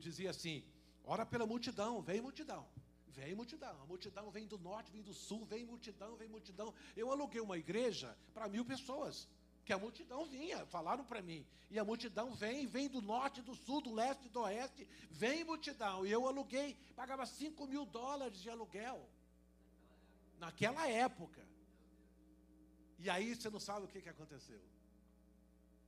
dizia 0.00 0.30
assim: 0.30 0.64
ora 1.04 1.24
pela 1.24 1.46
multidão, 1.46 2.02
vem 2.02 2.20
multidão. 2.20 2.66
Vem 3.14 3.34
multidão, 3.34 3.78
a 3.82 3.86
multidão 3.86 4.30
vem 4.30 4.46
do 4.46 4.58
norte, 4.58 4.90
vem 4.90 5.02
do 5.02 5.12
sul, 5.12 5.44
vem 5.44 5.66
multidão, 5.66 6.16
vem 6.16 6.28
multidão. 6.28 6.72
Eu 6.96 7.12
aluguei 7.12 7.42
uma 7.42 7.58
igreja 7.58 8.16
para 8.32 8.48
mil 8.48 8.64
pessoas, 8.64 9.28
que 9.64 9.72
a 9.72 9.78
multidão 9.78 10.24
vinha, 10.26 10.66
falaram 10.66 11.04
para 11.04 11.22
mim. 11.22 11.46
E 11.70 11.78
a 11.78 11.84
multidão 11.84 12.34
vem, 12.34 12.66
vem 12.66 12.88
do 12.88 13.00
norte, 13.00 13.40
do 13.40 13.54
sul, 13.54 13.80
do 13.80 13.92
leste, 13.94 14.28
do 14.28 14.40
oeste, 14.40 14.86
vem 15.10 15.44
multidão. 15.44 16.04
E 16.06 16.10
eu 16.10 16.26
aluguei, 16.26 16.76
pagava 16.96 17.24
5 17.24 17.66
mil 17.66 17.86
dólares 17.86 18.38
de 18.40 18.50
aluguel 18.50 19.08
naquela 20.38 20.88
época. 20.88 21.42
E 22.98 23.08
aí 23.08 23.34
você 23.34 23.48
não 23.50 23.60
sabe 23.60 23.86
o 23.86 23.88
que, 23.88 24.02
que 24.02 24.08
aconteceu. 24.08 24.60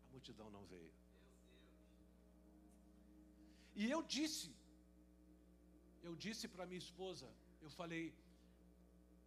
A 0.08 0.12
multidão 0.12 0.50
não 0.50 0.64
veio. 0.66 0.92
E 3.74 3.90
eu 3.90 4.02
disse, 4.02 4.54
eu 6.02 6.14
disse 6.14 6.46
para 6.46 6.66
minha 6.66 6.78
esposa, 6.78 7.28
eu 7.60 7.70
falei, 7.70 8.14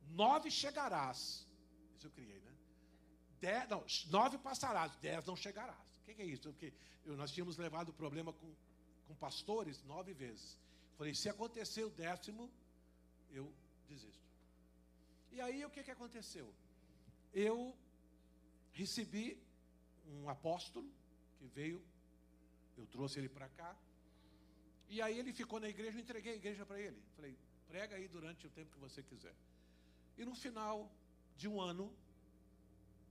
nove 0.10 0.50
chegarás. 0.50 1.46
Isso 1.96 2.08
eu 2.08 2.12
criei, 2.12 2.40
né? 2.40 2.57
Dez, 3.40 3.70
não, 3.70 3.86
nove 4.10 4.38
passarás, 4.38 4.96
dez 4.98 5.26
não 5.26 5.36
chegarás. 5.36 5.78
O 6.02 6.06
que, 6.06 6.16
que 6.16 6.22
é 6.22 6.26
isso? 6.26 6.52
Porque 6.52 6.74
nós 7.06 7.32
tínhamos 7.32 7.58
levado 7.58 7.90
o 7.90 7.94
problema 7.94 8.34
com, 8.34 8.54
com 9.08 9.16
pastores 9.16 9.84
nove 9.84 10.14
vezes. 10.14 10.58
Falei, 10.98 11.14
se 11.14 11.30
acontecer 11.30 11.84
o 11.84 11.90
décimo, 11.90 12.50
eu 13.32 13.54
desisto. 13.88 14.28
E 15.32 15.40
aí 15.40 15.64
o 15.64 15.70
que, 15.70 15.84
que 15.84 15.92
aconteceu? 15.92 16.52
Eu 17.34 17.78
recebi 18.74 19.40
um 20.08 20.30
apóstolo 20.30 20.90
que 21.38 21.46
veio, 21.48 21.84
eu 22.78 22.88
trouxe 22.88 23.20
ele 23.20 23.30
para 23.30 23.48
cá, 23.50 23.76
e 24.90 25.02
aí 25.02 25.20
ele 25.20 25.34
ficou 25.34 25.60
na 25.60 25.70
igreja, 25.70 25.98
eu 25.98 26.02
entreguei 26.02 26.34
a 26.34 26.36
igreja 26.36 26.66
para 26.66 26.80
ele. 26.80 27.00
Falei, 27.16 27.38
prega 27.68 27.96
aí 27.96 28.08
durante 28.08 28.48
o 28.48 28.50
tempo 28.50 28.72
que 28.72 28.80
você 28.80 29.04
quiser. 29.04 29.36
E 30.18 30.26
no 30.26 30.34
final 30.36 30.90
de 31.36 31.48
um 31.48 31.62
ano, 31.62 31.94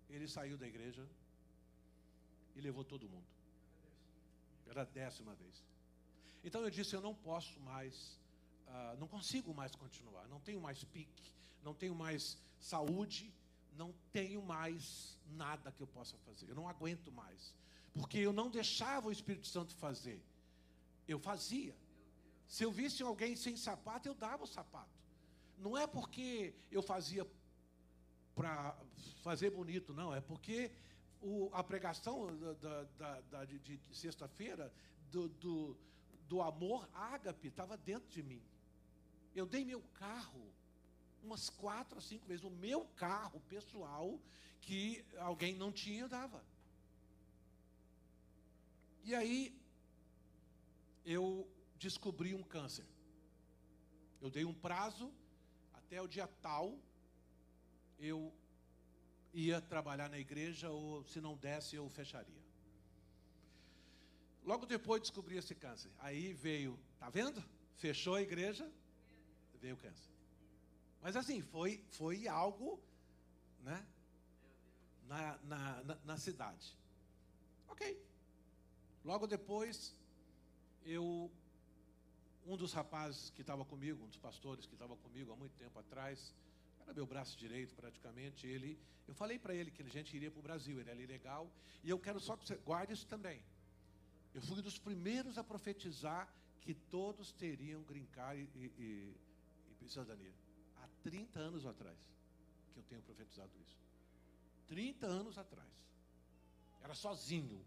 ele 0.08 0.28
saiu 0.28 0.56
da 0.56 0.66
igreja 0.66 1.06
e 2.54 2.60
levou 2.60 2.84
todo 2.84 3.08
mundo. 3.08 3.26
Era 4.66 4.82
a 4.82 4.84
décima 4.84 5.34
vez. 5.34 5.64
Então 6.44 6.62
eu 6.62 6.70
disse: 6.70 6.94
eu 6.94 7.00
não 7.00 7.14
posso 7.14 7.58
mais, 7.60 8.18
uh, 8.68 8.96
não 8.98 9.08
consigo 9.08 9.54
mais 9.54 9.74
continuar, 9.74 10.26
não 10.28 10.40
tenho 10.40 10.60
mais 10.60 10.82
pique, 10.84 11.34
não 11.62 11.74
tenho 11.74 11.94
mais 11.94 12.38
saúde, 12.58 13.32
não 13.74 13.94
tenho 14.12 14.42
mais 14.42 15.18
nada 15.26 15.72
que 15.72 15.82
eu 15.82 15.86
possa 15.86 16.16
fazer, 16.18 16.48
eu 16.48 16.54
não 16.54 16.68
aguento 16.68 17.10
mais, 17.12 17.54
porque 17.92 18.18
eu 18.18 18.32
não 18.32 18.50
deixava 18.50 19.08
o 19.08 19.12
Espírito 19.12 19.46
Santo 19.46 19.74
fazer, 19.74 20.22
eu 21.06 21.18
fazia. 21.18 21.76
Se 22.48 22.62
eu 22.62 22.70
visse 22.70 23.02
alguém 23.02 23.34
sem 23.34 23.56
sapato, 23.56 24.08
eu 24.08 24.14
dava 24.14 24.44
o 24.44 24.46
sapato. 24.46 24.96
Não 25.58 25.76
é 25.76 25.86
porque 25.86 26.54
eu 26.70 26.82
fazia 26.82 27.26
para 28.36 28.76
fazer 29.22 29.50
bonito, 29.50 29.94
não, 29.94 30.14
é 30.14 30.20
porque 30.20 30.70
o, 31.22 31.48
a 31.52 31.64
pregação 31.64 32.36
da, 32.36 32.84
da, 32.98 33.20
da 33.22 33.44
de, 33.46 33.58
de 33.58 33.80
sexta-feira 33.96 34.70
do, 35.10 35.28
do, 35.28 35.76
do 36.28 36.42
amor 36.42 36.86
ágape 36.92 37.48
estava 37.48 37.78
dentro 37.78 38.08
de 38.10 38.22
mim. 38.22 38.42
Eu 39.34 39.46
dei 39.46 39.64
meu 39.64 39.82
carro 39.94 40.52
umas 41.22 41.48
quatro, 41.48 42.00
cinco 42.00 42.26
vezes. 42.26 42.44
O 42.44 42.50
meu 42.50 42.84
carro 42.96 43.40
pessoal, 43.48 44.20
que 44.60 45.04
alguém 45.18 45.54
não 45.56 45.72
tinha, 45.72 46.02
eu 46.02 46.08
dava. 46.08 46.44
E 49.02 49.14
aí, 49.14 49.58
eu 51.04 51.48
descobri 51.78 52.34
um 52.34 52.42
câncer. 52.42 52.86
Eu 54.20 54.30
dei 54.30 54.44
um 54.44 54.54
prazo, 54.54 55.12
até 55.72 56.00
o 56.02 56.08
dia 56.08 56.26
tal, 56.42 56.78
eu 57.98 58.32
ia 59.32 59.60
trabalhar 59.60 60.08
na 60.08 60.18
igreja, 60.18 60.70
ou 60.70 61.04
se 61.04 61.20
não 61.20 61.36
desse, 61.36 61.76
eu 61.76 61.88
fecharia. 61.88 62.42
Logo 64.44 64.64
depois 64.64 65.02
descobri 65.02 65.36
esse 65.36 65.54
câncer. 65.54 65.90
Aí 65.98 66.32
veio, 66.32 66.78
tá 66.98 67.10
vendo? 67.10 67.42
Fechou 67.76 68.14
a 68.14 68.22
igreja, 68.22 68.70
veio 69.60 69.74
o 69.74 69.78
câncer. 69.78 70.10
Mas 71.02 71.16
assim, 71.16 71.42
foi, 71.42 71.84
foi 71.90 72.26
algo, 72.28 72.80
né? 73.60 73.86
Na, 75.06 75.38
na, 75.44 75.82
na, 75.84 75.98
na 76.04 76.18
cidade. 76.18 76.76
Ok. 77.68 78.00
Logo 79.04 79.26
depois, 79.26 79.94
eu, 80.84 81.30
um 82.46 82.56
dos 82.56 82.72
rapazes 82.72 83.30
que 83.30 83.40
estava 83.40 83.64
comigo, 83.64 84.04
um 84.04 84.08
dos 84.08 84.18
pastores 84.18 84.66
que 84.66 84.74
estava 84.74 84.96
comigo 84.96 85.32
há 85.32 85.36
muito 85.36 85.56
tempo 85.56 85.78
atrás, 85.78 86.34
era 86.86 86.94
meu 86.94 87.06
braço 87.06 87.36
direito 87.36 87.74
praticamente, 87.74 88.46
ele, 88.46 88.78
eu 89.08 89.14
falei 89.14 89.38
para 89.38 89.54
ele 89.54 89.70
que 89.70 89.82
a 89.82 89.88
gente 89.88 90.16
iria 90.16 90.30
para 90.30 90.38
o 90.38 90.42
Brasil, 90.42 90.78
ele 90.80 90.88
era 90.88 91.02
ilegal, 91.02 91.50
e 91.82 91.90
eu 91.90 91.98
quero 91.98 92.20
só 92.20 92.36
que 92.36 92.46
você 92.46 92.54
guarde 92.56 92.92
isso 92.92 93.06
também. 93.06 93.42
Eu 94.32 94.40
fui 94.40 94.62
dos 94.62 94.78
primeiros 94.78 95.36
a 95.36 95.44
profetizar 95.44 96.32
que 96.60 96.74
todos 96.74 97.32
teriam 97.32 97.82
green 97.82 98.06
card 98.06 98.48
e, 98.54 98.64
e, 98.78 99.16
e 99.80 99.88
cidadania. 99.88 100.34
Há 100.76 100.88
30 101.02 101.38
anos 101.40 101.66
atrás 101.66 101.98
que 102.72 102.78
eu 102.78 102.84
tenho 102.84 103.02
profetizado 103.02 103.50
isso. 103.60 103.76
30 104.68 105.06
anos 105.06 105.38
atrás. 105.38 105.68
Era 106.82 106.94
sozinho. 106.94 107.64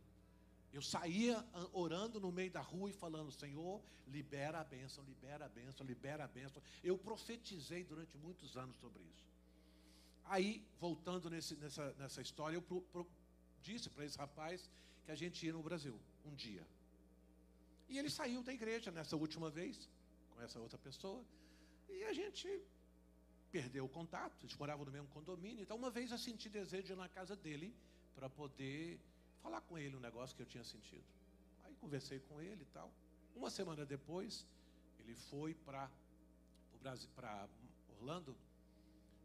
Eu 0.71 0.81
saía 0.81 1.43
orando 1.73 2.19
no 2.19 2.31
meio 2.31 2.51
da 2.51 2.61
rua 2.61 2.89
e 2.89 2.93
falando: 2.93 3.31
Senhor, 3.31 3.81
libera 4.07 4.59
a 4.59 4.63
bênção, 4.63 5.03
libera 5.03 5.45
a 5.45 5.49
bênção, 5.49 5.85
libera 5.85 6.23
a 6.25 6.27
bênção. 6.27 6.61
Eu 6.83 6.97
profetizei 6.97 7.83
durante 7.83 8.17
muitos 8.17 8.55
anos 8.55 8.77
sobre 8.77 9.01
isso. 9.03 9.27
Aí, 10.25 10.63
voltando 10.79 11.29
nesse, 11.29 11.55
nessa, 11.55 11.91
nessa 11.93 12.21
história, 12.21 12.55
eu 12.55 12.61
pro, 12.61 12.81
pro, 12.81 13.07
disse 13.63 13.89
para 13.89 14.05
esse 14.05 14.17
rapaz 14.17 14.69
que 15.03 15.11
a 15.11 15.15
gente 15.15 15.43
ia 15.43 15.53
no 15.53 15.63
Brasil 15.63 15.99
um 16.23 16.35
dia. 16.35 16.65
E 17.87 17.97
ele 17.97 18.11
saiu 18.11 18.43
da 18.43 18.53
igreja 18.53 18.91
nessa 18.91 19.15
última 19.15 19.49
vez, 19.49 19.89
com 20.29 20.41
essa 20.41 20.59
outra 20.59 20.77
pessoa, 20.77 21.25
e 21.89 22.03
a 22.03 22.13
gente 22.13 22.47
perdeu 23.51 23.85
o 23.85 23.89
contato, 23.89 24.43
eles 24.43 24.55
moravam 24.55 24.85
no 24.85 24.91
mesmo 24.91 25.07
condomínio. 25.07 25.63
Então, 25.63 25.75
uma 25.75 25.89
vez 25.89 26.11
eu 26.11 26.19
senti 26.19 26.47
desejo 26.47 26.83
de 26.83 26.91
ir 26.93 26.95
na 26.95 27.09
casa 27.09 27.35
dele 27.35 27.75
para 28.13 28.29
poder 28.29 28.99
falar 29.41 29.61
com 29.61 29.77
ele 29.77 29.95
um 29.95 29.99
negócio 29.99 30.35
que 30.35 30.41
eu 30.41 30.45
tinha 30.45 30.63
sentido. 30.63 31.03
Aí 31.63 31.73
conversei 31.75 32.19
com 32.19 32.41
ele 32.41 32.63
e 32.63 32.73
tal. 32.73 32.91
Uma 33.35 33.49
semana 33.49 33.85
depois, 33.85 34.45
ele 34.99 35.15
foi 35.15 35.53
para 35.53 35.89
Orlando, 37.97 38.35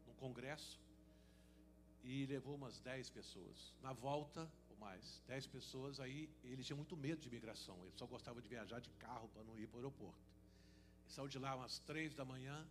num 0.07 0.13
congresso, 0.15 0.79
e 2.03 2.25
levou 2.25 2.55
umas 2.55 2.79
10 2.79 3.09
pessoas. 3.09 3.73
Na 3.81 3.93
volta, 3.93 4.49
mais, 4.85 5.21
dez 5.27 5.47
pessoas, 5.47 5.99
aí 5.99 6.29
ele 6.43 6.63
tinha 6.63 6.75
muito 6.75 6.95
medo 6.95 7.21
de 7.21 7.27
imigração, 7.27 7.75
ele 7.81 7.93
só 7.95 8.05
gostava 8.05 8.41
de 8.41 8.47
viajar 8.47 8.79
de 8.79 8.89
carro 8.91 9.27
para 9.29 9.43
não 9.43 9.57
ir 9.57 9.67
para 9.67 9.77
o 9.77 9.79
aeroporto. 9.79 10.19
Ele 11.03 11.13
saiu 11.13 11.27
de 11.27 11.39
lá 11.39 11.55
umas 11.55 11.79
três 11.79 12.13
da 12.13 12.25
manhã, 12.25 12.65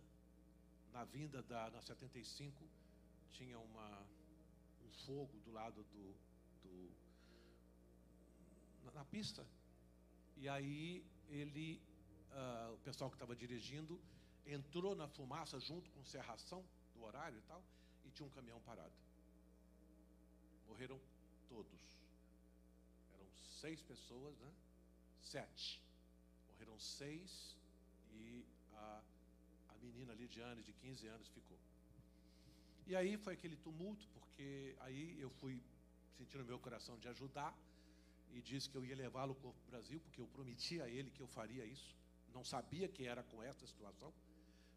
na 0.93 1.03
vinda 1.03 1.41
da 1.43 1.69
na 1.71 1.81
75, 1.81 2.63
tinha 3.33 3.59
uma, 3.59 3.99
um 4.85 4.91
fogo 5.05 5.37
do 5.43 5.51
lado 5.51 5.83
do, 5.83 6.15
do 6.63 6.89
na, 8.95 9.05
pista. 9.05 9.45
E 10.37 10.49
aí 10.49 11.03
ele, 11.29 11.81
uh, 12.31 12.73
o 12.73 12.77
pessoal 12.79 13.09
que 13.09 13.15
estava 13.15 13.35
dirigindo, 13.35 13.99
entrou 14.45 14.95
na 14.95 15.07
fumaça 15.07 15.59
junto 15.59 15.89
com 15.91 16.03
serração 16.05 16.63
do 16.93 17.03
horário 17.03 17.37
e 17.37 17.41
tal, 17.41 17.61
e 18.05 18.09
tinha 18.11 18.25
um 18.25 18.31
caminhão 18.31 18.59
parado. 18.61 18.93
Morreram 20.67 20.99
todos 21.47 21.95
seis 23.65 23.81
pessoas, 23.81 24.37
né? 24.39 24.51
Sete. 25.21 25.81
Morreram 26.49 26.77
seis 26.79 27.57
e 28.13 28.45
a, 28.73 29.01
a 29.69 29.73
menina 29.81 30.13
Lidiane, 30.13 30.61
de 30.61 30.71
15 30.73 31.07
anos, 31.07 31.27
ficou. 31.29 31.57
E 32.85 32.95
aí 32.95 33.17
foi 33.17 33.33
aquele 33.33 33.55
tumulto, 33.57 34.07
porque 34.13 34.75
aí 34.81 35.19
eu 35.19 35.31
fui 35.41 35.59
sentindo 36.15 36.41
no 36.41 36.45
meu 36.45 36.59
coração 36.59 36.97
de 36.99 37.07
ajudar 37.07 37.51
e 38.35 38.41
disse 38.41 38.69
que 38.69 38.77
eu 38.77 38.85
ia 38.85 38.95
levá-lo 38.95 39.33
para 39.33 39.49
o 39.49 39.55
Brasil, 39.69 39.99
porque 40.01 40.21
eu 40.21 40.27
prometi 40.27 40.81
a 40.81 40.87
ele 40.87 41.09
que 41.09 41.21
eu 41.21 41.27
faria 41.27 41.65
isso. 41.65 41.95
Não 42.33 42.43
sabia 42.43 42.87
que 42.87 43.07
era 43.07 43.23
com 43.23 43.41
essa 43.41 43.65
situação, 43.65 44.13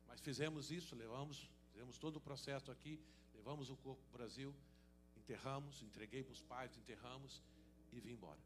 mas 0.07 0.21
fizemos 0.21 0.71
isso, 0.71 0.95
levamos, 0.95 1.51
fizemos 1.73 1.99
todo 1.99 2.17
o 2.17 2.21
processo 2.21 2.71
aqui, 2.71 3.01
levamos 3.35 3.69
o 3.69 3.77
corpo 3.77 4.03
Brasil, 4.13 4.55
enterramos, 5.17 5.83
entreguei 5.83 6.23
para 6.23 6.33
os 6.33 6.43
pais, 6.43 6.77
enterramos 6.77 7.43
e 7.93 8.01
vim 8.01 8.13
embora 8.13 8.41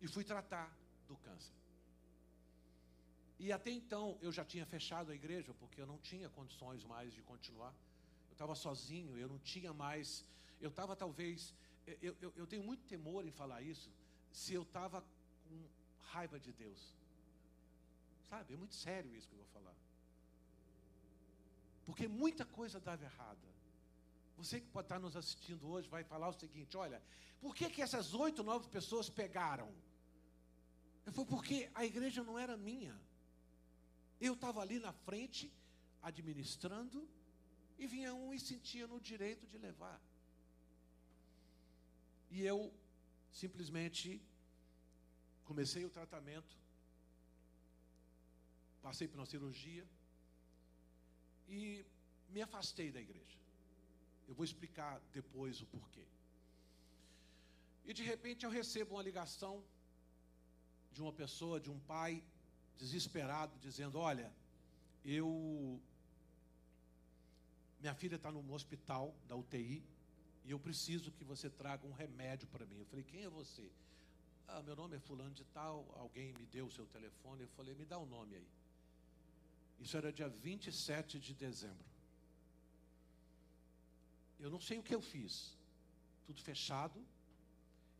e 0.00 0.08
fui 0.08 0.24
tratar 0.24 0.74
do 1.06 1.16
câncer. 1.16 1.52
E 3.38 3.52
até 3.52 3.70
então 3.70 4.18
eu 4.20 4.32
já 4.32 4.44
tinha 4.44 4.66
fechado 4.66 5.10
a 5.10 5.14
igreja, 5.14 5.52
porque 5.54 5.80
eu 5.80 5.86
não 5.86 5.98
tinha 5.98 6.28
condições 6.28 6.84
mais 6.84 7.12
de 7.12 7.22
continuar. 7.22 7.74
Eu 8.28 8.32
estava 8.32 8.54
sozinho, 8.54 9.18
eu 9.18 9.28
não 9.28 9.38
tinha 9.38 9.72
mais. 9.72 10.24
Eu 10.60 10.70
estava 10.70 10.94
talvez. 10.96 11.54
Eu, 12.00 12.16
eu, 12.20 12.32
eu, 12.36 12.46
tenho 12.46 12.62
muito 12.62 12.84
temor 12.84 13.26
em 13.26 13.30
falar 13.30 13.62
isso, 13.62 13.90
se 14.32 14.54
eu 14.54 14.62
estava 14.62 15.02
com 15.48 15.64
raiva 16.12 16.38
de 16.38 16.52
Deus. 16.52 16.94
Sabe, 18.28 18.54
é 18.54 18.56
muito 18.56 18.74
sério 18.74 19.14
isso 19.14 19.28
que 19.28 19.34
eu 19.34 19.38
vou 19.38 19.48
falar. 19.48 19.74
Porque 21.84 22.06
muita 22.06 22.44
coisa 22.44 22.78
dava 22.78 23.04
errada. 23.04 23.48
Você 24.36 24.60
que 24.60 24.68
pode 24.68 24.86
estar 24.86 24.98
nos 24.98 25.16
assistindo 25.16 25.68
hoje 25.68 25.88
vai 25.88 26.04
falar 26.04 26.28
o 26.28 26.32
seguinte: 26.32 26.76
olha, 26.76 27.02
por 27.40 27.54
que, 27.54 27.68
que 27.68 27.82
essas 27.82 28.14
oito, 28.14 28.42
nove 28.42 28.68
pessoas 28.68 29.08
pegaram? 29.08 29.70
Foi 31.12 31.24
porque 31.24 31.68
a 31.74 31.84
igreja 31.84 32.22
não 32.22 32.38
era 32.38 32.56
minha. 32.56 32.98
Eu 34.20 34.34
estava 34.34 34.60
ali 34.60 34.78
na 34.78 34.92
frente, 34.92 35.50
administrando, 36.02 37.08
e 37.78 37.86
vinha 37.86 38.14
um 38.14 38.32
e 38.32 38.38
sentia 38.38 38.86
no 38.86 39.00
direito 39.00 39.46
de 39.46 39.58
levar. 39.58 40.00
E 42.30 42.42
eu 42.42 42.72
simplesmente 43.32 44.20
comecei 45.44 45.84
o 45.84 45.90
tratamento, 45.90 46.56
passei 48.82 49.08
por 49.08 49.18
uma 49.18 49.26
cirurgia 49.26 49.84
e 51.48 51.84
me 52.30 52.40
afastei 52.40 52.90
da 52.92 53.00
igreja. 53.00 53.38
Eu 54.28 54.34
vou 54.34 54.44
explicar 54.44 55.00
depois 55.12 55.60
o 55.60 55.66
porquê. 55.66 56.04
E 57.84 57.92
de 57.92 58.04
repente 58.04 58.44
eu 58.44 58.50
recebo 58.50 58.94
uma 58.94 59.02
ligação 59.02 59.62
de 60.92 61.02
uma 61.02 61.12
pessoa, 61.12 61.58
de 61.58 61.70
um 61.70 61.80
pai 61.80 62.22
desesperado, 62.78 63.58
dizendo: 63.58 63.98
Olha, 63.98 64.32
eu. 65.04 65.80
Minha 67.80 67.94
filha 67.94 68.16
está 68.16 68.30
no 68.30 68.52
hospital 68.52 69.14
da 69.26 69.34
UTI 69.34 69.82
e 70.44 70.50
eu 70.50 70.58
preciso 70.58 71.10
que 71.12 71.24
você 71.24 71.48
traga 71.50 71.86
um 71.86 71.92
remédio 71.92 72.48
para 72.48 72.64
mim. 72.66 72.78
Eu 72.78 72.86
falei: 72.86 73.04
Quem 73.04 73.24
é 73.24 73.28
você? 73.28 73.70
Ah, 74.48 74.62
meu 74.62 74.74
nome 74.74 74.96
é 74.96 75.00
Fulano 75.00 75.34
de 75.34 75.44
Tal. 75.44 75.86
Alguém 75.96 76.32
me 76.32 76.46
deu 76.46 76.66
o 76.66 76.70
seu 76.70 76.86
telefone. 76.86 77.42
Eu 77.42 77.48
falei: 77.48 77.74
Me 77.74 77.84
dá 77.84 77.98
o 77.98 78.02
um 78.02 78.06
nome 78.06 78.36
aí. 78.36 78.48
Isso 79.80 79.96
era 79.96 80.12
dia 80.12 80.28
27 80.28 81.18
de 81.18 81.34
dezembro. 81.34 81.90
Eu 84.38 84.50
não 84.50 84.60
sei 84.60 84.78
o 84.78 84.82
que 84.82 84.94
eu 84.94 85.00
fiz. 85.00 85.56
Tudo 86.26 86.40
fechado. 86.42 87.02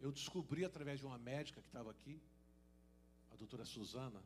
Eu 0.01 0.11
descobri 0.11 0.65
através 0.65 0.99
de 0.99 1.07
uma 1.07 1.19
médica 1.19 1.61
que 1.61 1.69
estava 1.69 1.91
aqui, 1.91 2.19
a 3.31 3.37
doutora 3.37 3.67
Suzana, 3.67 4.23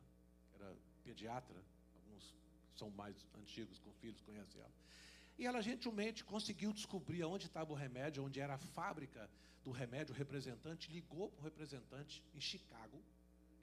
que 0.49 0.63
era 0.63 0.73
pediatra, 1.03 1.61
alguns 1.95 2.33
são 2.77 2.89
mais 2.91 3.15
antigos 3.37 3.77
com 3.79 3.91
filhos 3.93 4.21
conhecem 4.21 4.61
ela. 4.61 4.71
E 5.37 5.45
ela 5.45 5.61
gentilmente 5.61 6.23
conseguiu 6.23 6.71
descobrir 6.71 7.23
onde 7.23 7.45
estava 7.45 7.71
o 7.71 7.75
remédio, 7.75 8.23
onde 8.23 8.39
era 8.39 8.55
a 8.55 8.57
fábrica 8.57 9.29
do 9.63 9.71
remédio. 9.71 10.13
O 10.13 10.17
representante 10.17 10.91
ligou 10.91 11.29
para 11.29 11.41
o 11.41 11.43
representante 11.43 12.23
em 12.33 12.39
Chicago, 12.39 13.01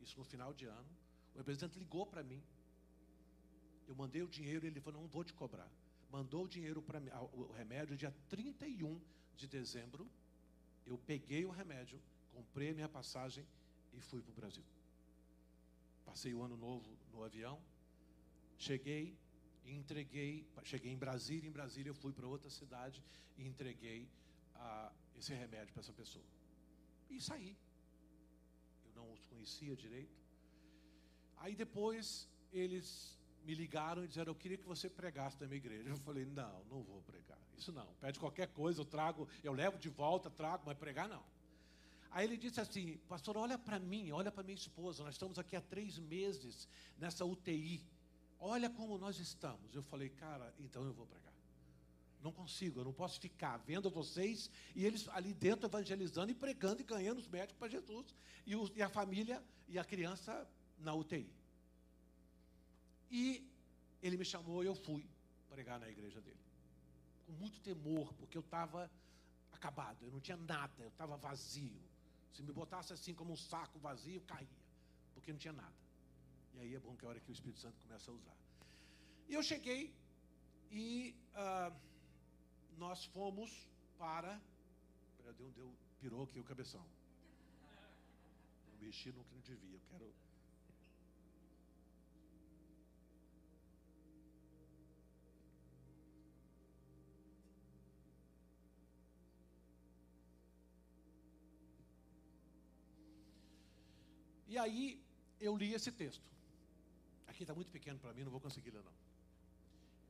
isso 0.02 0.18
no 0.18 0.24
final 0.24 0.52
de 0.52 0.66
ano. 0.66 0.90
O 1.34 1.38
representante 1.38 1.78
ligou 1.78 2.04
para 2.04 2.22
mim. 2.22 2.42
Eu 3.88 3.94
mandei 3.94 4.22
o 4.22 4.28
dinheiro 4.28 4.66
ele 4.66 4.80
falou: 4.80 5.00
Não 5.00 5.08
vou 5.08 5.24
te 5.24 5.32
cobrar. 5.32 5.70
Mandou 6.10 6.44
o 6.44 6.48
dinheiro 6.48 6.82
para 6.82 7.00
o 7.32 7.52
remédio 7.52 7.96
dia 7.96 8.14
31 8.28 9.00
de 9.34 9.46
dezembro. 9.46 10.06
Eu 10.84 10.98
peguei 10.98 11.44
o 11.46 11.50
remédio, 11.50 11.98
comprei 12.32 12.74
minha 12.74 12.88
passagem 12.88 13.46
e 13.94 14.00
fui 14.00 14.20
para 14.20 14.30
o 14.30 14.34
Brasil. 14.34 14.64
Passei 16.04 16.34
o 16.34 16.42
ano 16.42 16.56
novo 16.56 16.90
no 17.12 17.22
avião, 17.22 17.58
cheguei 18.58 19.16
entreguei, 19.64 20.46
cheguei 20.64 20.92
em 20.92 20.96
Brasília, 20.96 21.48
em 21.48 21.52
Brasília 21.52 21.90
eu 21.90 21.94
fui 21.94 22.12
para 22.12 22.26
outra 22.26 22.50
cidade 22.50 23.02
e 23.36 23.46
entreguei 23.46 24.08
esse 25.16 25.32
remédio 25.32 25.72
para 25.72 25.82
essa 25.82 25.92
pessoa. 25.92 26.24
E 27.10 27.20
saí. 27.20 27.56
Eu 28.84 28.92
não 28.94 29.12
os 29.12 29.24
conhecia 29.26 29.76
direito. 29.76 30.16
Aí 31.38 31.54
depois 31.54 32.28
eles 32.52 33.18
me 33.44 33.54
ligaram 33.54 34.04
e 34.04 34.08
disseram: 34.08 34.30
Eu 34.30 34.36
queria 34.36 34.56
que 34.56 34.66
você 34.66 34.88
pregasse 34.88 35.40
na 35.40 35.46
minha 35.46 35.56
igreja. 35.56 35.88
Eu 35.88 35.96
falei: 35.98 36.24
Não, 36.24 36.64
não 36.64 36.82
vou 36.82 37.02
pregar. 37.02 37.38
Isso 37.56 37.72
não. 37.72 37.86
Pede 38.00 38.18
qualquer 38.18 38.48
coisa, 38.48 38.80
eu 38.80 38.84
trago, 38.84 39.28
eu 39.42 39.52
levo 39.52 39.78
de 39.78 39.88
volta, 39.88 40.30
trago, 40.30 40.64
mas 40.66 40.76
pregar 40.78 41.08
não. 41.08 41.22
Aí 42.10 42.26
ele 42.26 42.36
disse 42.36 42.60
assim: 42.60 42.98
Pastor, 43.08 43.36
olha 43.36 43.58
para 43.58 43.78
mim, 43.78 44.10
olha 44.12 44.30
para 44.30 44.42
minha 44.42 44.56
esposa. 44.56 45.04
Nós 45.04 45.14
estamos 45.14 45.38
aqui 45.38 45.56
há 45.56 45.60
três 45.60 45.98
meses 45.98 46.68
nessa 46.98 47.24
UTI. 47.24 47.84
Olha 48.44 48.68
como 48.68 48.98
nós 48.98 49.20
estamos. 49.20 49.72
Eu 49.72 49.84
falei: 49.84 50.08
Cara, 50.08 50.52
então 50.58 50.84
eu 50.84 50.92
vou 50.92 51.06
pregar. 51.06 51.32
Não 52.20 52.32
consigo, 52.32 52.80
eu 52.80 52.84
não 52.84 52.92
posso 52.92 53.20
ficar 53.20 53.56
vendo 53.58 53.88
vocês 53.88 54.50
e 54.74 54.84
eles 54.84 55.08
ali 55.08 55.32
dentro 55.32 55.66
evangelizando 55.66 56.32
e 56.32 56.34
pregando 56.34 56.80
e 56.80 56.84
ganhando 56.84 57.18
os 57.18 57.28
médicos 57.28 57.56
para 57.56 57.68
Jesus. 57.68 58.14
E, 58.44 58.52
e 58.76 58.82
a 58.82 58.88
família 58.88 59.40
e 59.68 59.78
a 59.78 59.84
criança 59.84 60.48
na 60.76 60.92
UTI. 60.92 61.32
E 63.10 63.48
ele 64.02 64.16
me 64.16 64.24
chamou 64.24 64.64
e 64.64 64.66
eu 64.66 64.74
fui 64.74 65.08
pregar 65.48 65.78
na 65.78 65.88
igreja 65.88 66.20
dele. 66.20 66.40
Com 67.26 67.32
muito 67.34 67.60
temor, 67.60 68.12
porque 68.14 68.36
eu 68.36 68.42
estava 68.42 68.90
acabado, 69.52 70.04
eu 70.04 70.10
não 70.10 70.20
tinha 70.20 70.36
nada, 70.36 70.82
eu 70.82 70.88
estava 70.88 71.16
vazio. 71.16 71.80
Se 72.32 72.42
me 72.42 72.52
botasse 72.52 72.92
assim 72.92 73.14
como 73.14 73.32
um 73.32 73.36
saco 73.36 73.78
vazio, 73.78 74.20
caía, 74.22 74.48
porque 75.14 75.30
não 75.32 75.38
tinha 75.38 75.52
nada. 75.52 75.81
E 76.54 76.60
aí 76.60 76.74
é 76.74 76.78
bom 76.78 76.96
que 76.96 77.04
é 77.04 77.06
a 77.06 77.10
hora 77.10 77.20
que 77.20 77.30
o 77.30 77.32
Espírito 77.32 77.60
Santo 77.60 77.78
começa 77.80 78.10
a 78.10 78.14
usar. 78.14 78.36
E 79.28 79.34
eu 79.34 79.42
cheguei 79.42 79.94
e 80.70 81.14
uh, 81.34 81.74
nós 82.78 83.04
fomos 83.06 83.50
para. 83.98 84.40
Peraí, 85.16 85.34
deu, 85.34 85.50
deu, 85.52 85.74
pirou 86.00 86.24
aqui 86.24 86.38
o 86.38 86.44
cabeção. 86.44 86.84
Eu 88.72 88.86
mexi 88.86 89.10
no 89.12 89.24
que 89.24 89.34
não 89.34 89.42
devia. 89.42 89.76
Eu 89.76 89.80
quero 89.90 90.12
E 104.52 104.58
aí 104.58 105.02
eu 105.40 105.56
li 105.56 105.72
esse 105.72 105.90
texto. 105.90 106.28
Aqui 107.32 107.44
está 107.44 107.54
muito 107.54 107.70
pequeno 107.70 107.98
para 107.98 108.12
mim, 108.12 108.24
não 108.24 108.30
vou 108.30 108.38
conseguir 108.40 108.70
ler 108.70 108.82
não. 108.84 108.92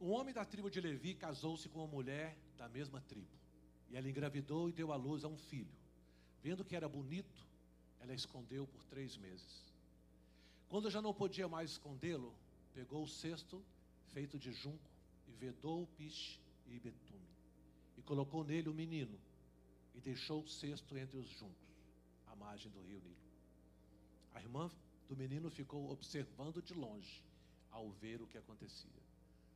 Um 0.00 0.10
homem 0.10 0.34
da 0.34 0.44
tribo 0.44 0.68
de 0.68 0.80
Levi 0.80 1.14
casou-se 1.14 1.68
com 1.68 1.78
uma 1.78 1.86
mulher 1.86 2.36
da 2.58 2.68
mesma 2.68 3.00
tribo. 3.00 3.30
E 3.88 3.96
ela 3.96 4.08
engravidou 4.08 4.68
e 4.68 4.72
deu 4.72 4.90
à 4.92 4.96
luz 4.96 5.22
a 5.22 5.28
um 5.28 5.38
filho. 5.38 5.70
Vendo 6.42 6.64
que 6.64 6.74
era 6.74 6.88
bonito, 6.88 7.46
ela 8.00 8.12
escondeu 8.12 8.66
por 8.66 8.82
três 8.86 9.16
meses. 9.16 9.72
Quando 10.68 10.90
já 10.90 11.00
não 11.00 11.14
podia 11.14 11.46
mais 11.46 11.70
escondê-lo, 11.70 12.34
pegou 12.74 13.04
o 13.04 13.08
cesto 13.08 13.62
feito 14.12 14.36
de 14.36 14.52
junco 14.52 14.90
e 15.28 15.32
vedou 15.32 15.84
o 15.84 15.86
piche 15.86 16.40
e 16.66 16.80
betume. 16.80 17.28
E 17.96 18.02
colocou 18.02 18.42
nele 18.42 18.68
o 18.68 18.74
menino 18.74 19.16
e 19.94 20.00
deixou 20.00 20.42
o 20.42 20.48
cesto 20.48 20.98
entre 20.98 21.18
os 21.18 21.28
juncos, 21.28 21.68
à 22.26 22.34
margem 22.34 22.72
do 22.72 22.82
rio 22.82 22.98
Nilo. 22.98 23.16
A 24.34 24.40
irmã 24.40 24.68
do 25.12 25.16
menino 25.16 25.50
ficou 25.50 25.90
observando 25.90 26.62
de 26.62 26.72
longe, 26.72 27.22
ao 27.70 27.90
ver 27.90 28.22
o 28.22 28.26
que 28.26 28.38
acontecia. 28.38 29.02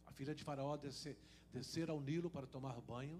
A 0.04 0.12
filha 0.12 0.34
de 0.34 0.44
Faraó 0.44 0.76
descer, 0.76 1.16
descer 1.50 1.88
ao 1.88 1.98
Nilo 1.98 2.28
para 2.28 2.46
tomar 2.46 2.78
banho, 2.82 3.18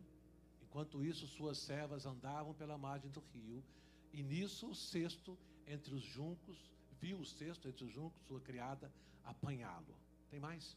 enquanto 0.62 1.02
isso 1.02 1.26
suas 1.28 1.56
servas 1.56 2.04
andavam 2.04 2.52
pela 2.52 2.76
margem 2.76 3.10
do 3.10 3.20
rio, 3.32 3.64
e 4.12 4.22
nisso 4.22 4.68
o 4.68 4.74
cesto 4.74 5.36
entre 5.66 5.94
os 5.94 6.02
juncos, 6.02 6.58
viu 7.00 7.18
o 7.18 7.24
cesto 7.24 7.68
entre 7.68 7.86
os 7.86 7.92
juncos, 7.92 8.22
sua 8.26 8.40
criada, 8.42 8.92
apanhá-lo. 9.24 9.96
Tem 10.30 10.38
mais? 10.38 10.76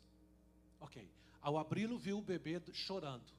Ok. 0.79 1.11
Ao 1.41 1.57
abri-lo, 1.57 1.99
viu 1.99 2.19
o 2.19 2.21
bebê 2.21 2.61
chorando. 2.71 3.33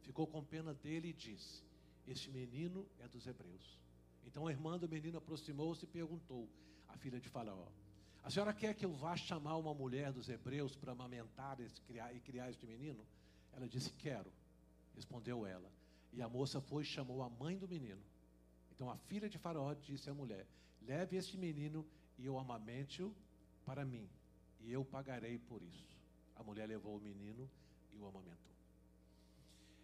Ficou 0.00 0.26
com 0.26 0.42
pena 0.42 0.72
dele 0.72 1.08
e 1.08 1.12
disse: 1.12 1.62
Este 2.06 2.30
menino 2.30 2.86
é 3.00 3.08
dos 3.08 3.26
hebreus. 3.26 3.78
Então 4.24 4.46
a 4.46 4.50
irmã 4.50 4.78
do 4.78 4.88
menino 4.88 5.18
aproximou-se 5.18 5.84
e 5.84 5.88
perguntou: 5.88 6.48
filha 6.96 7.20
de 7.20 7.28
Faraó. 7.28 7.66
A 8.22 8.30
senhora 8.30 8.52
quer 8.52 8.74
que 8.74 8.84
eu 8.84 8.92
vá 8.92 9.16
chamar 9.16 9.56
uma 9.56 9.72
mulher 9.72 10.12
dos 10.12 10.28
hebreus 10.28 10.74
para 10.74 10.92
amamentar 10.92 11.60
esse, 11.60 11.80
criar, 11.82 12.12
e 12.12 12.20
criar 12.20 12.50
este 12.50 12.66
menino? 12.66 13.04
Ela 13.52 13.68
disse: 13.68 13.90
Quero. 13.92 14.32
Respondeu 14.94 15.46
ela. 15.46 15.70
E 16.12 16.22
a 16.22 16.28
moça 16.28 16.60
foi 16.60 16.82
e 16.82 16.86
chamou 16.86 17.22
a 17.22 17.28
mãe 17.28 17.56
do 17.56 17.68
menino. 17.68 18.02
Então 18.74 18.90
a 18.90 18.96
filha 18.96 19.28
de 19.28 19.38
Faraó 19.38 19.74
disse 19.74 20.10
à 20.10 20.14
mulher: 20.14 20.46
Leve 20.82 21.16
este 21.16 21.36
menino 21.36 21.86
e 22.18 22.26
eu 22.26 22.38
amamente-o 22.38 23.14
para 23.64 23.84
mim, 23.84 24.08
e 24.60 24.72
eu 24.72 24.84
pagarei 24.84 25.38
por 25.38 25.62
isso. 25.62 25.86
A 26.36 26.42
mulher 26.42 26.68
levou 26.68 26.96
o 26.96 27.00
menino 27.00 27.50
e 27.92 27.98
o 27.98 28.06
amamentou. 28.06 28.54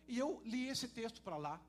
E 0.06 0.18
eu 0.18 0.42
li 0.44 0.68
esse 0.68 0.88
texto 0.88 1.22
para 1.22 1.36
lá. 1.36 1.60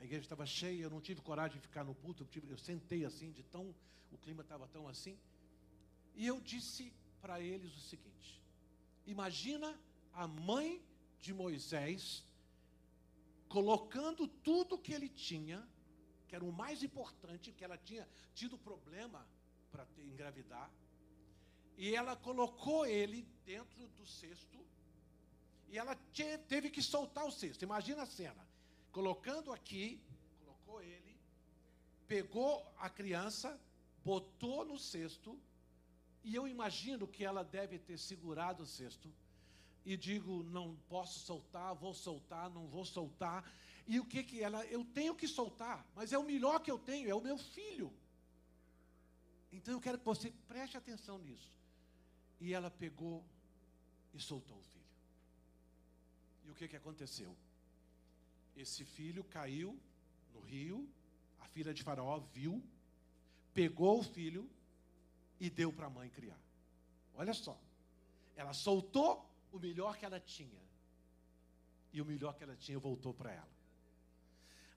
A 0.00 0.04
igreja 0.04 0.24
estava 0.24 0.46
cheia, 0.46 0.82
eu 0.82 0.90
não 0.90 1.00
tive 1.00 1.20
coragem 1.20 1.58
de 1.58 1.62
ficar 1.62 1.84
no 1.84 1.94
culto, 1.94 2.26
eu, 2.34 2.42
eu 2.48 2.58
sentei 2.58 3.04
assim, 3.04 3.30
de 3.30 3.42
tão 3.42 3.74
o 4.10 4.18
clima 4.18 4.42
estava 4.42 4.66
tão 4.68 4.88
assim. 4.88 5.16
E 6.14 6.26
eu 6.26 6.40
disse 6.40 6.92
para 7.20 7.40
eles 7.40 7.72
o 7.76 7.80
seguinte: 7.80 8.42
imagina 9.06 9.78
a 10.12 10.26
mãe 10.26 10.82
de 11.20 11.32
Moisés 11.32 12.24
colocando 13.48 14.26
tudo 14.26 14.78
que 14.78 14.92
ele 14.92 15.08
tinha, 15.08 15.66
que 16.28 16.34
era 16.34 16.44
o 16.44 16.52
mais 16.52 16.82
importante, 16.82 17.52
que 17.52 17.64
ela 17.64 17.76
tinha 17.76 18.08
tido 18.34 18.56
problema 18.56 19.26
para 19.70 19.86
engravidar, 19.98 20.70
e 21.76 21.94
ela 21.94 22.16
colocou 22.16 22.86
ele 22.86 23.26
dentro 23.44 23.88
do 23.88 24.06
cesto, 24.06 24.58
e 25.68 25.78
ela 25.78 25.96
teve 26.48 26.70
que 26.70 26.82
soltar 26.82 27.26
o 27.26 27.30
cesto. 27.30 27.62
Imagina 27.64 28.02
a 28.02 28.06
cena, 28.06 28.46
colocando 28.92 29.52
aqui, 29.52 30.00
colocou 30.44 30.82
ele, 30.82 31.16
pegou 32.06 32.66
a 32.78 32.88
criança, 32.88 33.58
botou 34.04 34.64
no 34.64 34.78
cesto, 34.78 35.38
e 36.22 36.34
eu 36.34 36.46
imagino 36.46 37.06
que 37.06 37.24
ela 37.24 37.42
deve 37.42 37.78
ter 37.78 37.98
segurado 37.98 38.62
o 38.64 38.66
cesto, 38.66 39.12
e 39.84 39.96
digo, 39.96 40.42
não 40.42 40.76
posso 40.88 41.20
soltar, 41.20 41.74
vou 41.74 41.94
soltar, 41.94 42.50
não 42.50 42.66
vou 42.66 42.84
soltar. 42.84 43.50
E 43.86 43.98
o 43.98 44.04
que 44.04 44.22
que 44.22 44.42
ela, 44.42 44.64
eu 44.66 44.84
tenho 44.84 45.14
que 45.14 45.26
soltar, 45.26 45.86
mas 45.94 46.12
é 46.12 46.18
o 46.18 46.24
melhor 46.24 46.60
que 46.60 46.70
eu 46.70 46.78
tenho, 46.78 47.08
é 47.08 47.14
o 47.14 47.20
meu 47.20 47.38
filho. 47.38 47.92
Então 49.50 49.74
eu 49.74 49.80
quero 49.80 49.98
que 49.98 50.04
você 50.04 50.30
preste 50.46 50.76
atenção 50.76 51.18
nisso. 51.18 51.50
E 52.40 52.52
ela 52.52 52.70
pegou 52.70 53.24
e 54.14 54.20
soltou 54.20 54.58
o 54.58 54.62
filho. 54.62 54.84
E 56.44 56.50
o 56.50 56.54
que 56.54 56.68
que 56.68 56.76
aconteceu? 56.76 57.34
Esse 58.56 58.84
filho 58.84 59.24
caiu 59.24 59.78
no 60.32 60.40
rio, 60.40 60.88
a 61.40 61.46
filha 61.46 61.72
de 61.72 61.82
Faraó 61.82 62.18
viu, 62.18 62.62
pegou 63.54 64.00
o 64.00 64.02
filho 64.02 64.48
e 65.38 65.48
deu 65.48 65.72
para 65.72 65.86
a 65.86 65.90
mãe 65.90 66.08
criar. 66.08 66.38
Olha 67.14 67.34
só. 67.34 67.58
Ela 68.36 68.52
soltou 68.52 69.28
o 69.52 69.58
melhor 69.58 69.96
que 69.96 70.04
ela 70.04 70.20
tinha. 70.20 70.60
E 71.92 72.00
o 72.00 72.04
melhor 72.04 72.34
que 72.36 72.44
ela 72.44 72.56
tinha 72.56 72.78
voltou 72.78 73.12
para 73.12 73.32
ela. 73.32 73.60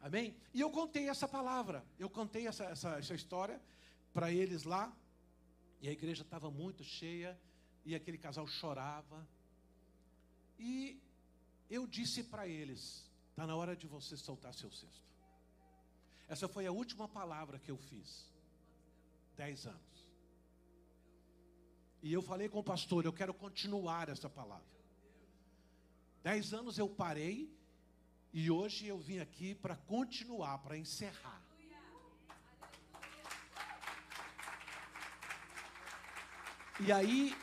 Amém? 0.01 0.35
E 0.53 0.59
eu 0.59 0.69
contei 0.69 1.07
essa 1.07 1.27
palavra, 1.27 1.85
eu 1.97 2.09
contei 2.09 2.47
essa, 2.47 2.65
essa, 2.65 2.97
essa 2.97 3.13
história 3.13 3.61
para 4.13 4.31
eles 4.31 4.63
lá. 4.63 4.93
E 5.81 5.87
a 5.87 5.91
igreja 5.91 6.23
estava 6.23 6.49
muito 6.49 6.83
cheia. 6.83 7.39
E 7.85 7.93
aquele 7.93 8.17
casal 8.17 8.47
chorava. 8.47 9.27
E 10.57 11.01
eu 11.69 11.85
disse 11.85 12.23
para 12.23 12.47
eles: 12.47 13.09
está 13.33 13.47
na 13.47 13.55
hora 13.55 13.75
de 13.75 13.87
você 13.87 14.15
soltar 14.15 14.53
seu 14.53 14.71
cesto. 14.71 15.11
Essa 16.29 16.47
foi 16.47 16.67
a 16.67 16.71
última 16.71 17.07
palavra 17.07 17.57
que 17.57 17.71
eu 17.71 17.77
fiz. 17.77 18.31
Dez 19.35 19.65
anos. 19.65 20.07
E 22.03 22.13
eu 22.13 22.21
falei 22.21 22.47
com 22.47 22.59
o 22.59 22.63
pastor: 22.63 23.03
eu 23.03 23.11
quero 23.11 23.33
continuar 23.33 24.07
essa 24.07 24.29
palavra. 24.29 24.63
Dez 26.21 26.53
anos 26.53 26.77
eu 26.77 26.87
parei. 26.87 27.51
E 28.31 28.49
hoje 28.49 28.87
eu 28.87 28.99
vim 28.99 29.19
aqui 29.19 29.53
para 29.55 29.75
continuar, 29.75 30.59
para 30.59 30.77
encerrar. 30.77 31.41
E 36.79 36.91
aí, 36.91 37.35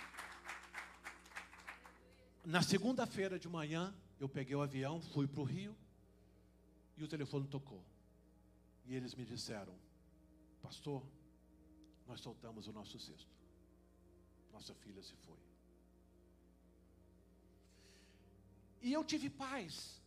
na 2.44 2.62
segunda-feira 2.62 3.38
de 3.38 3.48
manhã, 3.48 3.94
eu 4.20 4.28
peguei 4.28 4.54
o 4.54 4.60
avião, 4.60 5.00
fui 5.00 5.26
para 5.26 5.40
o 5.40 5.44
Rio 5.44 5.74
e 6.96 7.02
o 7.02 7.08
telefone 7.08 7.48
tocou. 7.48 7.82
E 8.84 8.94
eles 8.94 9.14
me 9.14 9.24
disseram: 9.24 9.74
Pastor, 10.62 11.02
nós 12.06 12.20
soltamos 12.20 12.68
o 12.68 12.72
nosso 12.72 12.98
cesto. 12.98 13.34
Nossa 14.52 14.74
filha 14.74 15.02
se 15.02 15.14
foi. 15.26 15.38
E 18.82 18.92
eu 18.92 19.02
tive 19.04 19.30
paz 19.30 20.00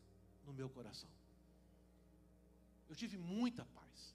no 0.46 0.54
meu 0.54 0.70
coração. 0.70 1.10
Eu 2.90 2.96
tive 2.96 3.18
muita 3.18 3.66
paz. 3.66 4.14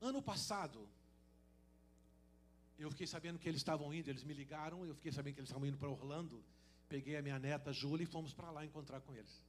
Ano 0.00 0.22
passado, 0.22 0.88
eu 2.78 2.90
fiquei 2.90 3.06
sabendo 3.06 3.38
que 3.38 3.48
eles 3.48 3.60
estavam 3.60 3.92
indo, 3.92 4.08
eles 4.08 4.24
me 4.24 4.32
ligaram, 4.32 4.86
eu 4.86 4.94
fiquei 4.94 5.12
sabendo 5.12 5.34
que 5.34 5.40
eles 5.40 5.50
estavam 5.50 5.68
indo 5.68 5.76
para 5.76 5.88
Orlando. 5.88 6.42
Peguei 6.92 7.16
a 7.16 7.22
minha 7.22 7.38
neta 7.38 7.72
Júlia 7.72 8.04
e 8.04 8.06
fomos 8.06 8.34
para 8.34 8.50
lá 8.50 8.66
encontrar 8.66 9.00
com 9.00 9.14
eles. 9.14 9.42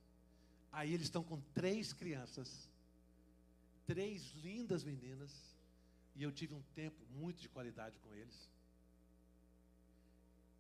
Aí 0.72 0.94
eles 0.94 1.08
estão 1.08 1.22
com 1.22 1.42
três 1.54 1.92
crianças, 1.92 2.70
três 3.86 4.32
lindas 4.36 4.82
meninas, 4.82 5.30
e 6.16 6.24
eu 6.24 6.32
tive 6.32 6.54
um 6.54 6.62
tempo 6.74 7.06
muito 7.10 7.42
de 7.42 7.50
qualidade 7.50 8.00
com 8.00 8.14
eles. 8.14 8.50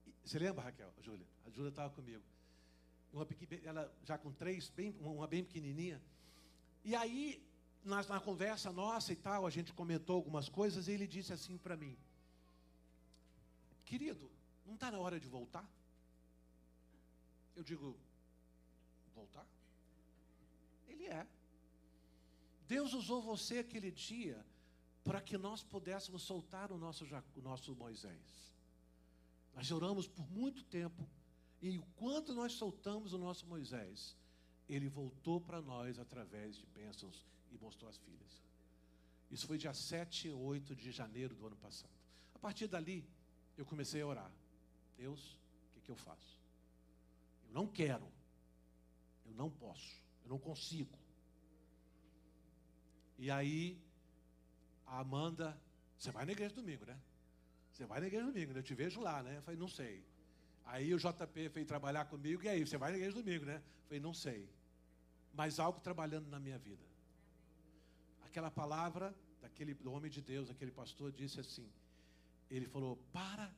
E, 0.06 0.14
você 0.26 0.38
lembra, 0.38 0.62
Raquel, 0.62 0.94
Júlia? 1.00 1.26
A 1.46 1.50
Júlia 1.50 1.70
estava 1.70 1.90
comigo. 1.90 2.22
Uma, 3.14 3.26
ela 3.64 3.90
já 4.04 4.18
com 4.18 4.34
três, 4.34 4.70
bem, 4.70 4.94
uma 5.00 5.26
bem 5.26 5.42
pequenininha. 5.42 6.02
E 6.84 6.94
aí, 6.98 7.42
na, 7.82 8.04
na 8.04 8.20
conversa 8.20 8.74
nossa 8.74 9.14
e 9.14 9.16
tal, 9.16 9.48
a 9.48 9.50
gente 9.50 9.72
comentou 9.72 10.18
algumas 10.18 10.50
coisas 10.50 10.90
e 10.90 10.92
ele 10.92 11.08
disse 11.08 11.32
assim 11.32 11.58
para 11.58 11.78
mim: 11.78 11.98
Querido, 13.86 14.30
não 14.66 14.74
está 14.74 14.92
na 14.92 15.00
hora 15.00 15.18
de 15.18 15.30
voltar? 15.30 15.66
Eu 17.56 17.64
digo, 17.64 17.96
voltar? 19.14 19.46
Ele 20.88 21.06
é. 21.06 21.28
Deus 22.68 22.94
usou 22.94 23.22
você 23.22 23.60
aquele 23.60 23.92
dia 23.92 24.44
para 25.04 25.22
que 25.22 25.38
nós 25.38 25.64
pudéssemos 25.64 26.24
soltar 26.24 26.72
o 26.72 26.78
nosso, 26.78 27.06
o 27.36 27.42
nosso 27.42 27.76
Moisés. 27.76 28.54
Nós 29.54 29.72
oramos 29.72 30.08
por 30.08 30.30
muito 30.32 30.64
tempo, 30.64 31.08
e 31.62 31.80
quando 31.96 32.34
nós 32.34 32.54
soltamos 32.54 33.14
o 33.14 33.18
nosso 33.18 33.46
Moisés, 33.46 34.16
ele 34.68 34.88
voltou 34.88 35.40
para 35.40 35.62
nós 35.62 36.00
através 36.00 36.58
de 36.58 36.66
bênçãos 36.68 37.26
e 37.52 37.58
mostrou 37.58 37.90
as 37.90 37.98
filhas. 37.98 38.44
Isso 39.30 39.46
foi 39.46 39.58
dia 39.58 39.74
7 39.74 40.28
e 40.28 40.32
8 40.32 40.76
de 40.76 40.92
janeiro 40.92 41.36
do 41.36 41.46
ano 41.46 41.56
passado. 41.58 41.92
A 42.34 42.40
partir 42.40 42.68
dali, 42.68 43.06
eu 43.58 43.66
comecei 43.66 44.02
a 44.02 44.08
orar. 44.08 44.32
Deus, 44.98 45.34
o 45.34 45.74
que, 45.74 45.82
que 45.82 45.92
eu 45.92 45.96
faço? 45.96 46.43
Não 47.54 47.66
quero. 47.68 48.08
Eu 49.26 49.34
não 49.36 49.50
posso. 49.50 49.96
Eu 50.24 50.30
não 50.30 50.40
consigo. 50.40 50.98
E 53.18 53.30
aí, 53.32 53.80
a 54.86 55.00
Amanda, 55.00 55.58
você 55.98 56.12
vai 56.12 56.26
na 56.26 56.32
igreja 56.34 56.54
domingo, 56.56 56.86
né? 56.86 57.00
Você 57.72 57.86
vai 57.86 58.00
na 58.00 58.08
igreja 58.08 58.26
domingo, 58.26 58.54
né? 58.54 58.60
Eu 58.60 58.64
te 58.64 58.76
vejo 58.76 59.00
lá, 59.00 59.24
né? 59.24 59.38
Eu 59.38 59.42
falei, 59.44 59.60
não 59.60 59.68
sei. 59.68 60.04
Aí 60.66 60.94
o 60.94 60.98
JP 60.98 61.50
veio 61.50 61.66
trabalhar 61.66 62.06
comigo, 62.06 62.44
e 62.44 62.50
aí, 62.50 62.66
você 62.66 62.78
vai 62.78 62.92
na 62.92 62.98
igreja 62.98 63.16
domingo, 63.16 63.46
né? 63.46 63.58
Eu 63.58 63.84
falei, 63.88 64.00
não 64.00 64.14
sei. 64.14 64.50
Mas 65.34 65.60
algo 65.60 65.80
trabalhando 65.80 66.28
na 66.30 66.40
minha 66.40 66.58
vida. 66.58 66.84
Aquela 68.26 68.50
palavra 68.50 69.16
daquele 69.42 69.78
homem 69.88 70.10
de 70.10 70.22
Deus, 70.22 70.50
aquele 70.50 70.72
pastor, 70.72 71.12
disse 71.12 71.40
assim: 71.40 71.70
ele 72.50 72.68
falou: 72.68 72.98
para 73.12 73.52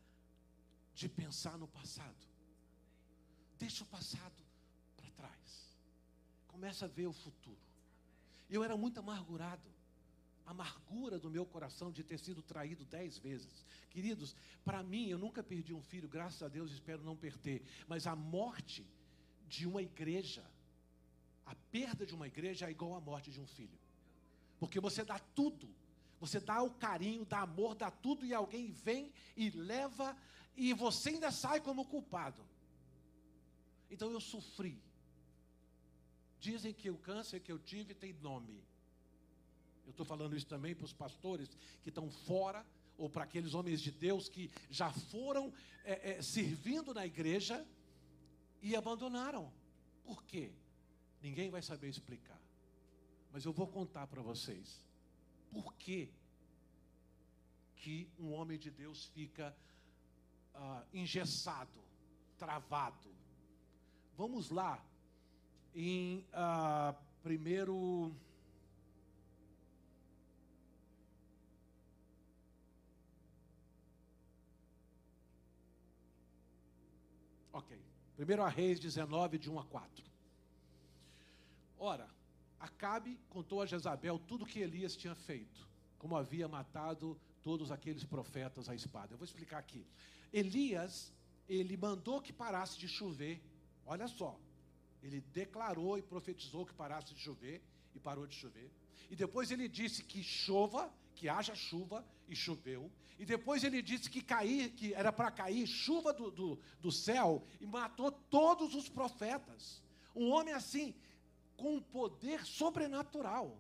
de 0.93 1.08
pensar 1.10 1.58
no 1.58 1.68
passado. 1.68 2.34
Deixa 3.58 3.84
o 3.84 3.88
passado 3.88 4.34
para 4.97 5.10
trás. 5.12 5.76
Começa 6.47 6.86
a 6.86 6.88
ver 6.88 7.08
o 7.08 7.14
futuro. 7.14 7.58
Eu 8.49 8.64
era 8.64 8.76
muito 8.78 8.99
amargurado. 8.99 9.74
A 10.45 10.51
amargura 10.51 11.18
do 11.18 11.30
meu 11.30 11.45
coração 11.45 11.91
de 11.91 12.03
ter 12.03 12.20
sido 12.20 12.41
traído 12.41 12.86
dez 12.86 13.18
vezes. 13.18 13.66
Queridos, 13.89 14.36
para 14.64 14.84
mim, 14.84 15.08
eu 15.08 15.18
nunca 15.18 15.41
perdi 15.41 15.74
um 15.74 15.82
filho, 15.82 16.08
graças 16.08 16.43
a 16.43 16.47
Deus, 16.47 16.72
espero 16.72 17.01
não 17.03 17.16
perder. 17.16 17.66
Mas 17.88 18.06
a 18.06 18.16
morte 18.16 18.86
de 19.47 19.66
uma 19.66 19.82
igreja, 19.82 20.43
a 21.45 21.56
perda 21.72 22.06
de 22.06 22.14
uma 22.14 22.28
igreja 22.28 22.68
é 22.68 22.72
igual 22.72 22.95
à 22.95 23.01
morte 23.01 23.32
de 23.32 23.41
um 23.41 23.47
filho. 23.47 23.80
Porque 24.60 24.80
você 24.80 25.03
dá 25.03 25.18
tudo 25.18 25.68
você 26.20 26.39
dá 26.39 26.62
o 26.62 26.72
carinho, 26.72 27.26
dá 27.26 27.41
amor, 27.41 27.76
dá 27.76 27.91
tudo 27.91 28.26
e 28.26 28.34
alguém 28.34 28.72
vem 28.72 29.12
e 29.36 29.49
leva 29.49 30.18
e 30.56 30.74
você 30.74 31.10
ainda 31.10 31.32
sai 31.32 31.60
como 31.60 31.86
culpado. 31.86 32.41
Então 33.89 34.11
eu 34.11 34.19
sofri. 34.19 34.81
Dizem 36.39 36.73
que 36.73 36.89
o 36.89 36.97
câncer 36.97 37.39
que 37.39 37.51
eu 37.51 37.59
tive 37.59 37.93
tem 37.93 38.13
nome. 38.13 38.63
Eu 39.86 39.91
estou 39.91 40.05
falando 40.05 40.36
isso 40.36 40.47
também 40.47 40.75
para 40.75 40.86
os 40.86 40.93
pastores 40.93 41.49
que 41.83 41.89
estão 41.89 42.09
fora, 42.09 42.65
ou 42.97 43.09
para 43.09 43.23
aqueles 43.23 43.53
homens 43.53 43.81
de 43.81 43.91
Deus 43.91 44.29
que 44.29 44.49
já 44.69 44.91
foram 44.91 45.53
é, 45.83 46.11
é, 46.11 46.21
servindo 46.21 46.93
na 46.93 47.05
igreja 47.05 47.65
e 48.61 48.75
abandonaram. 48.75 49.51
Por 50.03 50.23
quê? 50.23 50.51
Ninguém 51.21 51.49
vai 51.49 51.61
saber 51.61 51.89
explicar. 51.89 52.39
Mas 53.31 53.45
eu 53.45 53.51
vou 53.51 53.67
contar 53.67 54.07
para 54.07 54.21
vocês 54.21 54.79
por 55.51 55.73
que, 55.73 56.09
que 57.75 58.09
um 58.17 58.31
homem 58.31 58.57
de 58.57 58.71
Deus 58.71 59.05
fica 59.05 59.55
uh, 60.53 60.86
engessado, 60.93 61.81
travado. 62.38 63.13
Vamos 64.18 64.49
lá, 64.49 64.84
em 65.74 66.26
uh, 66.34 66.95
primeiro. 67.22 68.13
Ok. 77.51 77.78
Primeiro 78.16 78.43
a 78.43 78.49
Reis 78.49 78.80
19, 78.80 79.38
de 79.38 79.49
1 79.49 79.59
a 79.59 79.66
4. 79.66 80.05
Ora, 81.78 82.09
Acabe 82.66 83.20
contou 83.30 83.61
a 83.61 83.66
Jezabel 83.68 84.18
tudo 84.18 84.43
o 84.43 84.47
que 84.47 84.59
Elias 84.59 84.95
tinha 84.95 85.13
feito, 85.13 85.68
como 85.99 86.16
havia 86.16 86.47
matado 86.47 87.20
todos 87.43 87.72
aqueles 87.72 88.03
profetas 88.03 88.68
à 88.68 88.74
espada. 88.74 89.13
Eu 89.13 89.18
vou 89.20 89.26
explicar 89.26 89.59
aqui. 89.59 89.86
Elias, 90.34 91.13
ele 91.47 91.78
mandou 91.78 92.20
que 92.22 92.34
parasse 92.34 92.80
de 92.80 92.88
chover. 92.88 93.39
Olha 93.86 94.07
só. 94.07 94.39
Ele 95.03 95.21
declarou 95.33 95.97
e 95.97 96.01
profetizou 96.01 96.65
que 96.65 96.73
parasse 96.73 97.13
de 97.13 97.19
chover 97.19 97.61
e 97.93 97.99
parou 97.99 98.25
de 98.25 98.36
chover. 98.36 98.71
E 99.09 99.15
depois 99.15 99.51
ele 99.51 99.67
disse 99.67 100.03
que 100.03 100.23
chova, 100.23 100.91
que 101.15 101.29
haja 101.29 101.53
chuva 101.53 102.03
e 102.27 102.36
choveu. 102.36 102.91
E 103.17 103.25
depois 103.25 103.63
ele 103.63 103.81
disse 103.81 104.09
que 104.09 104.21
cair, 104.21 104.71
que 104.71 104.93
era 104.93 105.11
para 105.13 105.31
cair 105.31 105.65
chuva 105.67 106.11
do, 106.11 106.31
do, 106.31 106.59
do 106.81 106.91
céu 106.91 107.43
e 107.61 107.65
matou 107.65 108.11
todos 108.11 108.73
os 108.75 108.89
profetas. 108.89 109.81
Um 110.15 110.29
homem 110.31 110.53
assim, 110.53 110.93
com 111.55 111.75
um 111.75 111.81
poder 111.81 112.45
sobrenatural. 112.45 113.57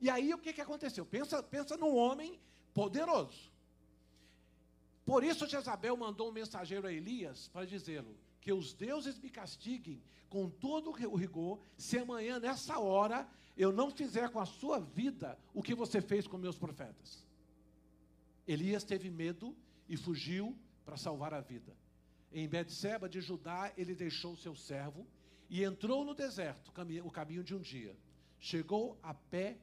E 0.00 0.10
aí 0.10 0.34
o 0.34 0.38
que, 0.38 0.52
que 0.52 0.60
aconteceu? 0.60 1.04
Pensa, 1.06 1.42
pensa 1.42 1.76
num 1.76 1.94
homem 1.94 2.38
poderoso. 2.74 3.50
Por 5.04 5.24
isso 5.24 5.46
Jezabel 5.46 5.96
mandou 5.96 6.28
um 6.28 6.32
mensageiro 6.32 6.86
a 6.86 6.92
Elias 6.92 7.48
para 7.48 7.66
dizê-lo: 7.66 8.16
que 8.40 8.52
os 8.52 8.72
deuses 8.72 9.18
me 9.18 9.30
castiguem 9.30 10.02
com 10.28 10.48
todo 10.48 10.90
o 10.90 11.16
rigor, 11.16 11.60
se 11.76 11.98
amanhã, 11.98 12.38
nessa 12.38 12.78
hora, 12.78 13.28
eu 13.56 13.72
não 13.72 13.90
fizer 13.90 14.30
com 14.30 14.38
a 14.38 14.46
sua 14.46 14.78
vida 14.78 15.38
o 15.52 15.62
que 15.62 15.74
você 15.74 16.00
fez 16.00 16.26
com 16.26 16.38
meus 16.38 16.56
profetas. 16.56 17.26
Elias 18.46 18.84
teve 18.84 19.10
medo 19.10 19.56
e 19.88 19.96
fugiu 19.96 20.56
para 20.84 20.96
salvar 20.96 21.34
a 21.34 21.40
vida. 21.40 21.76
Em 22.32 22.48
Betseba 22.48 23.08
de 23.08 23.20
Judá, 23.20 23.72
ele 23.76 23.94
deixou 23.94 24.36
seu 24.36 24.54
servo 24.54 25.06
e 25.48 25.64
entrou 25.64 26.04
no 26.04 26.14
deserto, 26.14 26.68
o 26.68 27.10
caminho 27.10 27.42
de 27.42 27.54
um 27.54 27.60
dia. 27.60 27.96
Chegou 28.38 28.98
a 29.02 29.12
pé 29.12 29.58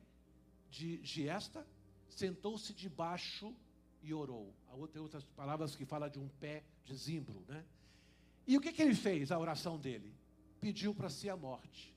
de 0.69 1.01
Giesta, 1.03 1.65
sentou-se 2.09 2.73
debaixo 2.73 3.55
e 4.03 4.13
orou. 4.13 4.53
Tem 4.91 5.01
outras 5.01 5.23
palavras 5.23 5.75
que 5.75 5.85
fala 5.85 6.09
de 6.09 6.19
um 6.19 6.27
pé 6.27 6.63
de 6.83 6.93
zimbro, 6.93 7.43
né? 7.47 7.65
E 8.47 8.55
o 8.55 8.61
que, 8.61 8.71
que 8.71 8.81
ele 8.81 8.95
fez, 8.95 9.31
a 9.31 9.37
oração 9.37 9.77
dele? 9.77 10.15
Pediu 10.61 10.95
para 10.95 11.09
si 11.09 11.29
a 11.29 11.35
morte. 11.35 11.93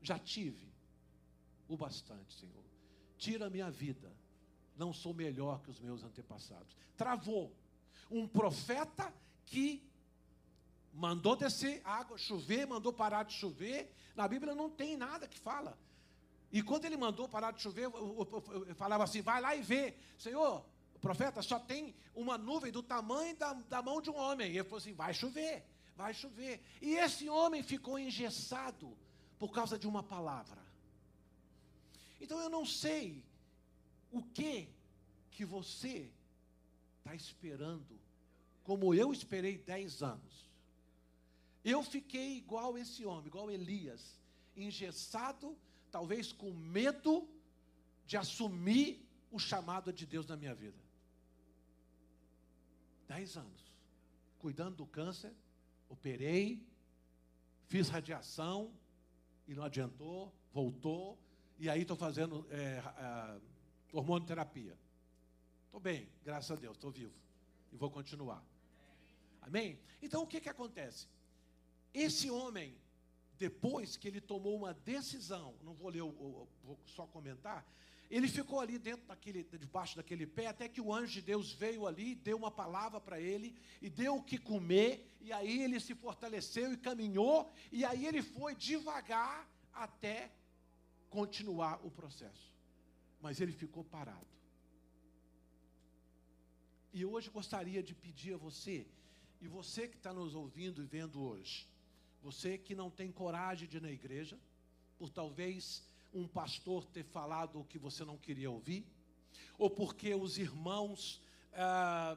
Já 0.00 0.18
tive 0.18 0.72
o 1.68 1.76
bastante, 1.76 2.34
Senhor. 2.34 2.64
Tira 3.18 3.46
a 3.46 3.50
minha 3.50 3.70
vida. 3.70 4.10
Não 4.76 4.94
sou 4.94 5.12
melhor 5.12 5.60
que 5.60 5.70
os 5.70 5.78
meus 5.78 6.02
antepassados. 6.02 6.74
Travou. 6.96 7.54
Um 8.10 8.26
profeta 8.26 9.12
que 9.44 9.86
mandou 10.92 11.36
descer 11.36 11.82
água, 11.84 12.16
chover, 12.16 12.66
mandou 12.66 12.92
parar 12.92 13.24
de 13.24 13.34
chover. 13.34 13.94
Na 14.16 14.26
Bíblia 14.26 14.54
não 14.54 14.70
tem 14.70 14.96
nada 14.96 15.28
que 15.28 15.38
fala. 15.38 15.78
E 16.50 16.62
quando 16.62 16.86
ele 16.86 16.96
mandou 16.96 17.28
parar 17.28 17.52
de 17.52 17.60
chover, 17.60 17.84
eu 17.84 18.74
falava 18.74 19.04
assim: 19.04 19.20
vai 19.20 19.40
lá 19.40 19.54
e 19.54 19.62
vê. 19.62 19.94
Senhor, 20.18 20.64
profeta 21.00 21.42
só 21.42 21.58
tem 21.58 21.94
uma 22.14 22.36
nuvem 22.36 22.70
do 22.70 22.82
tamanho 22.82 23.36
da, 23.36 23.52
da 23.54 23.82
mão 23.82 24.00
de 24.00 24.10
um 24.10 24.16
homem. 24.16 24.52
E 24.52 24.58
ele 24.58 24.64
falou 24.64 24.78
assim: 24.78 24.92
vai 24.92 25.12
chover, 25.14 25.64
vai 25.96 26.12
chover. 26.14 26.62
E 26.80 26.94
esse 26.94 27.28
homem 27.28 27.62
ficou 27.62 27.98
engessado 27.98 28.96
por 29.38 29.50
causa 29.50 29.78
de 29.78 29.88
uma 29.88 30.02
palavra. 30.02 30.60
Então 32.20 32.38
eu 32.38 32.50
não 32.50 32.66
sei 32.66 33.24
o 34.12 34.22
que 34.22 34.68
que 35.30 35.44
você 35.44 36.12
está 36.98 37.14
esperando, 37.14 37.98
como 38.62 38.94
eu 38.94 39.12
esperei 39.12 39.56
dez 39.56 40.02
anos. 40.02 40.50
Eu 41.64 41.82
fiquei 41.82 42.36
igual 42.36 42.76
esse 42.76 43.04
homem, 43.04 43.26
igual 43.26 43.50
Elias, 43.50 44.18
engessado, 44.56 45.56
talvez 45.90 46.32
com 46.32 46.52
medo 46.52 47.28
de 48.06 48.16
assumir 48.16 49.06
o 49.30 49.38
chamado 49.38 49.92
de 49.92 50.06
Deus 50.06 50.26
na 50.26 50.36
minha 50.36 50.54
vida. 50.54 50.89
Dez 53.10 53.36
anos, 53.36 53.74
cuidando 54.38 54.76
do 54.76 54.86
câncer, 54.86 55.32
operei, 55.88 56.64
fiz 57.66 57.88
radiação 57.88 58.72
e 59.48 59.52
não 59.52 59.64
adiantou, 59.64 60.32
voltou, 60.52 61.18
e 61.58 61.68
aí 61.68 61.82
estou 61.82 61.96
fazendo 61.96 62.46
é, 62.52 62.78
é, 62.78 63.40
hormônio 63.92 64.28
terapia. 64.28 64.78
Estou 65.64 65.80
bem, 65.80 66.08
graças 66.24 66.52
a 66.52 66.54
Deus, 66.54 66.76
estou 66.76 66.92
vivo. 66.92 67.12
E 67.72 67.76
vou 67.76 67.90
continuar. 67.90 68.44
Amém? 69.42 69.80
Então 70.00 70.22
o 70.22 70.26
que, 70.28 70.40
que 70.40 70.48
acontece? 70.48 71.08
Esse 71.92 72.30
homem, 72.30 72.78
depois 73.36 73.96
que 73.96 74.06
ele 74.06 74.20
tomou 74.20 74.56
uma 74.56 74.72
decisão, 74.72 75.56
não 75.64 75.74
vou 75.74 75.90
ler, 75.90 76.02
vou 76.02 76.78
só 76.86 77.08
comentar, 77.08 77.66
ele 78.10 78.26
ficou 78.26 78.58
ali 78.58 78.76
dentro 78.76 79.06
daquele, 79.06 79.44
debaixo 79.44 79.96
daquele 79.96 80.26
pé, 80.26 80.48
até 80.48 80.68
que 80.68 80.80
o 80.80 80.92
anjo 80.92 81.12
de 81.12 81.22
Deus 81.22 81.52
veio 81.52 81.86
ali, 81.86 82.16
deu 82.16 82.36
uma 82.36 82.50
palavra 82.50 83.00
para 83.00 83.20
ele, 83.20 83.54
e 83.80 83.88
deu 83.88 84.16
o 84.16 84.22
que 84.22 84.36
comer, 84.36 85.16
e 85.20 85.32
aí 85.32 85.62
ele 85.62 85.78
se 85.78 85.94
fortaleceu 85.94 86.72
e 86.72 86.76
caminhou, 86.76 87.48
e 87.70 87.84
aí 87.84 88.04
ele 88.06 88.20
foi 88.20 88.56
devagar 88.56 89.48
até 89.72 90.32
continuar 91.08 91.80
o 91.86 91.90
processo. 91.90 92.50
Mas 93.20 93.40
ele 93.40 93.52
ficou 93.52 93.84
parado. 93.84 94.26
E 96.92 97.04
hoje 97.04 97.30
gostaria 97.30 97.80
de 97.80 97.94
pedir 97.94 98.34
a 98.34 98.38
você, 98.38 98.88
e 99.40 99.46
você 99.46 99.86
que 99.86 99.96
está 99.96 100.12
nos 100.12 100.34
ouvindo 100.34 100.82
e 100.82 100.86
vendo 100.86 101.22
hoje, 101.22 101.64
você 102.20 102.58
que 102.58 102.74
não 102.74 102.90
tem 102.90 103.12
coragem 103.12 103.68
de 103.68 103.76
ir 103.76 103.80
na 103.80 103.90
igreja, 103.90 104.36
por 104.98 105.08
talvez 105.08 105.88
um 106.12 106.26
pastor 106.26 106.84
ter 106.86 107.04
falado 107.04 107.60
o 107.60 107.64
que 107.64 107.78
você 107.78 108.04
não 108.04 108.16
queria 108.16 108.50
ouvir, 108.50 108.84
ou 109.58 109.70
porque 109.70 110.14
os 110.14 110.38
irmãos 110.38 111.22
ah, 111.54 112.16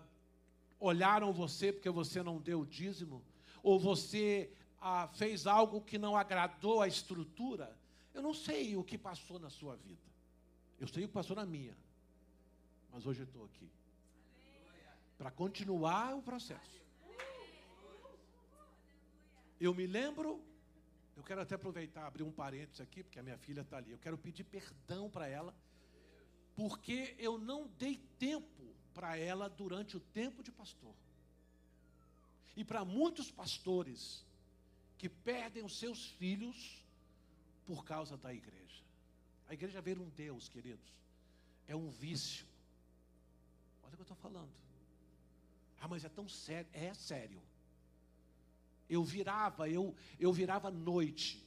olharam 0.80 1.32
você 1.32 1.72
porque 1.72 1.89
você 1.89 2.22
não 2.24 2.39
deu 2.39 2.62
o 2.62 2.66
dízimo, 2.66 3.24
ou 3.62 3.80
você 3.80 4.52
ah, 4.82 5.08
fez 5.08 5.48
algo 5.48 5.82
que 5.82 5.98
não 5.98 6.16
agradou 6.16 6.82
a 6.82 6.88
estrutura, 6.88 7.78
eu 8.14 8.22
não 8.22 8.34
sei 8.34 8.76
o 8.76 8.84
que 8.84 8.98
passou 8.98 9.39
na 9.39 9.50
sua 9.50 9.76
vida. 9.76 10.02
Eu 10.80 10.88
sei 10.88 11.06
o 11.06 11.08
que 11.08 11.14
passou 11.14 11.36
na 11.36 11.46
minha. 11.46 11.76
Mas 12.91 13.06
hoje 13.06 13.22
eu 13.22 13.26
estou 13.26 13.46
aqui. 13.46 13.70
Para 15.18 15.32
continuar 15.32 16.16
o 16.16 16.22
processo. 16.22 16.84
Eu 19.60 19.74
me 19.74 19.88
lembro, 19.88 20.44
eu 21.16 21.24
quero 21.24 21.41
até 21.41 21.55
aproveitar, 21.55 22.07
abrir 22.07 22.24
um 22.24 22.32
parênteses 22.32 22.82
aqui, 22.82 23.03
porque 23.03 23.20
a 23.20 23.24
minha 23.24 23.38
filha 23.38 23.61
está 23.61 23.78
ali. 23.78 23.91
Eu 23.91 23.99
quero 23.99 24.18
pedir 24.18 24.43
perdão 24.43 25.09
para 25.09 25.28
ela, 25.28 25.55
porque 26.55 27.16
eu 27.20 27.38
não 27.38 27.68
dei 27.80 27.97
tempo 28.18 28.76
para 28.93 29.18
ela 29.18 29.47
durante 29.49 29.95
o 29.95 29.99
tempo 29.99 30.43
de 30.43 30.51
pastor. 30.51 30.93
E 32.55 32.64
para 32.64 32.84
muitos 32.86 33.32
pastores 33.32 34.26
que 34.97 35.09
perdem 35.09 35.64
os 35.64 35.78
seus 35.78 36.05
filhos 36.05 36.84
por 37.66 37.84
causa 37.84 38.18
da 38.18 38.34
igreja. 38.34 38.84
A 39.47 39.53
igreja 39.53 39.82
vê 39.82 39.93
um 39.93 40.09
Deus, 40.09 40.49
queridos, 40.49 40.93
é 41.68 41.76
um 41.76 41.89
vício. 41.89 42.45
Olha 43.84 43.93
o 43.93 43.95
que 43.95 44.01
eu 44.01 44.03
estou 44.03 44.18
falando. 44.18 44.51
Ah, 45.80 45.88
mas 45.88 46.05
é 46.05 46.09
tão 46.09 46.28
sério. 46.28 46.70
É 46.74 46.93
sério. 46.93 47.41
Eu 48.90 49.04
virava, 49.04 49.70
eu, 49.70 49.96
eu 50.20 50.32
virava 50.32 50.70
noite. 50.70 51.44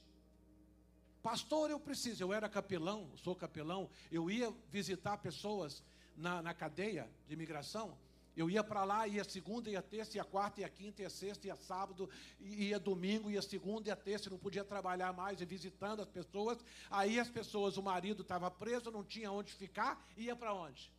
Pastor, 1.21 1.69
eu 1.69 1.79
preciso. 1.79 2.23
Eu 2.23 2.33
era 2.33 2.47
capelão, 2.47 3.09
sou 3.17 3.35
capelão. 3.35 3.89
Eu 4.11 4.29
ia 4.29 4.53
visitar 4.69 5.17
pessoas 5.17 5.83
na, 6.15 6.41
na 6.41 6.53
cadeia 6.53 7.09
de 7.27 7.33
imigração. 7.33 7.97
Eu 8.37 8.51
ia 8.51 8.63
para 8.63 8.83
lá, 8.83 9.07
ia 9.07 9.23
segunda, 9.23 9.67
ia 9.67 9.81
terça, 9.81 10.15
ia 10.15 10.23
quarta, 10.23 10.61
ia 10.61 10.69
quinta, 10.69 11.01
ia 11.01 11.09
sexta, 11.09 11.47
ia 11.47 11.55
sábado, 11.55 12.07
ia 12.39 12.79
domingo, 12.79 13.31
ia 13.31 13.41
segunda, 13.41 13.89
ia 13.89 13.95
terça, 13.95 14.29
não 14.29 14.37
podia 14.37 14.63
trabalhar 14.63 15.11
mais, 15.11 15.39
ia 15.39 15.45
visitando 15.47 16.03
as 16.03 16.07
pessoas. 16.07 16.63
Aí 16.91 17.19
as 17.19 17.29
pessoas, 17.29 17.77
o 17.77 17.81
marido 17.81 18.21
estava 18.21 18.51
preso, 18.51 18.91
não 18.91 19.03
tinha 19.03 19.31
onde 19.31 19.51
ficar, 19.51 20.07
ia 20.15 20.35
para 20.35 20.53
onde? 20.53 20.93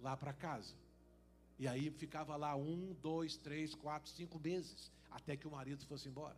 Lá 0.00 0.16
para 0.16 0.32
casa. 0.32 0.74
E 1.60 1.68
aí 1.68 1.90
ficava 1.92 2.34
lá 2.34 2.56
um, 2.56 2.92
dois, 3.00 3.36
três, 3.36 3.72
quatro, 3.72 4.10
cinco 4.10 4.40
meses, 4.40 4.90
até 5.18 5.36
que 5.36 5.46
o 5.46 5.50
marido 5.50 5.84
fosse 5.86 6.08
embora. 6.08 6.36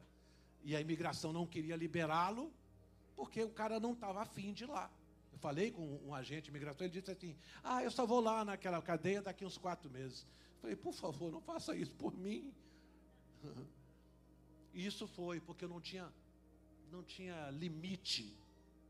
E 0.63 0.75
a 0.75 0.81
imigração 0.81 1.33
não 1.33 1.47
queria 1.47 1.77
liberá-lo, 1.77 2.53
porque 3.17 3.43
o 3.43 3.51
cara 3.51 3.79
não 3.79 3.93
estava 3.93 4.23
afim 4.23 4.53
de 4.53 4.65
ir 4.65 4.69
lá 4.69 4.91
falei 5.41 5.71
com 5.71 5.85
um 6.07 6.15
agente 6.15 6.51
imigração, 6.51 6.87
ele 6.87 6.93
disse 6.93 7.11
assim: 7.11 7.37
Ah, 7.65 7.83
eu 7.83 7.91
só 7.91 8.07
vou 8.07 8.21
lá 8.21 8.45
naquela 8.45 8.81
cadeia 8.81 9.23
daqui 9.23 9.45
uns 9.45 9.59
quatro 9.59 9.91
meses. 9.91 10.27
Eu 10.55 10.61
falei, 10.61 10.77
por 10.77 10.93
favor, 10.93 11.33
não 11.33 11.41
faça 11.41 11.75
isso 11.75 11.95
por 11.95 12.17
mim. 12.17 12.53
Isso 14.73 15.05
foi 15.09 15.41
porque 15.41 15.65
eu 15.65 15.69
não 15.69 15.81
tinha, 15.81 16.09
não 16.93 17.03
tinha 17.03 17.51
limite 17.51 18.33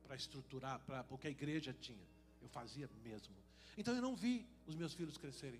para 0.04 0.14
estruturar, 0.14 0.78
pra, 0.80 1.02
porque 1.04 1.26
a 1.26 1.30
igreja 1.30 1.72
tinha. 1.72 2.06
Eu 2.42 2.50
fazia 2.50 2.86
mesmo. 3.02 3.34
Então 3.78 3.94
eu 3.94 4.02
não 4.02 4.14
vi 4.14 4.46
os 4.66 4.74
meus 4.74 4.92
filhos 4.92 5.16
crescerem. 5.16 5.58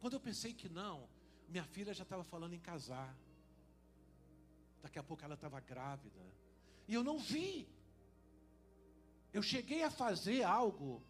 Quando 0.00 0.14
eu 0.14 0.20
pensei 0.20 0.54
que 0.54 0.66
não, 0.66 1.06
minha 1.46 1.64
filha 1.64 1.92
já 1.92 2.04
estava 2.04 2.24
falando 2.24 2.54
em 2.54 2.58
casar. 2.58 3.14
Daqui 4.82 4.98
a 4.98 5.02
pouco 5.02 5.24
ela 5.24 5.34
estava 5.34 5.60
grávida. 5.60 6.20
E 6.86 6.94
eu 6.94 7.04
não 7.04 7.18
vi. 7.18 7.68
Eu 9.32 9.42
cheguei 9.42 9.82
a 9.82 9.90
fazer 9.90 10.42
algo. 10.42 11.02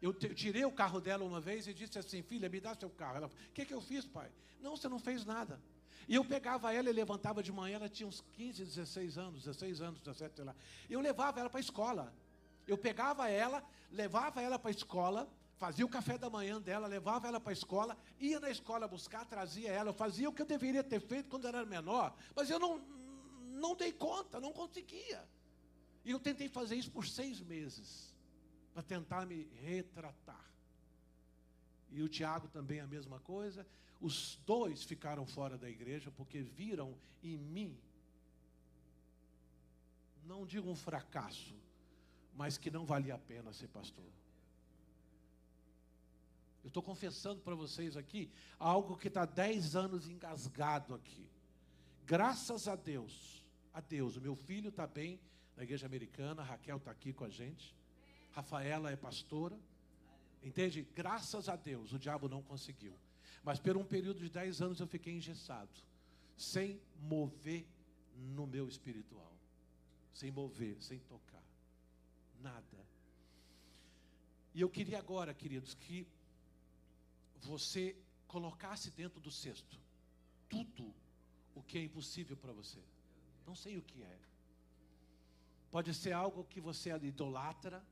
Eu, 0.00 0.12
tirei 0.12 0.64
o 0.64 0.72
carro 0.72 1.00
dela 1.00 1.24
uma 1.24 1.40
vez 1.40 1.66
e 1.66 1.74
disse 1.74 1.98
assim: 1.98 2.22
Filha, 2.22 2.48
me 2.48 2.60
dá 2.60 2.74
seu 2.74 2.90
carro. 2.90 3.16
Ela 3.16 3.26
O 3.26 3.52
que, 3.52 3.64
que 3.64 3.74
eu 3.74 3.80
fiz, 3.80 4.06
pai? 4.06 4.30
Não, 4.60 4.76
você 4.76 4.88
não 4.88 4.98
fez 4.98 5.24
nada. 5.24 5.60
E 6.06 6.14
eu 6.14 6.24
pegava 6.24 6.72
ela 6.72 6.90
e 6.90 6.92
levantava 6.92 7.42
de 7.42 7.50
manhã, 7.50 7.76
ela 7.76 7.88
tinha 7.88 8.06
uns 8.06 8.20
15, 8.32 8.64
16 8.64 9.16
anos, 9.16 9.44
16 9.44 9.80
anos, 9.80 10.00
17, 10.00 10.36
sei 10.36 10.44
lá. 10.44 10.54
Eu 10.88 11.00
levava 11.00 11.40
ela 11.40 11.48
para 11.48 11.58
a 11.58 11.62
escola. 11.62 12.12
Eu 12.66 12.76
pegava 12.76 13.28
ela, 13.28 13.62
levava 13.90 14.42
ela 14.42 14.58
para 14.58 14.70
a 14.70 14.74
escola, 14.74 15.28
fazia 15.56 15.84
o 15.84 15.88
café 15.88 16.18
da 16.18 16.28
manhã 16.28 16.60
dela, 16.60 16.86
levava 16.86 17.28
ela 17.28 17.40
para 17.40 17.52
a 17.52 17.52
escola, 17.52 17.96
ia 18.18 18.40
na 18.40 18.50
escola 18.50 18.88
buscar, 18.88 19.24
trazia 19.24 19.70
ela, 19.70 19.90
eu 19.90 19.94
fazia 19.94 20.28
o 20.28 20.32
que 20.32 20.42
eu 20.42 20.46
deveria 20.46 20.82
ter 20.82 21.00
feito 21.00 21.28
quando 21.28 21.46
era 21.46 21.64
menor, 21.64 22.14
mas 22.34 22.50
eu 22.50 22.58
não, 22.58 22.78
não 23.52 23.74
dei 23.74 23.92
conta, 23.92 24.40
não 24.40 24.52
conseguia. 24.52 25.26
E 26.04 26.10
eu 26.10 26.20
tentei 26.20 26.48
fazer 26.48 26.76
isso 26.76 26.90
por 26.90 27.06
seis 27.06 27.40
meses, 27.40 28.14
para 28.72 28.82
tentar 28.82 29.24
me 29.26 29.48
retratar. 29.62 30.44
E 31.90 32.02
o 32.02 32.08
Tiago 32.08 32.48
também 32.48 32.80
a 32.80 32.86
mesma 32.86 33.20
coisa. 33.20 33.66
Os 34.00 34.38
dois 34.44 34.82
ficaram 34.82 35.24
fora 35.24 35.56
da 35.56 35.70
igreja 35.70 36.10
porque 36.10 36.42
viram 36.42 36.94
em 37.22 37.38
mim, 37.38 37.78
não 40.26 40.44
digo 40.44 40.68
um 40.68 40.74
fracasso, 40.74 41.54
mas 42.34 42.58
que 42.58 42.70
não 42.70 42.84
valia 42.84 43.14
a 43.14 43.18
pena 43.18 43.52
ser 43.52 43.68
pastor. 43.68 44.04
Eu 46.64 46.68
estou 46.68 46.82
confessando 46.82 47.42
para 47.42 47.54
vocês 47.54 47.94
aqui 47.94 48.30
algo 48.58 48.96
que 48.96 49.08
está 49.08 49.26
10 49.26 49.76
anos 49.76 50.08
engasgado 50.08 50.94
aqui. 50.94 51.28
Graças 52.06 52.66
a 52.66 52.74
Deus, 52.74 53.44
a 53.74 53.82
Deus, 53.82 54.16
o 54.16 54.20
meu 54.20 54.34
filho 54.34 54.70
está 54.70 54.86
bem 54.86 55.20
na 55.58 55.62
igreja 55.62 55.84
americana, 55.84 56.42
Raquel 56.42 56.78
está 56.78 56.90
aqui 56.90 57.12
com 57.12 57.24
a 57.24 57.28
gente, 57.28 57.76
Rafaela 58.32 58.90
é 58.90 58.96
pastora, 58.96 59.58
entende? 60.42 60.88
Graças 60.94 61.50
a 61.50 61.54
Deus, 61.54 61.92
o 61.92 61.98
diabo 61.98 62.30
não 62.30 62.42
conseguiu. 62.42 62.94
Mas 63.42 63.60
por 63.60 63.76
um 63.76 63.84
período 63.84 64.20
de 64.20 64.30
10 64.30 64.62
anos 64.62 64.80
eu 64.80 64.86
fiquei 64.86 65.14
engessado, 65.14 65.70
sem 66.34 66.80
mover 66.98 67.66
no 68.16 68.46
meu 68.46 68.66
espiritual, 68.66 69.32
sem 70.14 70.30
mover, 70.30 70.82
sem 70.82 70.98
tocar, 71.00 71.44
nada. 72.40 72.86
E 74.54 74.62
eu 74.62 74.70
queria 74.70 74.98
agora, 74.98 75.34
queridos, 75.34 75.74
que 75.74 76.06
você 77.44 77.96
colocasse 78.26 78.90
dentro 78.90 79.20
do 79.20 79.30
cesto 79.30 79.78
tudo 80.48 80.94
o 81.54 81.62
que 81.62 81.78
é 81.78 81.84
impossível 81.84 82.36
para 82.36 82.52
você. 82.52 82.80
Não 83.46 83.54
sei 83.54 83.76
o 83.76 83.82
que 83.82 84.02
é. 84.02 84.18
Pode 85.70 85.92
ser 85.94 86.12
algo 86.12 86.44
que 86.44 86.60
você 86.60 86.90
idolatra, 86.90 87.84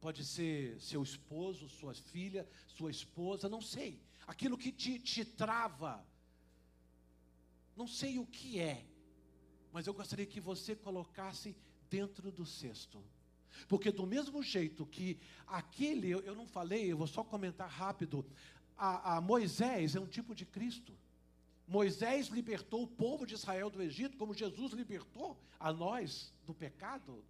pode 0.00 0.24
ser 0.24 0.80
seu 0.80 1.02
esposo, 1.02 1.68
sua 1.68 1.94
filha, 1.94 2.48
sua 2.66 2.90
esposa, 2.90 3.48
não 3.48 3.60
sei. 3.60 4.00
Aquilo 4.26 4.56
que 4.56 4.72
te, 4.72 4.98
te 4.98 5.24
trava, 5.24 6.04
não 7.76 7.86
sei 7.86 8.18
o 8.18 8.26
que 8.26 8.58
é, 8.58 8.86
mas 9.72 9.86
eu 9.86 9.94
gostaria 9.94 10.26
que 10.26 10.40
você 10.40 10.74
colocasse 10.74 11.56
dentro 11.88 12.30
do 12.30 12.46
cesto. 12.46 13.02
Porque 13.68 13.90
do 13.90 14.06
mesmo 14.06 14.42
jeito 14.42 14.86
que 14.86 15.18
aquele, 15.46 16.10
eu, 16.10 16.34
não 16.34 16.46
falei, 16.46 16.92
eu 16.92 16.96
vou 16.96 17.06
só 17.06 17.22
comentar 17.22 17.68
rápido, 17.68 18.24
a, 18.76 19.16
a 19.16 19.20
Moisés 19.20 19.94
é 19.94 20.00
um 20.00 20.06
tipo 20.06 20.34
de 20.34 20.44
Cristo. 20.44 20.92
Moisés 21.66 22.26
libertou 22.28 22.82
o 22.82 22.86
povo 22.86 23.26
de 23.26 23.34
Israel 23.34 23.70
do 23.70 23.82
Egito, 23.82 24.16
como 24.16 24.34
Jesus 24.34 24.72
libertou 24.72 25.38
a 25.58 25.72
nós 25.72 26.32
do 26.44 26.52
pecado. 26.52 27.22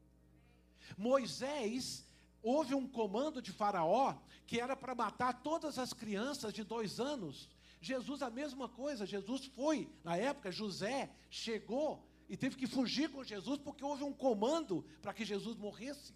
Moisés, 0.97 2.07
houve 2.43 2.75
um 2.75 2.87
comando 2.87 3.43
de 3.43 3.53
Faraó 3.53 4.17
que 4.47 4.59
era 4.61 4.75
para 4.75 4.95
matar 4.95 5.43
todas 5.43 5.79
as 5.79 5.93
crianças 5.93 6.53
de 6.53 6.65
dois 6.65 6.99
anos. 6.99 7.49
Jesus, 7.81 8.23
a 8.23 8.31
mesma 8.31 8.69
coisa. 8.69 9.07
Jesus 9.07 9.47
foi, 9.47 9.89
na 10.03 10.17
época, 10.17 10.51
José 10.51 11.11
chegou 11.31 12.05
e 12.31 12.37
teve 12.37 12.55
que 12.55 12.69
fugir 12.69 13.11
com 13.11 13.25
Jesus 13.25 13.59
porque 13.59 13.85
houve 13.85 14.05
um 14.05 14.13
comando 14.13 14.85
para 15.03 15.13
que 15.13 15.25
Jesus 15.25 15.57
morresse. 15.57 16.15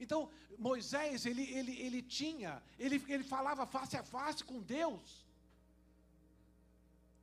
Então, 0.00 0.30
Moisés, 0.58 1.26
ele, 1.26 1.42
ele, 1.52 1.78
ele 1.78 2.00
tinha, 2.00 2.62
ele, 2.78 3.04
ele 3.06 3.22
falava 3.22 3.66
face 3.66 3.94
a 3.94 4.02
face 4.02 4.42
com 4.42 4.62
Deus. 4.62 5.26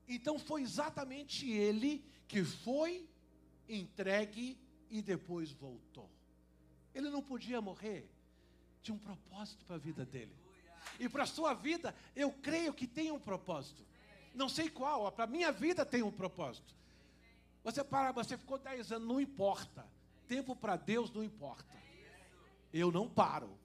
Então, 0.07 0.37
foi 0.37 0.61
exatamente 0.61 1.49
ele 1.49 2.05
que 2.27 2.43
foi 2.43 3.09
entregue 3.67 4.55
e 4.91 5.01
depois 5.01 5.51
voltou. 5.51 6.07
Ele 6.93 7.09
não 7.09 7.23
podia 7.23 7.59
morrer, 7.59 8.07
tinha 8.83 8.93
um 8.93 8.99
propósito 8.99 9.65
para 9.65 9.77
a 9.77 9.79
vida 9.79 10.05
dele. 10.05 10.31
E 10.99 11.09
para 11.09 11.23
a 11.23 11.27
sua 11.27 11.55
vida, 11.55 11.95
eu 12.15 12.31
creio 12.31 12.71
que 12.71 12.85
tem 12.85 13.11
um 13.11 13.19
propósito. 13.19 13.83
Não 14.31 14.47
sei 14.47 14.69
qual, 14.69 15.11
para 15.11 15.23
a 15.23 15.27
minha 15.27 15.51
vida 15.51 15.83
tem 15.83 16.03
um 16.03 16.11
propósito. 16.11 16.75
Você 17.65 17.83
para, 17.83 18.11
você 18.11 18.37
ficou 18.37 18.59
10 18.59 18.91
anos, 18.91 19.07
não 19.07 19.19
importa. 19.19 19.83
Tempo 20.27 20.55
para 20.55 20.75
Deus 20.75 21.11
não 21.11 21.23
importa. 21.23 21.75
Eu 22.71 22.91
não 22.91 23.09
paro. 23.09 23.57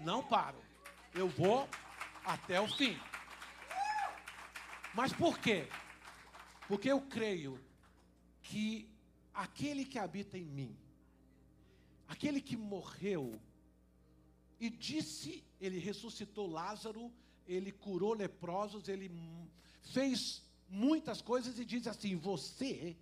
Não 0.00 0.22
paro. 0.22 0.62
Eu 1.14 1.30
vou 1.30 1.66
até 2.22 2.60
o 2.60 2.68
fim. 2.68 2.94
Mas 4.94 5.14
por 5.14 5.38
quê? 5.38 5.66
Porque 6.68 6.92
eu 6.92 7.00
creio 7.00 7.58
que 8.42 8.86
aquele 9.32 9.86
que 9.86 9.98
habita 9.98 10.36
em 10.36 10.44
mim, 10.44 10.76
aquele 12.06 12.38
que 12.38 12.56
morreu 12.56 13.40
e 14.60 14.68
disse, 14.68 15.42
ele 15.58 15.78
ressuscitou 15.78 16.46
Lázaro, 16.46 17.10
ele 17.46 17.72
curou 17.72 18.12
leprosos, 18.12 18.88
ele 18.88 19.10
fez 19.80 20.46
muitas 20.68 21.22
coisas 21.22 21.58
e 21.58 21.64
diz 21.64 21.86
assim: 21.86 22.16
Você, 22.16 22.96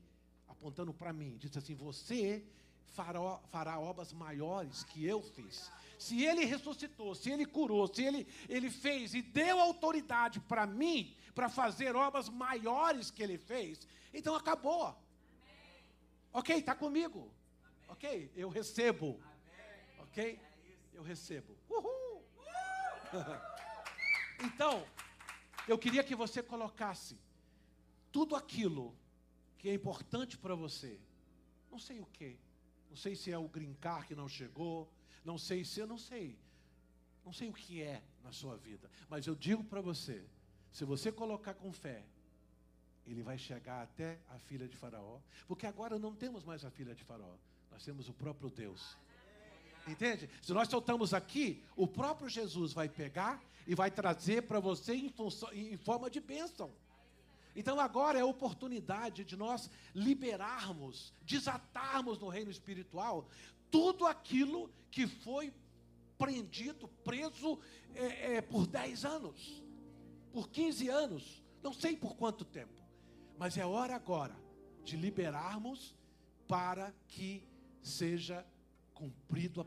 apontando 0.48 0.92
para 0.92 1.12
mim, 1.12 1.36
diz 1.38 1.56
assim: 1.56 1.74
Você 1.74 2.44
fará, 2.86 3.38
fará 3.50 3.78
obras 3.78 4.12
maiores 4.12 4.84
que 4.84 5.04
eu 5.04 5.20
fiz. 5.22 5.70
Se 5.98 6.22
ele 6.24 6.44
ressuscitou, 6.44 7.14
se 7.14 7.30
ele 7.30 7.46
curou, 7.46 7.86
se 7.92 8.02
ele, 8.02 8.26
ele 8.48 8.70
fez 8.70 9.14
e 9.14 9.22
deu 9.22 9.58
autoridade 9.60 10.40
para 10.40 10.66
mim, 10.66 11.14
para 11.34 11.48
fazer 11.48 11.96
obras 11.96 12.28
maiores 12.28 13.10
que 13.10 13.22
ele 13.22 13.38
fez, 13.38 13.86
então 14.12 14.34
acabou. 14.34 14.86
Amém. 14.86 14.96
Ok, 16.32 16.56
está 16.56 16.74
comigo. 16.74 17.30
Amém. 17.64 17.84
Ok, 17.88 18.32
eu 18.36 18.48
recebo. 18.48 19.20
Amém. 19.22 20.00
Ok, 20.00 20.40
eu 20.92 21.02
recebo. 21.02 21.56
Uhul. 21.68 22.22
então, 24.44 24.86
eu 25.66 25.78
queria 25.78 26.04
que 26.04 26.14
você 26.14 26.42
colocasse 26.42 27.18
tudo 28.16 28.34
aquilo 28.34 28.96
que 29.58 29.68
é 29.68 29.74
importante 29.74 30.38
para 30.38 30.54
você. 30.54 30.98
Não 31.70 31.78
sei 31.78 32.00
o 32.00 32.06
que. 32.06 32.38
Não 32.88 32.96
sei 32.96 33.14
se 33.14 33.30
é 33.30 33.36
o 33.36 33.46
grincar 33.46 34.06
que 34.06 34.14
não 34.14 34.26
chegou. 34.26 34.90
Não 35.22 35.36
sei 35.36 35.66
se 35.66 35.80
eu 35.80 35.86
não 35.86 35.98
sei. 35.98 36.38
Não 37.22 37.30
sei 37.30 37.50
o 37.50 37.52
que 37.52 37.82
é 37.82 38.02
na 38.24 38.32
sua 38.32 38.56
vida. 38.56 38.90
Mas 39.10 39.26
eu 39.26 39.34
digo 39.34 39.62
para 39.62 39.82
você: 39.82 40.24
se 40.72 40.82
você 40.86 41.12
colocar 41.12 41.52
com 41.52 41.70
fé, 41.74 42.06
ele 43.06 43.22
vai 43.22 43.36
chegar 43.36 43.82
até 43.82 44.18
a 44.30 44.38
filha 44.38 44.66
de 44.66 44.78
Faraó. 44.78 45.20
Porque 45.46 45.66
agora 45.66 45.98
não 45.98 46.14
temos 46.14 46.42
mais 46.42 46.64
a 46.64 46.70
filha 46.70 46.94
de 46.94 47.04
Faraó. 47.04 47.36
Nós 47.70 47.84
temos 47.84 48.08
o 48.08 48.14
próprio 48.14 48.48
Deus. 48.48 48.96
Entende? 49.86 50.30
Se 50.40 50.54
nós 50.54 50.68
soltamos 50.68 51.12
aqui, 51.12 51.62
o 51.76 51.86
próprio 51.86 52.30
Jesus 52.30 52.72
vai 52.72 52.88
pegar 52.88 53.44
e 53.66 53.74
vai 53.74 53.90
trazer 53.90 54.44
para 54.44 54.58
você 54.58 54.94
em, 54.94 55.10
função, 55.10 55.52
em 55.52 55.76
forma 55.76 56.08
de 56.08 56.18
bênção. 56.18 56.72
Então 57.56 57.80
agora 57.80 58.18
é 58.18 58.20
a 58.20 58.26
oportunidade 58.26 59.24
de 59.24 59.34
nós 59.34 59.70
liberarmos, 59.94 61.14
desatarmos 61.22 62.18
no 62.18 62.28
reino 62.28 62.50
espiritual 62.50 63.26
tudo 63.70 64.06
aquilo 64.06 64.70
que 64.90 65.06
foi 65.06 65.52
prendido, 66.18 66.86
preso 67.02 67.58
é, 67.94 68.36
é, 68.36 68.40
por 68.40 68.66
10 68.66 69.04
anos, 69.04 69.62
por 70.32 70.48
15 70.50 70.88
anos, 70.88 71.42
não 71.62 71.72
sei 71.72 71.96
por 71.96 72.14
quanto 72.16 72.44
tempo, 72.44 72.82
mas 73.38 73.56
é 73.56 73.64
hora 73.66 73.96
agora 73.96 74.36
de 74.84 74.96
liberarmos 74.96 75.94
para 76.46 76.94
que 77.08 77.42
seja 77.82 78.46
cumprido 78.94 79.60
a 79.60 79.64